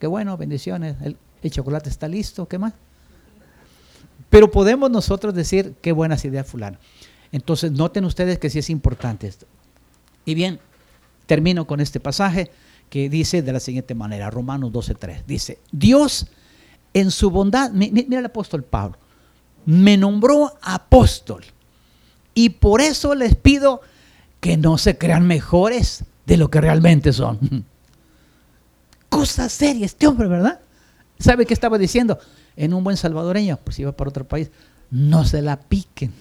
Qué 0.00 0.08
bueno, 0.08 0.36
bendiciones, 0.36 0.96
el, 1.00 1.16
el 1.42 1.50
chocolate 1.52 1.90
está 1.90 2.08
listo, 2.08 2.48
¿qué 2.48 2.58
más? 2.58 2.72
Pero 4.30 4.50
podemos 4.50 4.90
nosotros 4.90 5.34
decir 5.34 5.74
qué 5.80 5.92
buenas 5.92 6.24
ideas 6.24 6.46
fulano. 6.46 6.78
Entonces, 7.32 7.72
noten 7.72 8.04
ustedes 8.04 8.38
que 8.38 8.50
sí 8.50 8.58
es 8.58 8.70
importante 8.70 9.26
esto. 9.26 9.46
Y 10.24 10.34
bien, 10.34 10.60
termino 11.26 11.66
con 11.66 11.80
este 11.80 12.00
pasaje 12.00 12.50
que 12.90 13.08
dice 13.08 13.42
de 13.42 13.52
la 13.52 13.60
siguiente 13.60 13.94
manera, 13.94 14.30
Romanos 14.30 14.72
12.3. 14.72 15.24
Dice, 15.26 15.58
Dios 15.72 16.26
en 16.94 17.10
su 17.10 17.30
bondad, 17.30 17.70
mira 17.72 18.18
el 18.18 18.26
apóstol 18.26 18.64
Pablo, 18.64 18.98
me 19.66 19.96
nombró 19.96 20.52
apóstol. 20.62 21.44
Y 22.34 22.50
por 22.50 22.80
eso 22.80 23.14
les 23.14 23.34
pido 23.36 23.82
que 24.40 24.56
no 24.56 24.78
se 24.78 24.96
crean 24.96 25.26
mejores 25.26 26.04
de 26.26 26.36
lo 26.36 26.50
que 26.50 26.60
realmente 26.60 27.12
son. 27.12 27.64
Cosa 29.08 29.48
seria 29.48 29.86
este 29.86 30.06
hombre, 30.06 30.28
¿verdad? 30.28 30.60
¿Sabe 31.18 31.46
qué 31.46 31.54
estaba 31.54 31.78
diciendo? 31.78 32.18
En 32.58 32.74
un 32.74 32.82
buen 32.82 32.96
salvadoreño, 32.96 33.56
pues 33.62 33.76
si 33.76 33.82
iba 33.82 33.92
para 33.92 34.10
otro 34.10 34.26
país, 34.26 34.50
no 34.90 35.24
se 35.24 35.42
la 35.42 35.60
piquen. 35.60 36.12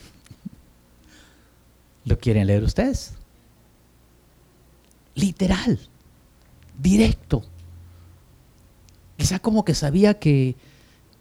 ¿Lo 2.05 2.19
quieren 2.19 2.45
leer 2.45 2.63
ustedes? 2.63 3.13
Literal, 5.15 5.79
directo. 6.79 7.41
Quizá 9.17 9.39
como 9.39 9.65
que 9.65 9.73
sabía 9.73 10.19
que, 10.19 10.55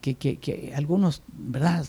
que, 0.03 0.73
algunos, 0.77 1.23
¿verdad? 1.33 1.87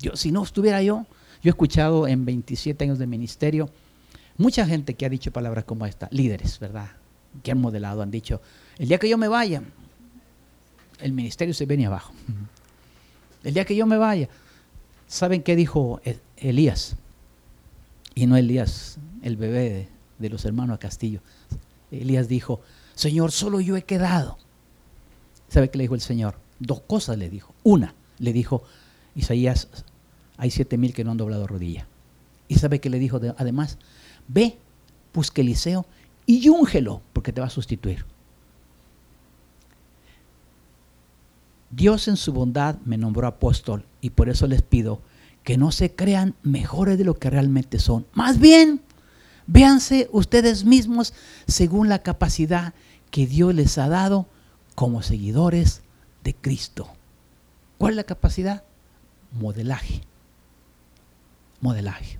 Yo, 0.00 0.16
si 0.16 0.32
no 0.32 0.42
estuviera 0.42 0.82
yo, 0.82 1.04
yo 1.42 1.48
he 1.48 1.50
escuchado 1.50 2.08
en 2.08 2.24
27 2.24 2.84
años 2.84 2.98
de 2.98 3.06
ministerio 3.06 3.68
mucha 4.38 4.66
gente 4.66 4.94
que 4.94 5.04
ha 5.04 5.10
dicho 5.10 5.30
palabras 5.30 5.64
como 5.64 5.84
esta, 5.84 6.08
líderes, 6.10 6.58
¿verdad? 6.58 6.88
Que 7.42 7.52
han 7.52 7.60
modelado, 7.60 8.00
han 8.00 8.10
dicho, 8.10 8.40
el 8.78 8.88
día 8.88 8.98
que 8.98 9.10
yo 9.10 9.18
me 9.18 9.28
vaya, 9.28 9.62
el 11.00 11.12
ministerio 11.12 11.54
se 11.54 11.66
viene 11.66 11.86
abajo. 11.86 12.12
El 13.42 13.54
día 13.54 13.64
que 13.64 13.76
yo 13.76 13.86
me 13.86 13.98
vaya, 13.98 14.28
¿saben 15.06 15.42
qué 15.42 15.56
dijo 15.56 16.00
e-, 16.04 16.18
Elías? 16.36 16.96
Y 18.14 18.26
no 18.26 18.36
Elías, 18.36 18.98
el 19.22 19.36
bebé 19.36 19.88
de, 20.18 20.28
los 20.30 20.44
hermanos 20.44 20.78
Castillo. 20.78 21.20
Elías 21.90 22.28
dijo, 22.28 22.60
Señor, 22.94 23.32
solo 23.32 23.60
yo 23.60 23.76
he 23.76 23.82
quedado. 23.82 24.38
¿Sabe 25.48 25.70
qué 25.70 25.78
le 25.78 25.84
dijo 25.84 25.94
el 25.94 26.00
Señor? 26.00 26.36
Dos 26.58 26.80
cosas 26.80 27.18
le 27.18 27.28
dijo. 27.28 27.54
Una, 27.62 27.94
le 28.18 28.32
dijo, 28.32 28.62
Isaías, 29.14 29.68
hay 30.36 30.50
siete 30.50 30.78
mil 30.78 30.94
que 30.94 31.04
no 31.04 31.10
han 31.10 31.16
doblado 31.16 31.46
rodilla. 31.46 31.86
Y 32.48 32.56
sabe 32.56 32.80
qué 32.80 32.90
le 32.90 32.98
dijo 32.98 33.20
además, 33.36 33.78
ve, 34.28 34.58
busque 35.12 35.42
Eliseo 35.42 35.86
y 36.26 36.48
úngelo, 36.48 37.02
porque 37.12 37.32
te 37.32 37.40
va 37.40 37.48
a 37.48 37.50
sustituir. 37.50 38.04
Dios 41.74 42.08
en 42.08 42.16
su 42.16 42.32
bondad 42.32 42.76
me 42.84 42.98
nombró 42.98 43.26
apóstol 43.26 43.84
y 44.00 44.10
por 44.10 44.28
eso 44.28 44.46
les 44.46 44.62
pido 44.62 45.00
que 45.42 45.58
no 45.58 45.72
se 45.72 45.94
crean 45.94 46.34
mejores 46.42 46.98
de 46.98 47.04
lo 47.04 47.14
que 47.14 47.30
realmente 47.30 47.78
son. 47.78 48.06
Más 48.12 48.38
bien, 48.38 48.80
véanse 49.46 50.08
ustedes 50.12 50.64
mismos 50.64 51.14
según 51.46 51.88
la 51.88 52.00
capacidad 52.00 52.74
que 53.10 53.26
Dios 53.26 53.54
les 53.54 53.76
ha 53.78 53.88
dado 53.88 54.26
como 54.74 55.02
seguidores 55.02 55.82
de 56.22 56.34
Cristo. 56.34 56.88
¿Cuál 57.78 57.92
es 57.92 57.96
la 57.96 58.04
capacidad? 58.04 58.62
Modelaje. 59.32 60.02
Modelaje. 61.60 62.18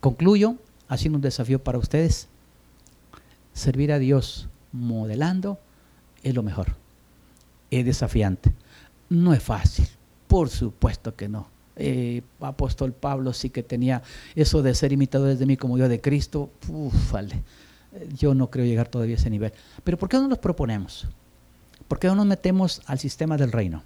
Concluyo 0.00 0.56
haciendo 0.88 1.16
un 1.16 1.22
desafío 1.22 1.62
para 1.62 1.78
ustedes. 1.78 2.26
Servir 3.54 3.92
a 3.92 3.98
Dios 3.98 4.48
modelando 4.72 5.58
es 6.22 6.34
lo 6.34 6.42
mejor. 6.42 6.74
Es 7.70 7.84
desafiante. 7.84 8.52
No 9.12 9.32
es 9.32 9.42
fácil. 9.42 9.86
Por 10.26 10.48
supuesto 10.48 11.14
que 11.14 11.28
no 11.28 11.52
eh, 11.76 12.22
apóstol 12.40 12.92
Pablo 12.92 13.32
sí 13.32 13.50
que 13.50 13.62
tenía 13.62 14.02
eso 14.34 14.62
de 14.62 14.74
ser 14.74 14.92
imitadores 14.92 15.38
de 15.38 15.46
mí 15.46 15.56
como 15.56 15.78
yo 15.78 15.88
de 15.88 16.00
Cristo, 16.00 16.50
vale. 17.10 17.42
yo 18.16 18.34
no 18.34 18.50
creo 18.50 18.66
llegar 18.66 18.88
todavía 18.88 19.16
a 19.16 19.18
ese 19.18 19.30
nivel. 19.30 19.52
Pero 19.84 19.98
¿por 19.98 20.08
qué 20.08 20.18
no 20.18 20.28
nos 20.28 20.38
proponemos? 20.38 21.06
¿Por 21.88 21.98
qué 21.98 22.08
no 22.08 22.14
nos 22.14 22.26
metemos 22.26 22.82
al 22.86 22.98
sistema 22.98 23.36
del 23.36 23.52
reino? 23.52 23.82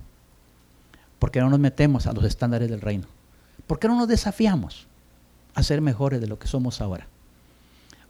¿Por 1.19 1.31
qué 1.31 1.41
no 1.41 1.49
nos 1.49 1.61
metemos 1.61 2.07
a 2.07 2.13
los 2.13 2.25
estándares 2.25 2.69
del 2.69 2.81
reino? 2.81 3.07
¿Por 3.67 3.79
qué 3.79 3.89
no 3.89 3.97
nos 3.97 4.09
desafiamos 4.09 4.87
a 5.55 5.63
ser 5.63 5.81
mejores 5.81 6.21
de 6.21 6.27
lo 6.27 6.39
que 6.39 6.49
somos 6.49 6.81
ahora? 6.81 7.07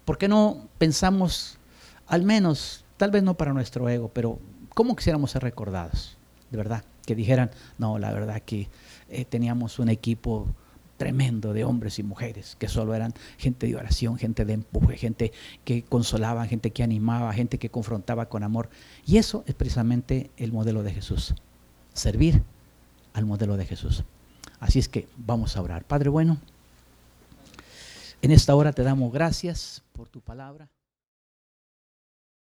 ¿Por 0.04 0.18
qué 0.18 0.28
no 0.28 0.68
pensamos, 0.78 1.58
al 2.06 2.22
menos, 2.22 2.84
tal 2.96 3.10
vez 3.10 3.22
no 3.22 3.34
para 3.34 3.52
nuestro 3.52 3.88
ego, 3.88 4.10
pero 4.12 4.38
cómo 4.74 4.96
quisiéramos 4.96 5.30
ser 5.30 5.42
recordados? 5.42 6.16
De 6.50 6.56
verdad, 6.56 6.84
que 7.07 7.14
dijeran, 7.14 7.50
no, 7.78 7.98
la 7.98 8.12
verdad 8.12 8.42
que 8.42 8.68
eh, 9.09 9.24
teníamos 9.24 9.78
un 9.78 9.88
equipo 9.88 10.46
tremendo 10.96 11.52
de 11.52 11.64
hombres 11.64 11.98
y 11.98 12.02
mujeres, 12.02 12.57
que 12.59 12.68
solo 12.68 12.94
eran 12.94 13.14
gente 13.38 13.66
de 13.66 13.76
oración, 13.76 14.18
gente 14.18 14.44
de 14.44 14.54
empuje, 14.54 14.96
gente 14.96 15.32
que 15.64 15.82
consolaba, 15.82 16.46
gente 16.46 16.70
que 16.70 16.82
animaba, 16.82 17.32
gente 17.32 17.59
que 17.59 17.70
confrontaba 17.70 18.28
con 18.28 18.42
amor. 18.42 18.68
Y 19.07 19.18
eso 19.18 19.44
es 19.46 19.54
precisamente 19.54 20.30
el 20.36 20.52
modelo 20.52 20.82
de 20.82 20.92
Jesús, 20.92 21.34
servir 21.92 22.42
al 23.12 23.26
modelo 23.26 23.57
de 23.57 23.66
Jesús. 23.66 24.04
Así 24.59 24.78
es 24.78 24.88
que 24.88 25.07
vamos 25.16 25.57
a 25.57 25.62
orar. 25.62 25.84
Padre 25.84 26.09
bueno, 26.09 26.38
en 28.22 28.30
esta 28.30 28.54
hora 28.54 28.72
te 28.72 28.82
damos 28.82 29.12
gracias 29.12 29.82
por 29.92 30.09
tu 30.09 30.20
palabra. 30.20 30.68